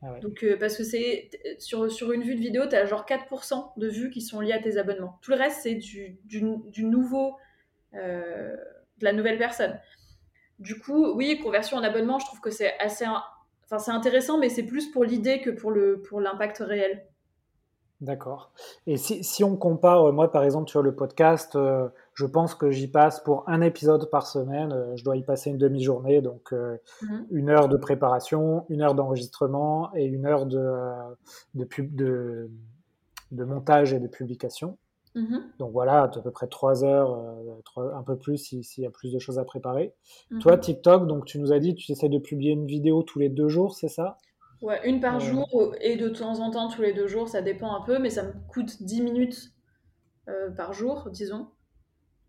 Ah 0.00 0.18
Donc, 0.20 0.44
euh, 0.44 0.56
parce 0.58 0.76
que 0.76 0.84
c'est 0.84 1.30
sur, 1.58 1.90
sur 1.90 2.12
une 2.12 2.22
vue 2.22 2.34
de 2.34 2.40
vidéo, 2.40 2.66
tu 2.66 2.76
as 2.76 2.86
genre 2.86 3.04
4% 3.04 3.72
de 3.76 3.88
vues 3.88 4.10
qui 4.10 4.20
sont 4.20 4.40
liées 4.40 4.52
à 4.52 4.60
tes 4.60 4.78
abonnements. 4.78 5.18
Tout 5.22 5.32
le 5.32 5.36
reste, 5.36 5.60
c'est 5.62 5.74
du, 5.74 6.18
du, 6.24 6.84
nouveau, 6.84 7.36
euh, 7.94 8.56
de 8.98 9.04
la 9.04 9.12
nouvelle 9.12 9.38
personne. 9.38 9.78
Du 10.58 10.78
coup, 10.78 11.12
oui, 11.14 11.38
conversion 11.40 11.76
en 11.76 11.82
abonnement, 11.82 12.18
je 12.18 12.26
trouve 12.26 12.40
que 12.40 12.50
c'est 12.50 12.78
assez 12.78 13.04
Enfin, 13.70 13.78
c'est 13.78 13.90
intéressant, 13.90 14.38
mais 14.38 14.48
c'est 14.48 14.62
plus 14.62 14.90
pour 14.90 15.04
l'idée 15.04 15.40
que 15.40 15.50
pour 15.50 15.70
le 15.70 16.00
pour 16.00 16.20
l'impact 16.20 16.58
réel. 16.58 17.04
D'accord. 18.00 18.52
Et 18.86 18.96
si, 18.96 19.24
si, 19.24 19.42
on 19.42 19.56
compare, 19.56 20.04
euh, 20.04 20.12
moi 20.12 20.30
par 20.30 20.44
exemple 20.44 20.70
sur 20.70 20.82
le 20.82 20.94
podcast, 20.94 21.56
euh, 21.56 21.88
je 22.14 22.26
pense 22.26 22.54
que 22.54 22.70
j'y 22.70 22.86
passe 22.86 23.18
pour 23.18 23.42
un 23.48 23.60
épisode 23.60 24.08
par 24.08 24.26
semaine. 24.26 24.72
Euh, 24.72 24.96
je 24.96 25.02
dois 25.02 25.16
y 25.16 25.24
passer 25.24 25.50
une 25.50 25.58
demi-journée, 25.58 26.20
donc 26.22 26.52
mhm. 26.52 27.26
une 27.30 27.50
heure 27.50 27.68
de 27.68 27.76
préparation, 27.76 28.64
une 28.68 28.82
heure 28.82 28.94
d'enregistrement 28.94 29.90
et 29.96 30.04
une 30.04 30.26
heure 30.26 30.46
de, 30.46 30.64
de, 31.54 31.64
pub, 31.64 31.92
de, 31.96 32.48
de 33.32 33.44
montage 33.44 33.92
et 33.92 33.98
de 33.98 34.06
publication. 34.06 34.78
Mhm. 35.14 35.52
Donc 35.58 35.72
voilà, 35.72 36.02
à 36.02 36.08
peu 36.08 36.30
près 36.30 36.46
trois 36.46 36.84
heures, 36.84 37.12
euh, 37.12 37.92
un 37.94 38.02
peu 38.02 38.16
plus 38.16 38.36
s'il 38.36 38.84
y 38.84 38.86
a 38.86 38.90
plus 38.90 39.12
de 39.12 39.18
choses 39.18 39.38
à 39.38 39.44
préparer. 39.44 39.94
Mhm. 40.30 40.40
Toi, 40.40 40.58
TikTok, 40.58 41.06
donc 41.06 41.24
tu 41.24 41.38
nous 41.38 41.52
as 41.52 41.58
dit, 41.58 41.74
tu 41.74 41.90
essaies 41.90 42.08
de 42.08 42.18
publier 42.18 42.52
une 42.52 42.66
vidéo 42.66 43.02
tous 43.02 43.18
les 43.18 43.28
deux 43.28 43.48
jours, 43.48 43.74
c'est 43.74 43.88
ça? 43.88 44.18
Ouais, 44.60 44.80
une 44.88 45.00
par 45.00 45.20
jour 45.20 45.74
et 45.80 45.96
de 45.96 46.08
temps 46.08 46.40
en 46.40 46.50
temps 46.50 46.68
tous 46.68 46.82
les 46.82 46.92
deux 46.92 47.06
jours, 47.06 47.28
ça 47.28 47.42
dépend 47.42 47.74
un 47.74 47.80
peu, 47.82 47.98
mais 47.98 48.10
ça 48.10 48.24
me 48.24 48.32
coûte 48.48 48.82
10 48.82 49.02
minutes 49.02 49.52
euh, 50.28 50.50
par 50.50 50.72
jour, 50.72 51.10
disons. 51.10 51.48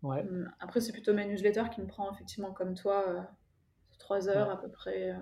Ouais. 0.02 0.20
Hum, 0.20 0.50
après, 0.60 0.80
c'est 0.80 0.92
plutôt 0.92 1.12
ma 1.12 1.24
newsletter 1.24 1.64
qui 1.74 1.80
me 1.80 1.86
prend 1.86 2.10
effectivement 2.12 2.52
comme 2.52 2.74
toi 2.74 3.04
euh, 3.08 3.20
trois 3.98 4.28
heures 4.28 4.50
à 4.50 4.60
peu 4.60 4.68
près. 4.68 5.14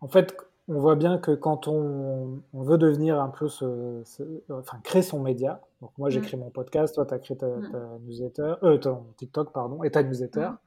En 0.00 0.08
fait, 0.08 0.36
on 0.68 0.78
voit 0.78 0.96
bien 0.96 1.18
que 1.18 1.32
quand 1.32 1.68
on, 1.68 2.40
veut 2.52 2.78
devenir 2.78 3.20
un 3.20 3.28
peu 3.28 3.48
ce, 3.48 4.02
enfin 4.50 4.78
créer 4.82 5.02
son 5.02 5.20
média, 5.20 5.60
donc 5.82 5.90
moi 5.98 6.08
j'ai 6.08 6.20
mm. 6.20 6.24
créé 6.24 6.40
mon 6.40 6.50
podcast, 6.50 6.94
toi 6.94 7.04
tu 7.04 7.14
as 7.14 7.18
créé 7.18 7.36
ta, 7.36 7.46
mm. 7.46 8.00
newsletter, 8.06 8.54
euh, 8.62 8.78
ton 8.78 9.04
TikTok 9.16 9.52
pardon, 9.52 9.82
et 9.82 9.90
ta 9.90 10.02
newsletter, 10.02 10.48
mm. 10.48 10.58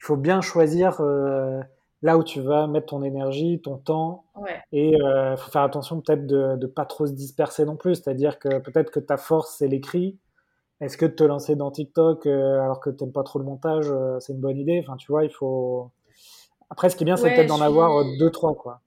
il 0.00 0.04
faut 0.04 0.16
bien 0.16 0.40
choisir 0.40 1.00
euh, 1.00 1.60
là 2.02 2.18
où 2.18 2.24
tu 2.24 2.40
vas 2.40 2.66
mettre 2.66 2.86
ton 2.86 3.04
énergie, 3.04 3.60
ton 3.60 3.76
temps, 3.76 4.24
et 4.72 4.90
il 4.90 5.02
euh, 5.02 5.36
faut 5.36 5.52
faire 5.52 5.62
attention 5.62 6.00
peut-être 6.00 6.26
de 6.26 6.56
ne 6.56 6.66
pas 6.66 6.84
trop 6.84 7.06
se 7.06 7.12
disperser 7.12 7.64
non 7.64 7.76
plus, 7.76 7.96
c'est-à-dire 7.96 8.40
que 8.40 8.58
peut-être 8.58 8.90
que 8.90 9.00
ta 9.00 9.16
force 9.16 9.54
c'est 9.56 9.68
l'écrit, 9.68 10.18
est-ce 10.80 10.96
que 10.96 11.06
de 11.06 11.12
te 11.12 11.22
lancer 11.22 11.54
dans 11.54 11.70
TikTok 11.70 12.26
alors 12.26 12.80
que 12.80 12.90
tu 12.90 13.04
n'aimes 13.04 13.12
pas 13.12 13.22
trop 13.22 13.38
le 13.38 13.44
montage, 13.44 13.92
c'est 14.18 14.32
une 14.32 14.40
bonne 14.40 14.58
idée, 14.58 14.82
enfin 14.84 14.96
tu 14.96 15.12
vois, 15.12 15.24
il 15.24 15.30
faut... 15.30 15.92
Après 16.70 16.90
ce 16.90 16.96
qui 16.96 17.04
est 17.04 17.06
bien 17.06 17.16
c'est 17.16 17.32
peut-être 17.32 17.48
d'en 17.48 17.60
avoir 17.60 18.04
deux, 18.18 18.30
trois 18.30 18.56
quoi. 18.56 18.80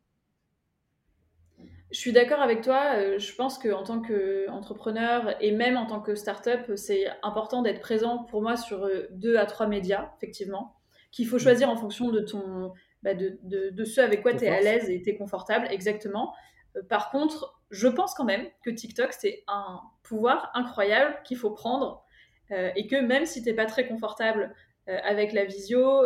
Je 1.96 2.02
suis 2.02 2.12
d'accord 2.12 2.42
avec 2.42 2.60
toi. 2.60 2.98
Euh, 2.98 3.18
je 3.20 3.34
pense 3.36 3.58
qu'en 3.58 3.84
tant 3.84 4.02
qu'entrepreneur 4.02 5.34
et 5.40 5.54
même 5.54 5.78
en 5.78 5.86
tant 5.86 6.02
que 6.02 6.14
start-up, 6.14 6.70
c'est 6.76 7.06
important 7.24 7.62
d'être 7.62 7.80
présent 7.80 8.26
pour 8.26 8.42
moi 8.42 8.58
sur 8.58 8.84
euh, 8.84 9.08
deux 9.12 9.38
à 9.38 9.46
trois 9.46 9.66
médias, 9.66 10.12
effectivement, 10.18 10.76
qu'il 11.14 11.26
faut 11.26 11.38
mm. 11.38 11.40
choisir 11.40 11.70
en 11.70 11.78
fonction 11.78 12.10
de, 12.10 12.20
ton, 12.20 12.74
bah, 13.02 13.14
de, 13.14 13.40
de, 13.44 13.86
ceux 13.86 14.04
avec 14.04 14.24
quoi 14.24 14.34
tu 14.34 14.44
es 14.44 14.50
à 14.50 14.60
l'aise 14.60 14.90
et 14.90 15.02
tu 15.02 15.12
es 15.12 15.16
confortable, 15.16 15.68
exactement. 15.72 16.34
Euh, 16.76 16.82
par 16.84 17.12
contre, 17.12 17.62
je 17.70 17.88
pense 17.88 18.14
quand 18.14 18.26
même 18.26 18.46
que 18.66 18.72
TikTok, 18.72 19.14
c'est 19.14 19.46
un 19.48 19.80
pouvoir 20.04 20.52
incroyable 20.54 21.18
qu'il 21.24 21.38
faut 21.38 21.52
prendre 21.52 22.04
et 22.50 22.86
que 22.86 22.98
même 22.98 23.26
si 23.26 23.42
tu 23.42 23.50
n'es 23.50 23.56
pas 23.56 23.66
très 23.66 23.88
confortable 23.88 24.54
avec 24.86 25.34
la 25.34 25.46
visio, 25.46 26.06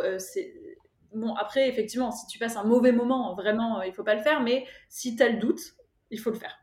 bon, 1.14 1.34
après, 1.36 1.68
effectivement, 1.68 2.12
si 2.12 2.28
tu 2.28 2.40
passes 2.40 2.56
un 2.56 2.64
mauvais 2.64 2.94
moment, 2.94 3.36
vraiment, 3.36 3.82
il 3.82 3.92
faut 3.92 4.06
pas 4.06 4.16
le 4.16 4.22
faire, 4.22 4.42
mais 4.42 4.66
si 4.88 5.18
tu 5.18 5.22
as 5.22 5.28
le 5.28 5.38
doute, 5.38 5.60
il 6.12 6.20
faut 6.20 6.32
le 6.32 6.38
faire. 6.38 6.58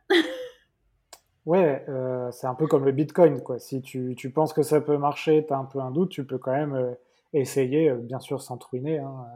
ouais, 1.46 1.84
euh, 1.88 2.30
c'est 2.32 2.46
un 2.46 2.54
peu 2.54 2.66
comme 2.66 2.84
le 2.84 2.92
Bitcoin, 2.92 3.42
quoi. 3.42 3.58
Si 3.58 3.82
tu, 3.82 4.14
tu 4.16 4.30
penses 4.30 4.52
que 4.52 4.62
ça 4.62 4.80
peut 4.80 4.98
marcher, 4.98 5.44
tu 5.46 5.52
as 5.52 5.58
un 5.58 5.64
peu 5.64 5.80
un 5.80 5.90
doute, 5.90 6.10
tu 6.10 6.24
peux 6.26 6.38
quand 6.38 6.52
même 6.52 6.74
euh, 6.74 6.92
essayer, 7.32 7.90
euh, 7.90 7.96
bien 7.96 8.20
sûr 8.20 8.42
sans 8.42 8.56
truiner, 8.56 8.98
hein, 8.98 9.26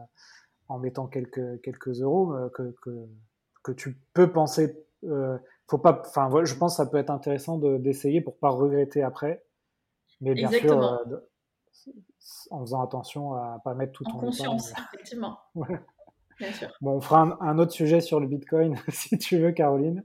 en 0.68 0.78
mettant 0.78 1.06
quelques, 1.06 1.60
quelques 1.62 2.00
euros 2.00 2.34
que, 2.54 2.74
que, 2.82 2.90
que, 3.62 3.72
tu 3.72 3.96
peux 4.14 4.30
penser. 4.30 4.84
faut 5.66 5.78
pas, 5.78 6.02
enfin, 6.06 6.30
je 6.44 6.54
pense 6.54 6.74
que 6.74 6.84
ça 6.84 6.86
peut 6.86 6.98
être 6.98 7.10
intéressant 7.10 7.58
d'essayer 7.58 8.20
pour 8.20 8.36
pas 8.36 8.50
regretter 8.50 9.02
après. 9.02 9.44
Mais 10.20 10.34
bien 10.34 10.50
sûr, 10.50 11.00
en 12.50 12.60
faisant 12.60 12.82
attention 12.82 13.34
à 13.34 13.60
pas 13.64 13.74
mettre 13.74 13.92
tout 13.92 14.06
en 14.06 14.18
conscience, 14.18 14.72
effectivement. 14.92 15.40
Bien 16.40 16.52
sûr. 16.52 16.68
Bon, 16.80 16.92
on 16.92 17.00
fera 17.00 17.36
un, 17.40 17.58
autre 17.58 17.72
sujet 17.72 18.00
sur 18.00 18.18
le 18.18 18.26
Bitcoin 18.26 18.76
si 18.88 19.18
tu 19.18 19.38
veux, 19.38 19.52
Caroline, 19.52 20.02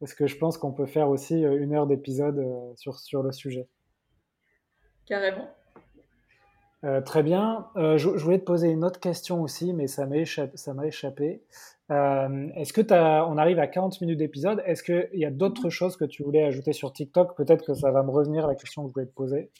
parce 0.00 0.12
que 0.12 0.26
je 0.26 0.36
pense 0.36 0.58
qu'on 0.58 0.72
peut 0.72 0.86
faire 0.86 1.08
aussi 1.08 1.44
euh, 1.44 1.62
une 1.62 1.72
heure 1.72 1.86
d'épisode 1.86 2.38
euh, 2.38 2.72
sur, 2.74 2.98
sur 2.98 3.22
le 3.22 3.32
sujet. 3.32 3.68
Carrément. 5.06 5.48
Euh, 6.84 7.00
très 7.00 7.22
bien. 7.22 7.68
je, 7.76 8.08
voulais 8.08 8.38
te 8.38 8.44
poser 8.44 8.68
une 8.68 8.84
autre 8.84 9.00
question 9.00 9.40
aussi, 9.42 9.72
mais 9.72 9.86
ça 9.86 10.04
m'a 10.06 10.18
échappé. 10.18 11.42
Ça. 11.88 12.28
Est-ce 12.56 12.72
que 12.72 12.92
as, 12.92 13.26
on 13.26 13.38
arrive 13.38 13.58
à 13.58 13.66
40 13.66 14.00
minutes 14.00 14.18
d'épisode 14.18 14.62
Est-ce 14.66 14.82
qu'il 14.82 15.08
y 15.14 15.24
a 15.24 15.30
d'autres 15.30 15.70
choses 15.70 15.96
que 15.96 16.04
tu 16.04 16.22
voulais 16.22 16.44
ajouter 16.44 16.72
sur 16.72 16.92
TikTok? 16.92 17.36
Peut-être 17.36 17.64
que 17.64 17.74
ça 17.74 17.90
va 17.90 18.02
me 18.02 18.10
revenir 18.10 18.46
la 18.46 18.56
question 18.56 18.82
que 18.82 18.88
je 18.88 18.94
voulais 18.94 19.06
te 19.06 19.14
poser. 19.14 19.50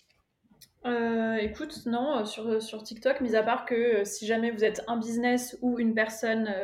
Euh, 0.87 1.37
écoute, 1.37 1.87
non, 1.87 2.19
euh, 2.19 2.25
sur, 2.25 2.47
euh, 2.47 2.61
sur 2.61 2.83
TikTok, 2.83 3.21
mis 3.21 3.35
à 3.35 3.43
part 3.43 3.67
que 3.67 4.05
si 4.05 4.27
jamais 4.27 4.51
vous 4.51 4.65
êtes 4.65 4.83
un 4.87 4.97
business 4.97 5.59
ou 5.63 5.79
une 5.79 5.95
personne 5.95 6.55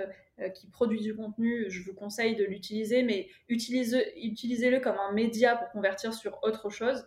qui 0.54 0.66
produit 0.66 1.00
du 1.00 1.14
contenu, 1.14 1.66
je 1.68 1.84
vous 1.84 1.94
conseille 1.94 2.34
de 2.34 2.42
l'utiliser, 2.42 3.04
mais 3.04 3.28
utilisez-le 3.48 4.80
comme 4.80 4.96
un 4.96 5.12
média 5.12 5.54
pour 5.54 5.70
convertir 5.70 6.14
sur 6.14 6.40
autre 6.42 6.68
chose, 6.68 7.06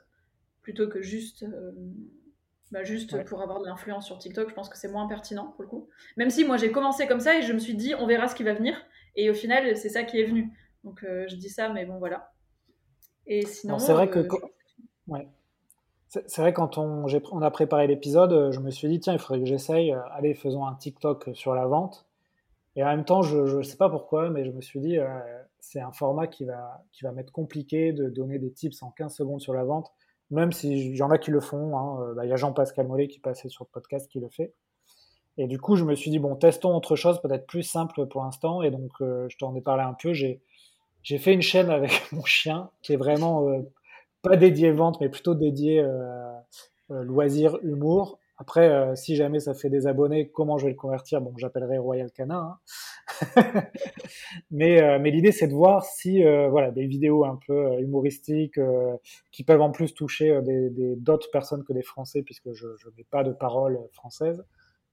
plutôt 0.61 0.88
que 0.88 1.01
juste, 1.01 1.43
bah, 2.72 2.84
juste 2.84 3.26
pour 3.26 3.41
avoir 3.41 3.59
de 3.59 3.66
l'influence 3.66 4.05
sur 4.05 4.18
TikTok. 4.20 4.49
Je 4.49 4.53
pense 4.53 4.70
que 4.70 4.78
c'est 4.78 4.88
moins 4.88 5.07
pertinent 5.07 5.47
pour 5.47 5.63
le 5.63 5.68
coup. 5.68 5.89
Même 6.16 6.30
si 6.30 6.45
moi 6.45 6.55
j'ai 6.55 6.72
commencé 6.72 7.07
comme 7.07 7.20
ça 7.20 7.38
et 7.38 7.41
je 7.41 7.51
me 7.51 7.59
suis 7.59 7.74
dit, 7.74 7.93
on 7.95 8.07
verra 8.07 8.30
ce 8.30 8.36
qui 8.36 8.43
va 8.43 8.53
venir. 8.53 8.78
Et 9.18 9.30
au 9.30 9.34
final, 9.34 9.76
c'est 9.76 9.89
ça 9.89 10.03
qui 10.03 10.20
est 10.20 10.26
venu. 10.26 10.53
Donc 10.86 11.01
je 11.01 11.36
dis 11.36 11.49
ça, 11.49 11.68
mais 11.68 11.86
bon, 11.86 11.97
voilà. 11.97 12.32
Et 13.28 13.45
sinon. 13.45 13.80
C'est 13.80 13.93
vrai 13.93 14.09
que. 14.09 14.26
Ouais. 15.07 15.28
C'est 16.28 16.41
vrai, 16.41 16.53
quand 16.53 16.78
on, 16.78 17.41
a 17.41 17.51
préparé 17.51 17.88
l'épisode, 17.88 18.32
euh, 18.32 18.51
je 18.51 18.59
me 18.59 18.72
suis 18.72 18.88
dit, 18.88 18.99
tiens, 18.99 19.13
il 19.13 19.20
faudrait 19.20 19.39
que 19.39 19.45
j'essaye, 19.45 19.91
euh, 19.91 19.99
allez, 20.11 20.34
faisons 20.34 20.66
un 20.66 20.76
TikTok 20.76 21.30
sur 21.34 21.53
la 21.53 21.66
vente. 21.66 22.05
Et 22.76 22.84
en 22.84 22.88
même 22.88 23.05
temps, 23.05 23.22
je 23.22 23.57
ne 23.57 23.63
sais 23.63 23.78
pas 23.78 23.89
pourquoi, 23.89 24.30
mais 24.30 24.45
je 24.45 24.51
me 24.51 24.61
suis 24.61 24.80
dit, 24.80 24.97
euh, 24.97 25.07
c'est 25.59 25.80
un 25.80 25.91
format 25.91 26.28
qui 26.28 26.45
va, 26.45 26.84
qui 26.91 27.03
va 27.03 27.11
m'être 27.11 27.32
compliqué 27.32 27.93
de 27.93 28.09
donner 28.09 28.39
des 28.39 28.51
tips 28.51 28.82
en 28.84 28.91
15 28.91 29.16
secondes 29.16 29.41
sur 29.41 29.53
la 29.53 29.63
vente, 29.63 29.93
même 30.30 30.51
s'il 30.51 30.95
y 30.95 31.01
en 31.01 31.09
a 31.09 31.18
qui 31.18 31.32
le 31.32 31.39
font. 31.39 31.78
Hein, 31.78 32.13
bah, 32.16 32.26
il 32.26 32.30
y 32.30 32.34
a 32.34 32.36
Jean-Pascal 32.36 32.88
Mollet 32.88 33.07
qui 33.07 33.20
passait 33.20 33.49
sur 33.49 33.66
le 33.66 33.70
podcast 33.72 34.09
qui 34.09 34.20
le 34.20 34.30
fait. 34.30 34.53
Et 35.38 35.47
du 35.47 35.59
coup, 35.59 35.76
je 35.76 35.84
me 35.84 35.95
suis 35.95 36.11
dit, 36.11 36.20
bon, 36.20 36.36
testons 36.36 36.76
autre 36.76 36.95
chose, 36.95 37.22
peut-être 37.22 37.47
plus 37.47 37.63
simple 37.63 38.07
pour 38.07 38.24
l'instant. 38.24 38.61
Et 38.61 38.72
donc, 38.72 38.91
je 38.99 39.38
t'en 39.38 39.55
ai 39.55 39.61
parlé 39.61 39.84
un 39.84 39.93
peu. 39.93 40.13
J'ai 40.13 40.41
fait 41.18 41.34
une 41.34 41.41
chaîne 41.41 41.70
avec 41.70 41.91
mon 42.11 42.26
chien 42.26 42.70
qui 42.82 42.93
est 42.93 42.97
vraiment 42.97 43.47
pas 44.26 44.38
dédié 44.38 44.72
vente, 44.72 45.00
mais 45.00 45.10
plutôt 45.10 45.36
dédié 45.36 45.80
euh, 45.80 46.32
euh, 46.92 47.04
loisir, 47.04 47.58
humour. 47.62 48.20
Après, 48.38 48.70
euh, 48.70 48.96
si 48.96 49.16
jamais 49.16 49.40
ça 49.40 49.54
fait 49.54 49.70
des 49.70 49.88
abonnés, 49.88 50.30
comment 50.30 50.58
je 50.58 50.66
vais 50.66 50.72
le 50.72 50.78
convertir? 50.78 51.22
Bon, 51.22 51.34
j'appellerai 51.38 51.78
Royal 51.78 52.12
Canin. 52.12 52.58
Hein. 53.38 53.44
mais 54.52 55.00
mais 55.00 55.12
l'idée, 55.12 55.32
c'est 55.32 55.48
de 55.48 55.54
voir 55.54 55.86
si 55.86 56.24
voilà 56.24 56.72
des 56.72 56.86
vidéos 56.86 57.24
un 57.24 57.40
peu 57.48 57.80
humoristiques 57.80 58.60
qui 59.32 59.44
peuvent 59.44 59.62
en 59.62 59.72
plus 59.72 59.94
toucher 59.94 60.42
des 60.42 60.96
d'autres 60.98 61.30
personnes 61.32 61.64
que 61.64 61.72
des 61.72 61.84
Français, 61.84 62.24
puisque 62.24 62.52
je 62.54 62.68
n'ai 62.98 63.06
pas 63.10 63.24
de 63.24 63.32
paroles 63.32 63.80
françaises. 63.94 64.44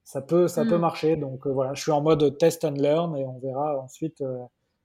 Ça 0.05 0.21
peut 0.21 0.47
ça 0.47 0.63
peut 0.63 0.77
mm. 0.77 0.81
marcher. 0.81 1.15
Donc 1.17 1.47
voilà, 1.47 1.73
je 1.73 1.81
suis 1.81 1.91
en 1.91 2.01
mode 2.01 2.37
test 2.37 2.63
and 2.63 2.75
learn 2.77 3.17
et 3.17 3.25
on 3.25 3.39
verra 3.39 3.77
ensuite 3.81 4.23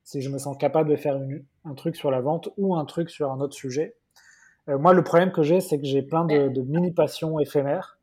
si 0.02 0.22
je 0.22 0.30
me 0.30 0.38
sens 0.38 0.56
capable 0.56 0.88
de 0.88 0.96
faire 0.96 1.20
un 1.64 1.74
truc 1.74 1.94
sur 1.94 2.10
la 2.10 2.22
vente 2.22 2.48
ou 2.56 2.74
un 2.74 2.86
truc 2.86 3.10
sur 3.10 3.30
un 3.30 3.40
autre 3.40 3.54
sujet. 3.54 3.97
Euh, 4.68 4.78
moi, 4.78 4.92
le 4.92 5.02
problème 5.02 5.32
que 5.32 5.42
j'ai, 5.42 5.60
c'est 5.60 5.78
que 5.78 5.86
j'ai 5.86 6.02
plein 6.02 6.24
de, 6.24 6.48
de 6.48 6.62
mini-passions 6.62 7.38
éphémères. 7.38 7.98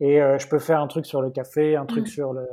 Et 0.00 0.20
euh, 0.20 0.38
je 0.38 0.48
peux 0.48 0.58
faire 0.58 0.80
un 0.80 0.88
truc 0.88 1.06
sur 1.06 1.22
le 1.22 1.30
café, 1.30 1.76
un 1.76 1.86
truc 1.86 2.04
mm. 2.04 2.10
sur 2.10 2.32
le 2.32 2.46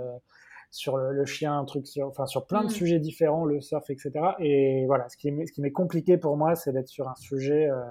sur 0.71 0.97
le, 0.97 1.25
chien, 1.25 1.57
un 1.57 1.65
truc 1.65 1.87
sur, 1.87 2.05
enfin 2.05 2.27
sur 2.27 2.45
plein 2.45 2.61
de 2.61 2.67
mm. 2.67 2.69
sujets 2.69 2.99
différents, 2.99 3.43
le 3.43 3.59
surf, 3.59 3.89
etc. 3.89 4.11
Et 4.37 4.85
voilà, 4.85 5.09
ce 5.09 5.17
qui 5.17 5.33
ce 5.47 5.51
qui 5.51 5.61
m'est 5.61 5.71
compliqué 5.71 6.17
pour 6.17 6.37
moi, 6.37 6.55
c'est 6.55 6.71
d'être 6.71 6.87
sur 6.87 7.07
un 7.07 7.15
sujet 7.15 7.67
euh, 7.69 7.81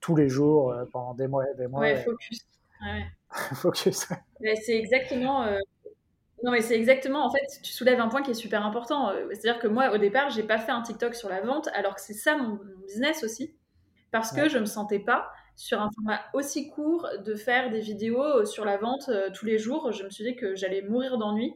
tous 0.00 0.16
les 0.16 0.28
jours 0.28 0.74
pendant 0.92 1.14
des 1.14 1.28
mois 1.28 1.44
et 1.48 1.54
des 1.56 1.68
mois. 1.68 1.80
Ouais, 1.80 1.96
focus. 1.96 2.40
Ouais. 2.82 3.04
focus. 3.54 4.08
c'est 4.40 4.76
exactement. 4.76 5.46
Non, 6.42 6.50
mais 6.50 6.60
c'est 6.60 6.76
exactement. 6.76 7.24
En 7.24 7.30
fait, 7.30 7.46
tu 7.62 7.72
soulèves 7.72 8.00
un 8.00 8.08
point 8.08 8.22
qui 8.22 8.32
est 8.32 8.34
super 8.34 8.66
important. 8.66 9.12
C'est-à-dire 9.30 9.60
que 9.60 9.68
moi, 9.68 9.90
au 9.94 9.98
départ, 9.98 10.30
j'ai 10.30 10.42
pas 10.42 10.58
fait 10.58 10.72
un 10.72 10.82
TikTok 10.82 11.14
sur 11.14 11.28
la 11.28 11.40
vente, 11.40 11.68
alors 11.74 11.94
que 11.94 12.00
c'est 12.00 12.12
ça 12.12 12.36
mon 12.36 12.58
business 12.86 13.22
aussi 13.22 13.54
parce 14.10 14.32
que 14.32 14.48
je 14.48 14.58
me 14.58 14.66
sentais 14.66 14.98
pas 14.98 15.30
sur 15.56 15.80
un 15.80 15.90
format 15.90 16.20
aussi 16.34 16.68
court 16.68 17.08
de 17.24 17.34
faire 17.34 17.70
des 17.70 17.80
vidéos 17.80 18.22
euh, 18.22 18.44
sur 18.44 18.64
la 18.64 18.76
vente 18.76 19.08
euh, 19.08 19.30
tous 19.32 19.46
les 19.46 19.58
jours. 19.58 19.90
Je 19.92 20.04
me 20.04 20.10
suis 20.10 20.24
dit 20.24 20.36
que 20.36 20.54
j'allais 20.54 20.82
mourir 20.82 21.16
d'ennui, 21.16 21.54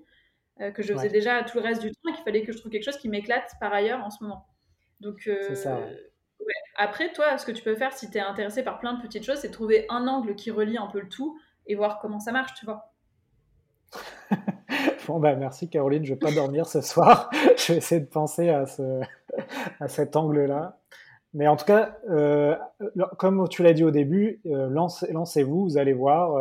euh, 0.60 0.70
que 0.70 0.82
je 0.82 0.94
faisais 0.94 1.10
déjà 1.10 1.42
tout 1.44 1.58
le 1.58 1.64
reste 1.64 1.82
du 1.82 1.90
temps 1.90 2.10
et 2.10 2.12
qu'il 2.14 2.24
fallait 2.24 2.42
que 2.42 2.52
je 2.52 2.58
trouve 2.58 2.72
quelque 2.72 2.84
chose 2.84 2.96
qui 2.96 3.08
m'éclate 3.08 3.52
par 3.60 3.72
ailleurs 3.72 4.02
en 4.04 4.10
ce 4.10 4.24
moment. 4.24 4.46
Donc, 5.00 5.30
ça, 5.54 5.78
après, 6.76 7.12
toi, 7.12 7.36
ce 7.38 7.46
que 7.46 7.52
tu 7.52 7.62
peux 7.62 7.76
faire 7.76 7.92
si 7.92 8.10
tu 8.10 8.18
es 8.18 8.20
intéressé 8.20 8.62
par 8.62 8.78
plein 8.78 8.94
de 8.94 9.02
petites 9.02 9.24
choses, 9.24 9.38
c'est 9.38 9.50
trouver 9.50 9.86
un 9.88 10.06
angle 10.06 10.34
qui 10.34 10.50
relie 10.50 10.78
un 10.78 10.86
peu 10.86 11.00
le 11.00 11.08
tout 11.08 11.38
et 11.66 11.74
voir 11.74 11.98
comment 12.00 12.20
ça 12.20 12.32
marche, 12.32 12.54
tu 12.54 12.64
vois. 12.64 12.92
bon, 15.06 15.18
bah 15.18 15.34
merci 15.34 15.68
Caroline, 15.68 16.04
je 16.04 16.14
vais 16.14 16.18
pas 16.18 16.32
dormir 16.32 16.66
ce 16.66 16.80
soir. 16.80 17.30
je 17.56 17.72
vais 17.72 17.78
essayer 17.78 18.00
de 18.00 18.06
penser 18.06 18.48
à, 18.48 18.66
ce, 18.66 19.00
à 19.80 19.88
cet 19.88 20.16
angle-là. 20.16 20.79
Mais 21.32 21.46
en 21.46 21.56
tout 21.56 21.64
cas, 21.64 21.96
euh, 22.08 22.56
comme 23.18 23.48
tu 23.48 23.62
l'as 23.62 23.72
dit 23.72 23.84
au 23.84 23.92
début, 23.92 24.40
euh, 24.46 24.68
lancez-vous, 24.68 25.62
vous 25.62 25.78
allez 25.78 25.92
voir. 25.92 26.34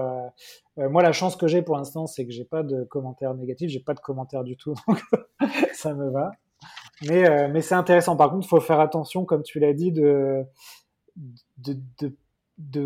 Euh, 0.77 0.89
moi, 0.89 1.03
la 1.03 1.11
chance 1.11 1.35
que 1.35 1.47
j'ai 1.47 1.61
pour 1.61 1.77
l'instant, 1.77 2.07
c'est 2.07 2.25
que 2.25 2.31
j'ai 2.31 2.45
pas 2.45 2.63
de 2.63 2.83
commentaires 2.85 3.35
négatifs, 3.35 3.69
j'ai 3.69 3.81
pas 3.81 3.93
de 3.93 3.99
commentaires 3.99 4.43
du 4.43 4.57
tout, 4.57 4.73
donc 4.87 4.99
ça 5.73 5.93
me 5.93 6.09
va. 6.09 6.31
Mais, 7.07 7.61
c'est 7.61 7.75
intéressant. 7.75 8.17
Par 8.17 8.31
contre, 8.31 8.45
il 8.47 8.49
faut 8.49 8.59
faire 8.59 8.79
attention, 8.79 9.25
comme 9.25 9.43
tu 9.43 9.59
l'as 9.59 9.73
dit, 9.73 9.91
de, 9.91 10.43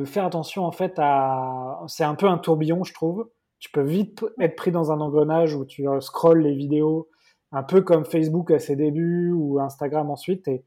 faire 0.05 0.25
attention 0.25 0.65
en 0.65 0.71
fait 0.71 0.93
à. 0.97 1.81
C'est 1.87 2.03
un 2.03 2.15
peu 2.15 2.27
un 2.27 2.37
tourbillon, 2.37 2.83
je 2.83 2.93
trouve. 2.93 3.29
Tu 3.59 3.71
peux 3.71 3.81
vite 3.81 4.25
être 4.41 4.57
pris 4.57 4.71
dans 4.71 4.91
un 4.91 4.99
engrenage 4.99 5.55
où 5.55 5.63
tu 5.65 5.85
scrolles 6.01 6.41
les 6.41 6.53
vidéos, 6.53 7.07
un 7.53 7.63
peu 7.63 7.81
comme 7.81 8.03
Facebook 8.03 8.51
à 8.51 8.59
ses 8.59 8.75
débuts 8.75 9.31
ou 9.31 9.59
Instagram 9.61 10.11
ensuite. 10.11 10.47
Et, 10.49 10.63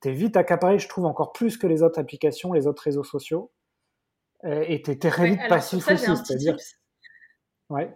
t'es 0.00 0.12
vite 0.12 0.36
accaparé, 0.36 0.78
je 0.78 0.88
trouve, 0.88 1.06
encore 1.06 1.32
plus 1.32 1.56
que 1.56 1.66
les 1.66 1.82
autres 1.82 1.98
applications, 1.98 2.52
les 2.52 2.66
autres 2.66 2.82
réseaux 2.82 3.04
sociaux. 3.04 3.50
Euh, 4.44 4.64
et 4.66 4.82
t'es 4.82 4.96
très 4.96 5.30
vite 5.30 5.40
passif 5.48 5.88
aussi, 5.88 6.04
c'est-à-dire. 6.04 6.56
Ouais. 7.70 7.92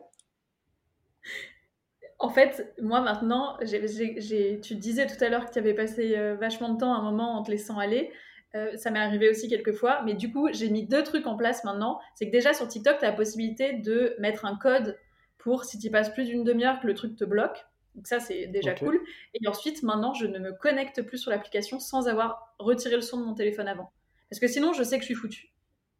En 2.19 2.31
fait, 2.31 2.73
moi 2.81 3.01
maintenant, 3.01 3.59
tu 3.61 4.75
disais 4.77 5.07
tout 5.07 5.25
à 5.25 5.29
l'heure 5.29 5.47
que 5.47 5.53
tu 5.53 5.59
avais 5.59 5.75
passé 5.75 6.17
euh, 6.17 6.37
vachement 6.37 6.69
de 6.69 6.79
temps 6.79 6.95
à 6.95 6.99
un 6.99 7.03
moment 7.03 7.37
en 7.37 7.43
te 7.43 7.51
laissant 7.51 7.79
aller. 7.79 8.13
Euh, 8.55 8.77
ça 8.77 8.91
m'est 8.91 8.99
arrivé 8.99 9.31
aussi 9.31 9.49
quelques 9.49 9.73
fois, 9.73 10.03
mais 10.05 10.15
du 10.15 10.31
coup, 10.31 10.49
j'ai 10.53 10.69
mis 10.69 10.87
deux 10.87 11.03
trucs 11.03 11.27
en 11.27 11.37
place 11.37 11.65
maintenant. 11.65 12.01
C'est 12.15 12.27
que 12.27 12.33
déjà 12.33 12.53
sur 12.53 12.69
TikTok, 12.69 12.99
tu 12.99 13.05
as 13.05 13.11
la 13.11 13.17
possibilité 13.17 13.73
de 13.73 14.15
mettre 14.19 14.45
un 14.45 14.57
code 14.57 14.99
pour 15.39 15.65
si 15.65 15.79
tu 15.79 15.91
passes 15.91 16.11
plus 16.11 16.27
d'une 16.27 16.45
demi-heure 16.45 16.81
que 16.81 16.87
le 16.87 16.95
truc 16.95 17.17
te 17.17 17.25
bloque. 17.25 17.65
Donc 17.95 18.07
ça, 18.07 18.21
c'est 18.21 18.47
déjà 18.47 18.75
cool. 18.75 19.01
Et 19.35 19.47
ensuite, 19.47 19.83
maintenant, 19.83 20.15
je 20.15 20.27
ne 20.27 20.39
me 20.39 20.53
connecte 20.53 21.03
plus 21.03 21.19
sur 21.19 21.31
l'application 21.31 21.79
sans 21.79 22.09
avoir 22.09 22.55
retiré 22.59 22.97
le 22.97 23.03
son 23.03 23.19
de 23.19 23.25
mon 23.25 23.35
téléphone 23.35 23.69
avant. 23.69 23.93
Parce 24.31 24.41
que 24.41 24.49
sinon, 24.49 24.73
je 24.73 24.83
sais 24.83 24.97
que 24.97 25.03
je 25.03 25.07
suis 25.07 25.15
foutu. 25.15 25.53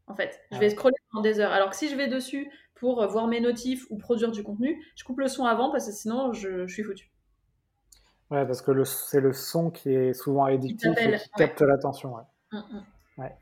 En 0.07 0.15
fait, 0.15 0.41
je 0.51 0.59
vais 0.59 0.67
ah. 0.67 0.71
scroller 0.71 0.97
pendant 1.11 1.23
des 1.23 1.39
heures. 1.39 1.53
Alors 1.53 1.71
que 1.71 1.77
si 1.77 1.89
je 1.89 1.97
vais 1.97 2.09
dessus 2.09 2.51
pour 2.75 3.07
voir 3.09 3.29
mes 3.29 3.41
notifs 3.41 3.87
ou 3.91 3.97
produire 3.97 4.33
du 4.33 4.43
contenu, 4.43 4.83
je 4.97 5.05
coupe 5.05 5.21
le 5.21 5.29
son 5.29 5.45
avant 5.45 5.71
parce 5.71 5.87
que 5.87 5.93
sinon, 5.93 6.33
je, 6.33 6.67
suis 6.67 6.83
foutu. 6.83 7.11
Ouais, 8.31 8.47
parce 8.47 8.63
que 8.63 8.85
c'est 8.85 9.21
le 9.21 9.33
son 9.33 9.71
qui 9.71 9.91
est 9.91 10.15
souvent 10.15 10.45
addictif 10.45 10.91
et 10.99 11.19
qui 11.19 11.31
capte 11.37 11.61
l'attention. 11.61 12.17
Mm, 12.51 12.57
mm. 12.57 12.85
Ouais. 13.19 13.37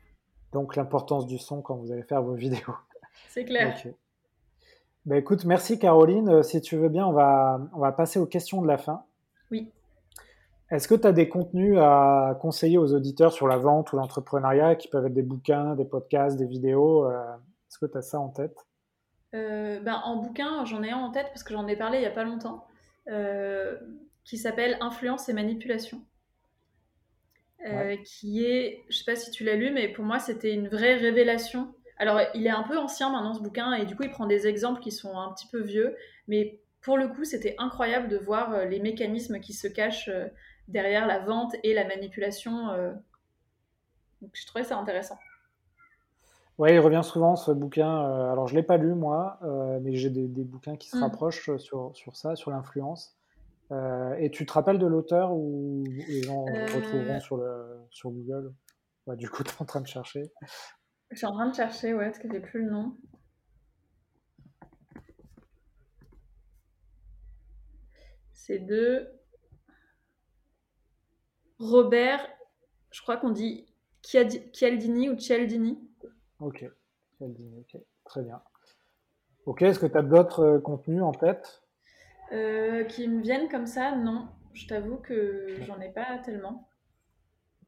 Donc 0.51 0.75
l'importance 0.75 1.25
du 1.25 1.37
son 1.37 1.61
quand 1.61 1.75
vous 1.75 1.91
allez 1.91 2.03
faire 2.03 2.21
vos 2.21 2.35
vidéos. 2.35 2.75
C'est 3.29 3.45
clair. 3.45 3.75
Bah, 5.05 5.17
écoute, 5.17 5.45
merci 5.45 5.79
Caroline. 5.79 6.29
Euh, 6.29 6.43
si 6.43 6.61
tu 6.61 6.77
veux 6.77 6.89
bien, 6.89 7.07
on 7.07 7.11
va, 7.11 7.59
on 7.73 7.79
va 7.79 7.91
passer 7.91 8.19
aux 8.19 8.27
questions 8.27 8.61
de 8.61 8.67
la 8.67 8.77
fin. 8.77 9.03
Oui. 9.49 9.71
Est-ce 10.69 10.87
que 10.87 10.95
tu 10.95 11.07
as 11.07 11.11
des 11.11 11.27
contenus 11.27 11.77
à 11.79 12.37
conseiller 12.39 12.77
aux 12.77 12.93
auditeurs 12.93 13.33
sur 13.33 13.47
la 13.47 13.57
vente 13.57 13.91
ou 13.91 13.97
l'entrepreneuriat 13.97 14.75
qui 14.75 14.87
peuvent 14.87 15.05
être 15.05 15.13
des 15.13 15.23
bouquins, 15.23 15.75
des 15.75 15.85
podcasts, 15.85 16.37
des 16.37 16.45
vidéos 16.45 17.05
euh, 17.05 17.19
Est-ce 17.67 17.79
que 17.79 17.87
tu 17.87 17.97
as 17.97 18.01
ça 18.01 18.19
en 18.19 18.29
tête? 18.29 18.55
Ben, 19.33 20.01
En 20.05 20.17
bouquin, 20.17 20.65
j'en 20.65 20.83
ai 20.83 20.91
un 20.91 20.97
en 20.97 21.11
tête 21.11 21.27
parce 21.27 21.43
que 21.43 21.53
j'en 21.53 21.67
ai 21.67 21.75
parlé 21.75 21.97
il 21.97 22.01
n'y 22.01 22.07
a 22.07 22.11
pas 22.11 22.23
longtemps, 22.23 22.65
qui 24.23 24.37
s'appelle 24.37 24.77
Influence 24.81 25.27
et 25.29 25.33
manipulation. 25.33 26.01
qui 28.05 28.45
est, 28.45 28.83
je 28.89 28.97
sais 28.97 29.05
pas 29.05 29.15
si 29.15 29.31
tu 29.31 29.43
l'as 29.43 29.55
lu, 29.55 29.71
mais 29.71 29.87
pour 29.89 30.05
moi 30.05 30.19
c'était 30.19 30.53
une 30.53 30.67
vraie 30.67 30.95
révélation. 30.95 31.73
Alors 32.01 32.19
il 32.33 32.47
est 32.47 32.51
un 32.51 32.63
peu 32.63 32.77
ancien 32.77 33.11
maintenant 33.11 33.33
ce 33.33 33.41
bouquin 33.41 33.73
et 33.73 33.85
du 33.85 33.95
coup 33.95 34.03
il 34.03 34.09
prend 34.09 34.25
des 34.25 34.47
exemples 34.47 34.81
qui 34.81 34.91
sont 34.91 35.17
un 35.17 35.31
petit 35.33 35.47
peu 35.47 35.61
vieux, 35.61 35.95
mais 36.27 36.59
pour 36.81 36.97
le 36.97 37.07
coup 37.07 37.23
c'était 37.23 37.55
incroyable 37.59 38.07
de 38.07 38.17
voir 38.17 38.65
les 38.65 38.79
mécanismes 38.79 39.39
qui 39.39 39.53
se 39.53 39.67
cachent 39.67 40.09
derrière 40.67 41.05
la 41.05 41.19
vente 41.19 41.55
et 41.63 41.75
la 41.75 41.85
manipulation. 41.87 42.67
Donc 44.21 44.31
je 44.33 44.47
trouvais 44.47 44.63
ça 44.63 44.77
intéressant. 44.77 45.19
Oui, 46.57 46.73
il 46.73 46.79
revient 46.79 47.01
souvent 47.03 47.35
ce 47.35 47.51
bouquin. 47.51 47.99
alors 48.31 48.47
je 48.47 48.55
l'ai 48.55 48.63
pas 48.63 48.77
lu 48.77 48.95
moi, 48.95 49.39
mais 49.83 49.93
j'ai 49.93 50.09
des, 50.09 50.27
bouquins 50.43 50.77
qui 50.77 50.89
se 50.89 50.97
mmh. 50.97 51.03
rapprochent 51.03 51.55
sur, 51.57 51.95
sur 51.95 52.15
ça, 52.15 52.35
sur 52.35 52.49
l'influence. 52.49 53.15
Euh, 53.71 54.15
et 54.19 54.29
tu 54.31 54.45
te 54.45 54.51
rappelles 54.51 54.79
de 54.79 54.85
l'auteur 54.85 55.31
ou 55.33 55.83
les 56.07 56.23
gens 56.23 56.45
euh... 56.47 56.65
retrouveront 56.65 57.19
sur, 57.19 57.37
le, 57.37 57.79
sur 57.89 58.11
Google? 58.11 58.53
Du 59.15 59.29
coup, 59.29 59.43
tu 59.43 59.51
es 59.51 59.61
en 59.61 59.65
train 59.65 59.81
de 59.81 59.87
chercher. 59.87 60.31
Je 61.11 61.17
suis 61.17 61.25
en 61.25 61.33
train 61.33 61.49
de 61.49 61.55
chercher, 61.55 61.93
ouais, 61.93 62.05
parce 62.05 62.19
que 62.19 62.31
j'ai 62.31 62.39
plus 62.39 62.63
le 62.63 62.71
nom. 62.71 62.95
C'est 68.31 68.59
de 68.59 69.09
Robert, 71.59 72.25
je 72.91 73.01
crois 73.01 73.17
qu'on 73.17 73.29
dit 73.29 73.67
Chialdini 74.03 75.09
ou 75.09 75.17
Cialdini. 75.17 75.77
Ok, 76.39 76.65
Cialdini, 77.17 77.59
ok, 77.59 77.81
très 78.05 78.23
bien. 78.23 78.41
Ok, 79.45 79.61
est-ce 79.63 79.79
que 79.79 79.85
tu 79.85 79.97
as 79.97 80.01
d'autres 80.01 80.39
euh, 80.39 80.59
contenus 80.59 81.03
en 81.03 81.11
tête? 81.11 81.61
Euh, 82.31 82.83
qui 82.85 83.07
me 83.07 83.21
viennent 83.21 83.49
comme 83.49 83.67
ça, 83.67 83.95
non. 83.95 84.29
Je 84.53 84.67
t'avoue 84.67 84.97
que 84.97 85.55
j'en 85.65 85.79
ai 85.81 85.89
pas 85.89 86.17
tellement. 86.19 86.67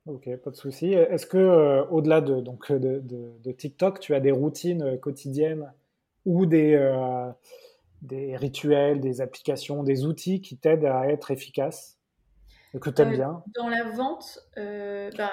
Ok, 0.05 0.29
pas 0.43 0.51
de 0.51 0.55
souci. 0.55 0.91
Est-ce 0.93 1.25
que 1.25 1.37
euh, 1.37 1.85
au-delà 1.85 2.19
de, 2.19 2.41
donc, 2.41 2.71
de, 2.71 2.99
de, 2.99 3.51
TikTok, 3.51 4.01
tu 4.01 4.13
as 4.13 4.19
des 4.19 4.31
routines 4.31 4.83
euh, 4.83 4.97
quotidiennes 4.97 5.71
ou 6.25 6.45
des, 6.45 6.77
des 8.01 8.35
rituels, 8.37 8.99
des 8.99 9.21
applications, 9.21 9.83
des 9.83 10.05
outils 10.05 10.41
qui 10.41 10.57
t'aident 10.57 10.85
à 10.85 11.07
être 11.07 11.31
efficace 11.31 11.99
que 12.79 12.89
tu 12.89 13.01
aimes 13.01 13.11
bien? 13.11 13.43
Dans 13.55 13.67
la 13.67 13.83
vente, 13.83 14.39
bah, 14.55 15.31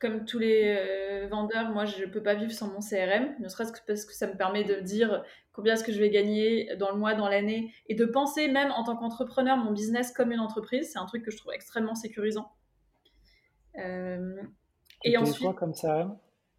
comme 0.00 0.24
tous 0.24 0.38
les 0.38 1.26
vendeurs, 1.28 1.70
moi 1.70 1.86
je 1.86 2.04
ne 2.04 2.06
peux 2.06 2.22
pas 2.22 2.34
vivre 2.34 2.52
sans 2.52 2.68
mon 2.68 2.78
CRM, 2.78 3.34
ne 3.40 3.48
serait-ce 3.48 3.72
que 3.72 3.80
parce 3.84 4.04
que 4.04 4.14
ça 4.14 4.28
me 4.28 4.36
permet 4.36 4.62
de 4.62 4.76
dire 4.76 5.24
combien 5.52 5.74
est-ce 5.74 5.82
que 5.82 5.92
je 5.92 5.98
vais 5.98 6.10
gagner 6.10 6.76
dans 6.76 6.92
le 6.92 6.98
mois, 6.98 7.14
dans 7.14 7.28
l'année, 7.28 7.74
et 7.88 7.96
de 7.96 8.04
penser 8.04 8.46
même 8.46 8.70
en 8.70 8.84
tant 8.84 8.96
qu'entrepreneur 8.96 9.56
mon 9.56 9.72
business 9.72 10.12
comme 10.12 10.30
une 10.30 10.38
entreprise. 10.38 10.92
C'est 10.92 11.00
un 11.00 11.06
truc 11.06 11.24
que 11.24 11.32
je 11.32 11.36
trouve 11.36 11.52
extrêmement 11.52 11.96
sécurisant. 11.96 12.48
Euh, 13.78 14.42
et 15.04 15.16
ensuite, 15.16 15.44
quoi 15.44 15.54
comme 15.54 15.74
CRM? 15.74 16.16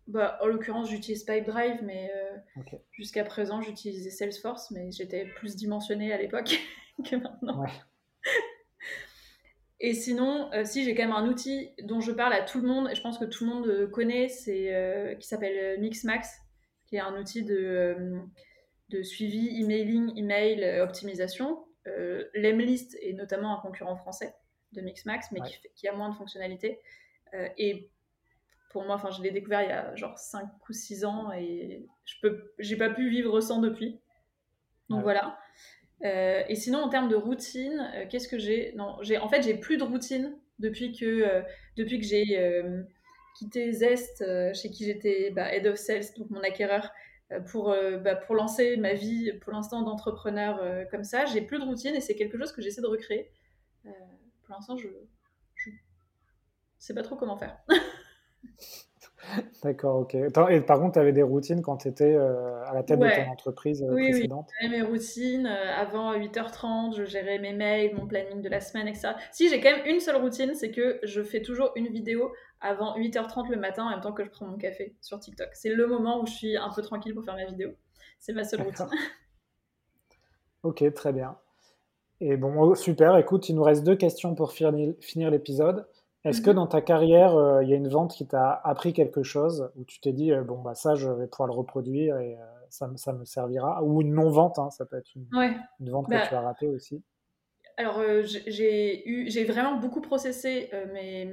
Bah, 0.07 0.39
En 0.41 0.47
l'occurrence, 0.47 0.89
j'utilise 0.89 1.23
Pipedrive, 1.23 1.83
mais 1.83 2.11
euh, 2.15 2.61
jusqu'à 2.91 3.23
présent, 3.23 3.61
j'utilisais 3.61 4.09
Salesforce, 4.09 4.71
mais 4.71 4.91
j'étais 4.91 5.25
plus 5.35 5.55
dimensionnée 5.55 6.11
à 6.13 6.17
l'époque 6.17 6.59
que 7.05 7.15
maintenant. 7.15 7.63
Et 9.81 9.93
sinon, 9.93 10.51
euh, 10.53 10.65
si 10.65 10.83
j'ai 10.83 10.93
quand 10.93 11.03
même 11.03 11.13
un 11.13 11.27
outil 11.27 11.71
dont 11.83 12.01
je 12.01 12.11
parle 12.11 12.33
à 12.33 12.41
tout 12.41 12.59
le 12.59 12.67
monde, 12.67 12.89
et 12.91 12.95
je 12.95 13.01
pense 13.01 13.17
que 13.17 13.25
tout 13.25 13.45
le 13.45 13.49
monde 13.49 13.91
connaît, 13.91 14.27
c'est 14.27 15.17
qui 15.19 15.27
s'appelle 15.27 15.79
Mixmax, 15.79 16.29
qui 16.85 16.95
est 16.95 17.01
un 17.01 17.17
outil 17.19 17.43
de 17.43 18.19
de 18.89 19.03
suivi, 19.03 19.61
emailing, 19.61 20.17
email, 20.17 20.81
optimisation. 20.81 21.63
Lemlist 22.33 22.97
est 23.01 23.13
notamment 23.13 23.57
un 23.57 23.61
concurrent 23.61 23.95
français 23.95 24.33
de 24.73 24.81
Mixmax, 24.81 25.31
mais 25.31 25.39
qui, 25.75 25.87
a 25.87 25.93
moins 25.93 26.09
de 26.09 26.15
fonctionnalités. 26.15 26.79
Euh, 27.33 27.47
et 27.57 27.89
pour 28.71 28.85
moi, 28.85 28.95
enfin, 28.95 29.09
je 29.11 29.21
l'ai 29.21 29.31
découvert 29.31 29.61
il 29.63 29.69
y 29.69 29.71
a 29.71 29.95
genre 29.95 30.17
5 30.17 30.47
ou 30.69 30.73
6 30.73 31.05
ans 31.05 31.31
et 31.31 31.85
je 32.05 32.15
peux, 32.21 32.53
j'ai 32.59 32.77
pas 32.77 32.89
pu 32.89 33.09
vivre 33.09 33.39
sans 33.41 33.59
depuis. 33.59 33.99
Donc 34.89 35.03
voilà. 35.03 35.37
et 36.01 36.55
sinon, 36.55 36.79
en 36.79 36.89
termes 36.89 37.09
de 37.09 37.15
routine, 37.15 38.07
qu'est-ce 38.09 38.27
que 38.27 38.39
j'ai? 38.39 38.73
Non, 38.75 38.97
j'ai 39.01 39.17
en 39.19 39.27
fait 39.27 39.43
j'ai 39.43 39.53
plus 39.53 39.77
de 39.77 39.83
routine 39.83 40.35
depuis 40.57 40.93
que 40.93 41.43
depuis 41.77 41.99
que 41.99 42.05
j'ai 42.05 42.63
quitté 43.37 43.71
Zest, 43.71 44.23
chez 44.55 44.71
qui 44.71 44.85
j'étais 44.85 45.29
bah, 45.31 45.53
head 45.53 45.67
of 45.67 45.77
sales, 45.77 46.05
donc 46.17 46.31
mon 46.31 46.41
acquéreur, 46.41 46.91
euh, 47.31 47.39
pour, 47.41 47.69
euh, 47.69 47.97
bah, 47.97 48.15
pour 48.15 48.35
lancer 48.35 48.75
ma 48.77 48.93
vie 48.93 49.31
pour 49.41 49.53
l'instant 49.53 49.83
d'entrepreneur 49.83 50.59
euh, 50.61 50.85
comme 50.85 51.03
ça. 51.03 51.25
J'ai 51.25 51.41
plus 51.41 51.59
de 51.59 51.63
routine 51.63 51.95
et 51.95 52.01
c'est 52.01 52.15
quelque 52.15 52.37
chose 52.37 52.51
que 52.51 52.61
j'essaie 52.61 52.81
de 52.81 52.87
recréer. 52.87 53.31
pour 53.83 54.55
l'instant, 54.55 54.77
je 54.77 54.87
sais 56.79 56.93
pas 56.93 57.03
trop 57.03 57.15
comment 57.15 57.37
faire. 57.37 57.57
D'accord, 59.63 59.97
ok. 59.97 60.15
Et 60.15 60.61
par 60.61 60.79
contre, 60.79 60.93
tu 60.93 60.99
avais 60.99 61.11
des 61.11 61.21
routines 61.21 61.61
quand 61.61 61.77
tu 61.77 61.87
étais 61.87 62.15
à 62.15 62.73
la 62.73 62.83
tête 62.83 62.99
de 62.99 63.07
ton 63.07 63.31
entreprise 63.31 63.85
précédente 63.91 64.47
Oui, 64.49 64.55
j'avais 64.61 64.77
mes 64.77 64.81
routines. 64.81 65.45
avant 65.45 66.13
8h30, 66.15 66.95
je 66.95 67.05
gérais 67.05 67.37
mes 67.37 67.53
mails, 67.53 67.95
mon 67.95 68.07
planning 68.07 68.41
de 68.41 68.49
la 68.49 68.59
semaine, 68.59 68.87
etc. 68.87 69.09
Si, 69.31 69.49
j'ai 69.49 69.59
quand 69.59 69.71
même 69.71 69.85
une 69.85 69.99
seule 69.99 70.15
routine, 70.15 70.55
c'est 70.55 70.71
que 70.71 70.99
je 71.03 71.21
fais 71.21 71.41
toujours 71.41 71.71
une 71.75 71.89
vidéo 71.89 72.31
avant 72.61 72.97
8h30 72.97 73.49
le 73.49 73.57
matin 73.57 73.85
en 73.85 73.89
même 73.89 74.01
temps 74.01 74.13
que 74.13 74.23
je 74.23 74.29
prends 74.29 74.45
mon 74.45 74.57
café 74.57 74.95
sur 75.01 75.19
TikTok. 75.19 75.49
C'est 75.53 75.69
le 75.69 75.87
moment 75.87 76.21
où 76.21 76.25
je 76.25 76.33
suis 76.33 76.57
un 76.57 76.69
peu 76.73 76.81
tranquille 76.81 77.13
pour 77.13 77.23
faire 77.23 77.35
ma 77.35 77.45
vidéo. 77.45 77.71
C'est 78.19 78.33
ma 78.33 78.43
seule 78.43 78.61
routine. 78.61 78.87
ok, 80.63 80.93
très 80.93 81.13
bien. 81.13 81.37
Et 82.21 82.35
bon, 82.35 82.75
super. 82.75 83.15
Écoute, 83.17 83.47
il 83.49 83.55
nous 83.55 83.63
reste 83.63 83.83
deux 83.83 83.95
questions 83.95 84.35
pour 84.35 84.51
finir, 84.51 85.31
l'épisode. 85.31 85.87
Est-ce 86.25 86.41
que 86.41 86.49
mhm. 86.49 86.57
dans 86.57 86.67
ta 86.67 86.81
carrière, 86.81 87.35
euh, 87.35 87.63
il 87.63 87.69
y 87.69 87.73
a 87.73 87.77
une 87.77 87.87
vente 87.87 88.13
qui 88.13 88.27
t'a 88.27 88.51
appris 88.63 88.93
quelque 88.93 89.23
chose, 89.23 89.71
où 89.75 89.85
tu 89.85 89.99
t'es 90.01 90.11
dit, 90.11 90.33
euh, 90.33 90.43
bon, 90.43 90.61
bah, 90.61 90.75
ça, 90.75 90.95
je 90.95 91.09
vais 91.09 91.27
pouvoir 91.27 91.47
le 91.47 91.53
reproduire 91.53 92.17
et 92.17 92.35
euh, 92.35 92.45
ça, 92.69 92.89
ça, 92.97 93.13
me 93.13 93.23
servira? 93.23 93.81
Ou 93.83 94.01
une 94.01 94.13
non-vente, 94.13 94.59
hein, 94.59 94.69
ça 94.69 94.85
peut 94.85 94.97
être 94.97 95.09
une, 95.15 95.27
vente 95.89 96.07
que 96.07 96.11
bah 96.11 96.27
tu 96.27 96.35
as 96.35 96.41
ratée 96.41 96.67
aussi. 96.67 97.03
Alors, 97.77 98.01
j'ai 98.25 99.45
vraiment 99.47 99.77
beaucoup 99.77 100.01
processé 100.01 100.69
mes 100.93 101.31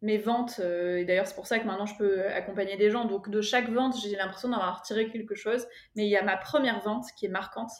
mes 0.00 0.16
ventes, 0.16 0.60
et 0.60 1.04
d'ailleurs 1.04 1.26
c'est 1.26 1.34
pour 1.34 1.48
ça 1.48 1.58
que 1.58 1.66
maintenant 1.66 1.84
je 1.84 1.96
peux 1.96 2.24
accompagner 2.28 2.76
des 2.76 2.88
gens, 2.88 3.04
donc 3.04 3.28
de 3.30 3.40
chaque 3.40 3.68
vente 3.68 3.96
j'ai 4.00 4.14
l'impression 4.14 4.48
d'avoir 4.48 4.78
retiré 4.78 5.08
quelque 5.10 5.34
chose, 5.34 5.66
mais 5.96 6.04
il 6.04 6.08
y 6.08 6.16
a 6.16 6.22
ma 6.22 6.36
première 6.36 6.80
vente 6.84 7.06
qui 7.16 7.26
est 7.26 7.28
marquante, 7.28 7.72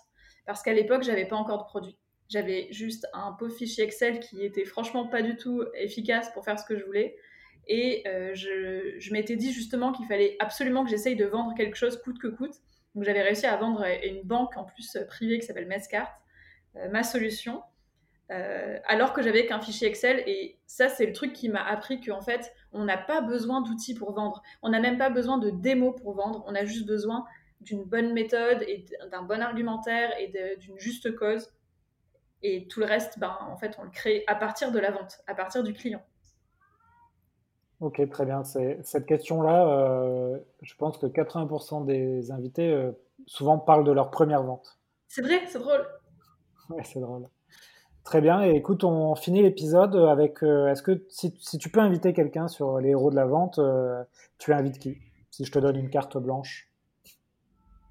parce 0.45 0.65
qu'à 0.65 0.73
l'époque 0.73 1.05
j'avais 1.05 1.27
pas 1.27 1.37
encore 1.37 1.59
de 1.59 1.69
produit. 1.69 1.97
J'avais 2.29 2.69
juste 2.71 3.07
un 3.15 3.33
pauvre 3.33 3.55
fichier 3.55 3.85
Excel 3.85 4.21
qui 4.21 4.45
était 4.45 4.65
franchement 4.65 5.07
pas 5.07 5.23
du 5.23 5.37
tout 5.37 5.65
efficace 5.75 6.31
pour 6.33 6.45
faire 6.45 6.59
ce 6.59 6.65
que 6.65 6.79
je 6.79 6.85
voulais. 6.85 7.17
Et 7.69 8.03
euh, 8.07 8.35
je, 8.35 9.13
m'étais 9.13 9.37
dit 9.37 9.53
justement 9.53 9.93
qu'il 9.93 10.07
fallait 10.07 10.37
absolument 10.39 10.85
que 10.85 10.91
j'essaye 10.91 11.17
de 11.17 11.27
vendre 11.27 11.55
quelque 11.55 11.77
chose 11.77 12.01
coûte 12.03 12.19
que 12.19 12.29
coûte. 12.29 12.55
Donc 12.95 13.05
j'avais 13.05 13.23
réussi 13.23 13.47
à 13.47 13.57
vendre 13.57 13.85
une 14.05 14.23
banque 14.23 14.57
en 14.57 14.65
plus 14.65 14.99
privée 15.07 15.39
qui 15.39 15.47
s'appelle 15.47 15.69
Mescart, 15.69 16.11
euh, 16.77 16.89
ma 16.91 17.03
solution. 17.03 17.63
Euh, 18.31 18.79
alors 18.87 19.15
que 19.15 19.23
j'avais 19.23 19.47
qu'un 19.47 19.61
fichier 19.61 19.89
Excel. 19.89 20.23
Et 20.27 20.59
ça, 20.67 20.89
c'est 20.89 21.07
le 21.07 21.13
truc 21.13 21.33
qui 21.33 21.49
m'a 21.49 21.63
appris 21.63 22.01
qu'en 22.01 22.21
fait, 22.21 22.53
on 22.73 22.85
n'a 22.85 22.99
pas 22.99 23.21
besoin 23.21 23.63
d'outils 23.63 23.95
pour 23.95 24.13
vendre. 24.13 24.43
On 24.63 24.69
n'a 24.69 24.81
même 24.81 24.99
pas 24.99 25.11
besoin 25.11 25.39
de 25.39 25.51
démos 25.51 25.95
pour 26.01 26.15
vendre. 26.15 26.45
On 26.47 26.55
a 26.55 26.65
juste 26.65 26.87
besoin 26.87 27.25
d'une 27.61 27.85
bonne 27.85 28.13
méthode 28.13 28.63
et 28.69 28.85
d'un 29.11 29.23
bon 29.23 29.41
argumentaire 29.41 30.13
et 30.19 30.33
d'une 30.59 30.79
juste 30.79 31.15
cause. 31.17 31.51
Et 32.43 32.69
tout 32.69 32.81
le 32.81 32.87
reste, 32.87 33.19
ben, 33.19 33.37
en 33.41 33.57
fait, 33.57 33.77
on 33.79 33.85
le 33.85 33.91
crée 33.91 34.25
à 34.27 34.35
partir 34.35 34.71
de 34.71 34.79
la 34.79 34.91
vente, 34.91 35.19
à 35.27 35.35
partir 35.35 35.63
du 35.63 35.73
client. 35.73 36.03
Ok, 37.81 38.09
très 38.11 38.25
bien. 38.25 38.43
Cette 38.45 39.07
question-là, 39.07 39.69
euh, 39.69 40.39
je 40.63 40.75
pense 40.75 40.99
que 40.99 41.07
80% 41.07 41.85
des 41.85 42.33
invités 42.33 42.73
euh, 42.73 42.91
souvent 43.27 43.59
parlent 43.59 43.85
de 43.85 43.93
leur 43.93 44.11
première 44.11 44.43
vente. 44.43 44.79
C'est 45.07 45.23
vrai, 45.23 45.43
c'est 45.47 45.61
drôle. 45.61 45.87
Ouais, 46.71 46.83
c'est 46.83 46.99
drôle. 46.99 47.29
Très 48.03 48.21
bien. 48.21 48.43
Et 48.43 48.51
écoute, 48.57 48.83
on 48.83 49.15
finit 49.15 49.43
l'épisode 49.43 49.95
avec. 49.95 50.43
Euh, 50.43 50.67
est-ce 50.69 50.83
que 50.83 51.05
si, 51.09 51.33
tu 51.59 51.71
peux 51.71 51.79
inviter 51.79 52.13
quelqu'un 52.13 52.49
sur 52.49 52.81
les 52.81 52.91
héros 52.91 53.11
de 53.11 53.17
la 53.17 53.27
vente, 53.27 53.61
tu 54.39 54.53
invites 54.53 54.79
qui? 54.79 54.99
Si 55.31 55.45
je 55.45 55.53
te 55.53 55.59
donne 55.59 55.77
une 55.77 55.91
carte 55.91 56.19
blanche. 56.19 56.73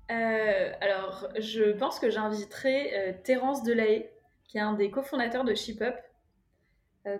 Alors, 0.10 1.28
je 1.39 1.72
pense 1.78 2.00
que 2.00 2.10
j'inviterai 2.10 3.20
Terence 3.24 3.64
Delahaye, 3.64 4.10
qui 4.48 4.58
est 4.58 4.62
un 4.62 4.74
des 4.74 4.89
cofondateurs 4.89 5.43
de 5.43 5.54
ShipUp, 5.54 5.95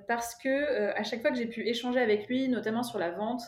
parce 0.08 0.36
que 0.36 0.92
à 0.98 1.04
chaque 1.04 1.22
fois 1.22 1.32
que 1.32 1.38
j'ai 1.38 1.46
pu 1.46 1.66
échanger 1.66 2.02
avec 2.02 2.28
lui, 2.28 2.50
notamment 2.50 2.84
sur 2.84 3.00
la 3.00 3.12
vente, 3.12 3.42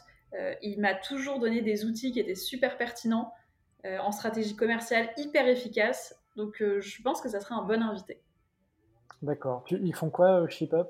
il 0.62 0.80
m'a 0.80 0.94
toujours 0.94 1.40
donné 1.40 1.62
des 1.62 1.84
outils 1.84 2.14
qui 2.14 2.20
étaient 2.20 2.36
super 2.36 2.78
pertinents 2.78 3.34
en 3.84 4.12
stratégie 4.14 4.56
commerciale, 4.56 5.10
hyper 5.18 5.48
efficaces. 5.50 6.18
Donc, 6.38 6.62
je 6.62 7.02
pense 7.02 7.20
que 7.20 7.28
ça 7.28 7.42
serait 7.42 7.56
un 7.56 7.64
bon 7.64 7.82
invité. 7.82 8.22
D'accord. 9.22 9.66
Ils 9.70 9.94
font 9.94 10.10
quoi, 10.10 10.48
ShipUp 10.48 10.88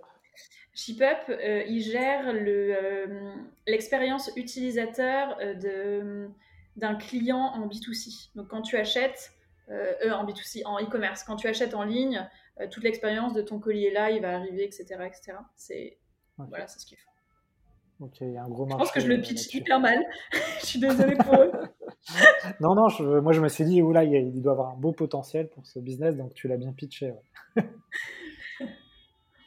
ShipUp, 0.74 1.30
euh, 1.30 1.64
ils 1.68 1.82
gèrent 1.82 2.28
euh, 2.28 3.32
l'expérience 3.68 4.32
utilisateur 4.36 5.38
euh, 5.42 6.28
d'un 6.76 6.96
client 6.96 7.52
en 7.54 7.68
B2C. 7.68 8.30
Donc, 8.36 8.48
quand 8.48 8.62
tu 8.62 8.78
achètes 8.78 9.34
euh, 9.70 10.12
en 10.12 10.26
B2C, 10.26 10.66
en 10.66 10.80
e-commerce. 10.80 11.24
Quand 11.24 11.36
tu 11.36 11.48
achètes 11.48 11.76
en 11.76 11.84
ligne, 11.84 12.28
toute 12.68 12.84
l'expérience 12.84 13.34
de 13.34 13.42
ton 13.42 13.60
colis 13.60 13.86
est 13.86 13.94
là, 13.94 14.12
il 14.12 14.22
va 14.22 14.36
arriver, 14.36 14.64
etc. 14.64 14.86
etc. 15.06 15.38
C'est 15.56 15.98
voilà, 16.38 16.68
c'est 16.68 16.80
ce 16.80 16.86
qu'ils 16.86 16.98
font. 16.98 17.10
Ok, 18.02 18.22
il 18.22 18.32
y 18.32 18.38
a 18.38 18.44
un 18.44 18.50
gros 18.50 18.66
marché. 18.66 18.80
Je 18.80 18.84
pense 18.84 18.92
que 18.94 19.00
je 19.02 19.08
le 19.08 19.22
pitch 19.22 19.54
hyper 19.54 19.80
mal. 19.80 20.00
je 20.62 20.66
suis 20.66 20.80
désolée 20.80 21.18
pour 21.18 21.36
eux. 21.36 21.52
non, 22.62 22.76
non, 22.76 22.88
moi 23.22 23.34
je 23.34 23.42
me 23.42 23.50
suis 23.50 23.66
dit, 23.66 23.82
oula, 23.82 24.04
il, 24.06 24.42
doit 24.42 24.54
avoir 24.54 24.70
un 24.70 24.78
beau 24.78 24.94
potentiel 24.94 25.50
pour 25.50 25.66
ce 25.66 25.80
business, 25.80 26.16
donc 26.16 26.34
tu 26.34 26.48
l'as 26.48 26.58
bien 26.58 26.72
pitché. 26.72 27.14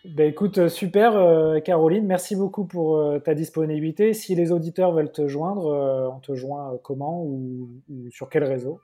Ben 0.04 0.28
écoute, 0.28 0.58
euh, 0.58 0.68
super 0.68 1.14
euh, 1.14 1.60
Caroline, 1.60 2.04
merci 2.04 2.34
beaucoup 2.34 2.64
pour 2.64 2.96
euh, 2.96 3.20
ta 3.20 3.34
disponibilité. 3.34 4.14
Si 4.14 4.34
les 4.34 4.50
auditeurs 4.50 4.90
veulent 4.90 5.12
te 5.12 5.28
joindre, 5.28 6.10
on 6.12 6.18
te 6.18 6.34
joint 6.34 6.76
comment 6.82 7.22
ou, 7.22 7.68
sur 8.10 8.28
quel 8.28 8.42
réseau? 8.42 8.80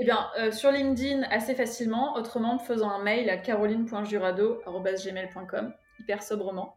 Eh 0.00 0.04
bien, 0.04 0.30
sur 0.52 0.70
LinkedIn 0.70 1.24
assez 1.30 1.54
facilement, 1.54 2.16
autrement 2.16 2.58
faisant 2.58 2.88
un 2.90 3.02
mail 3.02 3.28
à 3.28 3.36
caroline.jurado.gmail.com, 3.36 5.74
hyper 6.00 6.22
sobrement. 6.22 6.76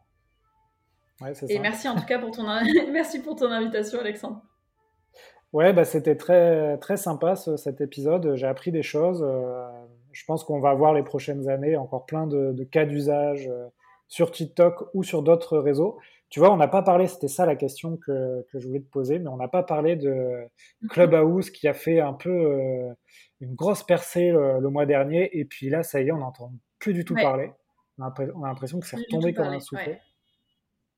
Ouais, 1.21 1.31
Et 1.47 1.59
merci 1.59 1.87
en 1.87 1.95
tout 1.95 2.05
cas 2.05 2.19
pour 2.19 2.31
ton, 2.31 2.43
merci 2.91 3.21
pour 3.21 3.37
ton 3.37 3.49
invitation 3.51 3.99
Alexandre. 3.99 4.41
Ouais, 5.53 5.71
bah, 5.71 5.85
c'était 5.85 6.17
très, 6.17 6.77
très 6.79 6.97
sympa 6.97 7.37
cet 7.37 7.79
épisode, 7.79 8.35
j'ai 8.35 8.47
appris 8.47 8.73
des 8.73 8.83
choses 8.83 9.25
je 10.15 10.23
pense 10.23 10.45
qu'on 10.45 10.61
va 10.61 10.73
voir 10.73 10.93
les 10.93 11.03
prochaines 11.03 11.49
années 11.49 11.75
encore 11.75 12.05
plein 12.05 12.25
de, 12.25 12.63
cas 12.63 12.85
d'usage 12.85 13.49
euh, 13.49 13.67
sur 14.07 14.31
TikTok 14.31 14.89
ou 14.93 15.03
sur 15.03 15.23
d'autres 15.23 15.57
réseaux. 15.57 15.97
Tu 16.29 16.39
vois, 16.39 16.51
on 16.51 16.57
n'a 16.57 16.67
pas 16.67 16.81
parlé, 16.81 17.07
c'était 17.07 17.27
ça 17.27 17.45
la 17.45 17.55
question 17.55 17.97
que, 17.97 18.45
je 18.53 18.67
voulais 18.67 18.81
te 18.81 18.89
poser, 18.89 19.19
mais 19.19 19.27
on 19.27 19.37
n'a 19.37 19.47
pas 19.47 19.63
parlé 19.63 19.95
de 19.95 20.47
Clubhouse 20.89 21.49
qui 21.49 21.67
a 21.67 21.73
fait 21.73 21.99
un 21.99 22.13
peu 22.13 22.29
euh, 22.29 22.93
une 23.41 23.53
grosse 23.53 23.83
percée 23.83 24.31
le, 24.31 24.69
mois 24.69 24.85
dernier, 24.85 25.29
et 25.37 25.45
puis 25.45 25.69
là, 25.69 25.83
ça 25.83 26.01
y 26.01 26.07
est, 26.07 26.11
on 26.11 26.17
n'entend 26.17 26.51
plus 26.79 26.93
du 26.93 27.05
tout 27.05 27.15
parler. 27.15 27.51
On 27.99 28.03
a, 28.03 28.13
l'impression 28.43 28.79
que 28.79 28.87
c'est 28.87 28.97
retombé 28.97 29.33
comme 29.33 29.47
un 29.47 29.59
soufflet. 29.59 30.01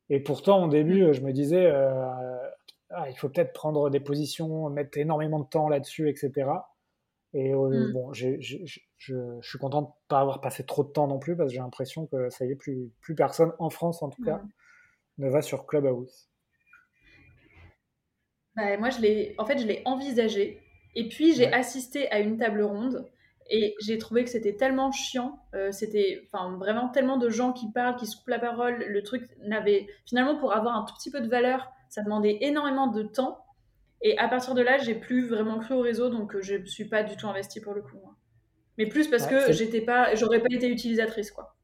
Et 0.10 0.22
pourtant, 0.22 0.64
au 0.64 0.70
début, 0.70 1.05
mm. 1.05 1.12
je 1.12 1.22
me 1.22 1.34
disais, 1.34 1.66
euh, 1.66 2.08
ah, 2.89 3.10
il 3.10 3.18
faut 3.18 3.30
peut-être 3.30 3.53
prendre 3.53 3.89
des 3.89 3.99
positions, 3.99 4.70
mettre 4.70 4.97
énormément 4.97 5.39
de 5.39 5.47
temps 5.47 5.68
là-dessus, 5.68 6.10
etc. 6.10 6.49
Et 7.34 7.53
mmh. 7.53 7.91
bon, 7.93 8.14
je, 8.97 9.39
suis 9.41 9.59
content 9.59 9.81
de 9.81 9.87
ne 9.87 9.91
pas 10.07 10.19
avoir 10.19 10.41
passé 10.41 10.65
trop 10.65 10.83
de 10.83 10.89
temps 10.89 11.07
non 11.07 11.19
plus 11.19 11.35
parce 11.35 11.49
que 11.49 11.53
j'ai 11.53 11.61
l'impression 11.61 12.07
que 12.07 12.29
ça 12.29 12.45
y 12.45 12.51
est, 12.51 12.55
plus, 12.55 12.91
plus 13.01 13.15
personne 13.15 13.53
en 13.59 13.69
France 13.69 14.01
en 14.01 14.09
tout 14.09 14.23
cas 14.23 14.41
ne 15.17 15.29
va 15.29 15.41
sur 15.41 15.65
Clubhouse. 15.65 16.29
Bah, 18.55 18.77
moi, 18.77 18.89
je 18.89 19.01
l'ai, 19.01 19.35
en 19.37 19.45
fait, 19.45 19.57
je 19.57 19.65
l'ai 19.65 19.81
envisagé 19.85 20.61
et 20.95 21.09
puis 21.09 21.33
j'ai 21.33 21.51
assisté 21.51 22.09
à 22.11 22.19
une 22.19 22.37
table 22.37 22.61
ronde 22.61 23.07
et 23.49 23.75
j'ai 23.81 23.97
trouvé 23.97 24.23
que 24.23 24.29
c'était 24.29 24.55
tellement 24.55 24.91
chiant. 24.91 25.39
Euh, 25.55 25.71
c'était, 25.71 26.23
enfin, 26.25 26.57
vraiment 26.57 26.89
tellement 26.89 27.17
de 27.17 27.29
gens 27.29 27.53
qui 27.53 27.71
parlent, 27.71 27.95
qui 27.95 28.05
se 28.05 28.17
coupent 28.17 28.29
la 28.29 28.39
parole. 28.39 28.83
Le 28.87 29.03
truc 29.03 29.23
n'avait 29.43 29.87
finalement 30.05 30.37
pour 30.37 30.53
avoir 30.53 30.75
un 30.75 30.85
tout 30.85 30.93
petit 30.95 31.11
peu 31.11 31.21
de 31.21 31.29
valeur, 31.29 31.71
ça 31.89 32.03
demandait 32.03 32.37
énormément 32.41 32.87
de 32.87 33.03
temps 33.03 33.43
et 34.01 34.17
à 34.17 34.27
partir 34.27 34.53
de 34.53 34.61
là, 34.61 34.77
j'ai 34.77 34.95
plus 34.95 35.27
vraiment 35.27 35.59
cru 35.59 35.73
au 35.73 35.81
réseau, 35.81 36.09
donc 36.09 36.35
euh, 36.35 36.41
je 36.41 36.55
ne 36.55 36.65
suis 36.65 36.85
pas 36.85 37.03
du 37.03 37.15
tout 37.17 37.27
investie 37.27 37.61
pour 37.61 37.73
le 37.73 37.81
coup. 37.81 37.97
Mais 38.78 38.86
plus 38.86 39.07
parce 39.07 39.25
que 39.28 39.51
j'étais 39.51 39.82
pas, 39.82 40.15
j'aurais 40.15 40.39
pas 40.39 40.47
été 40.51 40.67
utilisatrice, 40.69 41.32
quoi. 41.32 41.55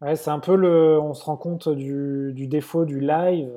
Ouais, 0.00 0.14
c'est 0.14 0.30
un 0.30 0.38
peu 0.38 0.54
le, 0.54 1.00
on 1.00 1.12
se 1.12 1.24
rend 1.24 1.36
compte 1.36 1.68
du, 1.68 2.32
du 2.32 2.46
défaut 2.46 2.84
du 2.84 3.00
live 3.00 3.52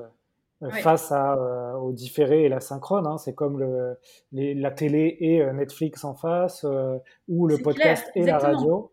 euh, 0.64 0.70
face 0.72 1.12
à, 1.12 1.36
euh, 1.36 1.74
au 1.74 1.92
différé 1.92 2.46
et 2.46 2.50
la 2.50 2.60
synchrone. 2.60 3.06
Hein. 3.06 3.20
C'est 3.20 3.36
comme 3.36 3.60
le, 3.60 3.98
la 4.32 4.72
télé 4.72 5.18
et 5.20 5.44
Netflix 5.54 6.04
en 6.04 6.16
face, 6.16 6.66
ou 7.28 7.48
le 7.48 7.58
podcast 7.60 8.10
et 8.16 8.26
la 8.26 8.40
radio 8.40 8.92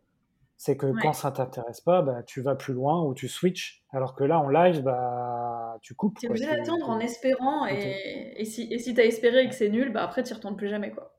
c'est 0.58 0.76
que 0.76 0.92
quand 1.00 1.12
ça 1.12 1.30
t'intéresse 1.30 1.80
pas, 1.80 2.02
bah, 2.02 2.24
tu 2.24 2.42
vas 2.42 2.56
plus 2.56 2.74
loin 2.74 3.00
ou 3.04 3.14
tu 3.14 3.28
switches. 3.28 3.84
Alors 3.92 4.16
que 4.16 4.24
là, 4.24 4.40
en 4.40 4.48
live, 4.48 4.82
bah, 4.82 5.78
tu 5.82 5.94
coupes. 5.94 6.18
Tu 6.18 6.26
es 6.26 6.28
obligé 6.28 6.46
d'attendre 6.46 6.90
en 6.90 6.98
espérant. 6.98 7.64
Et, 7.68 8.34
et 8.36 8.44
si 8.44 8.66
et 8.72 8.80
si 8.80 8.92
tu 8.92 9.00
as 9.00 9.04
espéré 9.04 9.44
et 9.44 9.48
que 9.48 9.54
c'est 9.54 9.68
nul, 9.68 9.92
bah, 9.92 10.02
après, 10.02 10.24
tu 10.24 10.34
retournes 10.34 10.56
plus 10.56 10.68
jamais. 10.68 10.90
quoi. 10.90 11.14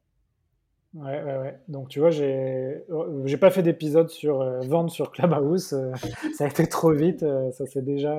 Ouais, 0.95 1.23
ouais, 1.23 1.37
ouais. 1.37 1.59
Donc, 1.67 1.89
tu 1.89 1.99
vois, 1.99 2.09
j'ai 2.09 2.83
j'ai 3.25 3.37
pas 3.37 3.51
fait 3.51 3.61
d'épisode 3.61 4.09
sur 4.09 4.41
euh, 4.41 4.59
vente 4.61 4.89
sur 4.89 5.11
Clubhouse. 5.11 5.73
Euh, 5.73 5.91
ça 6.37 6.45
a 6.45 6.47
été 6.47 6.67
trop 6.67 6.91
vite. 6.91 7.23
Euh, 7.23 7.51
ça 7.51 7.65
s'est 7.67 7.83
déjà 7.83 8.15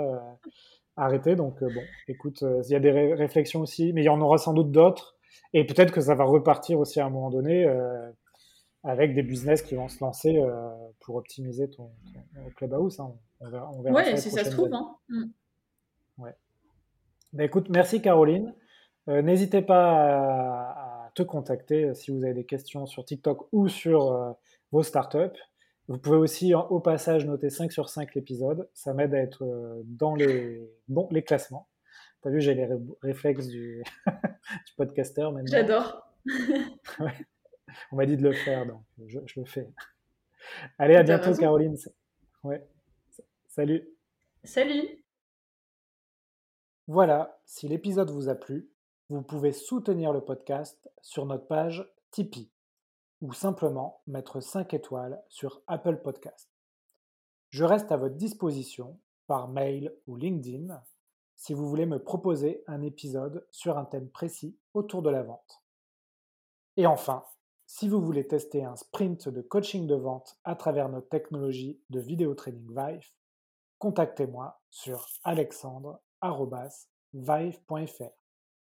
arrêté. 0.97 1.35
Donc, 1.35 1.63
bon, 1.63 1.83
écoute, 2.09 2.43
il 2.43 2.71
y 2.71 2.77
a 2.77 2.81
des 2.81 2.91
réflexions 3.15 3.61
aussi, 3.61 3.93
mais 3.93 4.03
il 4.03 4.07
y 4.07 4.11
en 4.11 4.21
aura 4.21 4.39
sans 4.39 4.55
doute 4.55 4.71
d'autres. 4.71 5.17
Et 5.53 5.67
peut-être 5.67 5.93
que 5.93 6.01
ça 6.01 6.15
va 6.15 6.25
repartir 6.25 6.79
aussi 6.79 7.01
à 7.01 7.07
un 7.07 7.11
moment 7.11 7.31
donné 7.31 7.67
avec 8.83 9.15
des 9.15 9.23
business 9.23 9.63
qui 9.63 9.75
vont 9.75 9.89
se 9.89 10.03
lancer 10.03 10.39
euh, 10.39 10.71
pour 11.01 11.17
optimiser 11.17 11.69
ton, 11.69 11.91
clubhouse. 12.57 12.99
Hein. 13.01 13.13
On 13.41 13.49
verra, 13.49 13.71
ouais, 13.73 14.17
si 14.17 14.31
ça 14.31 14.45
se 14.45 14.51
trouve. 14.51 14.73
Hein. 14.73 14.97
Mm. 15.09 15.25
Ouais. 16.19 16.35
Bah, 17.33 17.45
écoute, 17.45 17.69
merci 17.69 18.01
Caroline. 18.01 18.55
Euh, 19.09 19.23
n'hésitez 19.23 19.63
pas 19.63 19.93
à, 19.93 20.90
te 21.21 21.27
contacter 21.27 21.95
si 21.95 22.11
vous 22.11 22.25
avez 22.25 22.35
des 22.35 22.45
questions 22.45 22.87
sur 22.87 23.05
TikTok 23.05 23.49
ou 23.53 23.69
sur 23.69 24.13
euh, 24.13 24.33
vos 24.73 24.83
startups. 24.83 25.39
Vous 25.89 25.99
pouvez 25.99 26.17
aussi, 26.17 26.55
au 26.55 26.79
passage, 26.79 27.27
noter 27.27 27.51
5 27.51 27.73
sur 27.73 27.89
5 27.89 28.15
l'épisode. 28.15 28.69
Ça 28.75 28.95
m'aide 28.95 29.13
à 29.13 29.19
être 29.19 29.83
dans 29.85 30.15
les, 30.15 30.71
bon, 30.87 31.09
les 31.11 31.25
classements. 31.25 31.69
T'as 32.23 32.31
vu, 32.31 32.41
j'ai 32.41 32.55
les 32.55 32.69
réflexes 33.03 33.49
du, 33.49 33.83
du 34.07 34.73
podcaster 34.77 35.23
maintenant. 35.33 35.47
J'adore. 35.47 36.07
ouais. 37.01 37.27
On 37.91 37.97
m'a 37.97 38.07
dit 38.07 38.17
de 38.17 38.23
le 38.23 38.33
faire, 38.33 38.67
donc 38.67 38.83
je, 39.07 39.19
le 39.37 39.45
fais. 39.45 39.69
Allez, 40.79 40.97
à 40.97 41.03
bientôt, 41.03 41.35
Caroline. 41.35 41.77
Ouais. 42.45 42.65
Salut. 43.49 43.89
Salut. 44.45 45.05
Voilà, 46.87 47.41
si 47.47 47.69
l'épisode 47.69 48.11
vous 48.11 48.29
a 48.29 48.35
plu, 48.35 48.69
vous 49.11 49.23
pouvez 49.23 49.53
soutenir 49.53 50.13
le 50.13 50.21
podcast 50.21 50.89
sur 51.03 51.27
notre 51.27 51.49
page 51.49 51.93
Tipeee 52.13 52.53
ou 53.21 53.33
simplement 53.33 54.03
mettre 54.07 54.41
5 54.41 54.73
étoiles 54.73 55.21
sur 55.29 55.63
Apple 55.67 56.01
Podcast. 56.01 56.49
Je 57.49 57.65
reste 57.65 57.91
à 57.91 57.97
votre 57.97 58.15
disposition 58.15 59.01
par 59.27 59.49
mail 59.49 59.93
ou 60.07 60.15
LinkedIn 60.15 60.81
si 61.35 61.55
vous 61.55 61.69
voulez 61.69 61.87
me 61.87 62.01
proposer 62.01 62.63
un 62.69 62.83
épisode 62.83 63.45
sur 63.51 63.79
un 63.79 63.85
thème 63.85 64.09
précis 64.09 64.57
autour 64.75 65.03
de 65.03 65.11
la 65.11 65.25
vente. 65.25 65.65
Et 66.77 66.87
enfin, 66.87 67.25
si 67.67 67.89
vous 67.89 68.01
voulez 68.01 68.29
tester 68.29 68.65
un 68.65 68.77
sprint 68.77 69.29
de 69.29 69.43
coaching 69.43 69.89
de 69.89 69.97
vente 69.97 70.39
à 70.45 70.55
travers 70.55 70.89
notre 70.89 71.09
technologie 71.09 71.83
de 71.91 71.99
vidéo 71.99 72.35
training 72.35 72.69
Vive, 72.69 73.09
contactez-moi 73.79 74.61
sur 74.71 75.09
alexandre.vive.fr. 75.25 78.20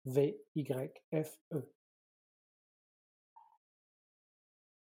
V-Y-F-E. 0.06 1.81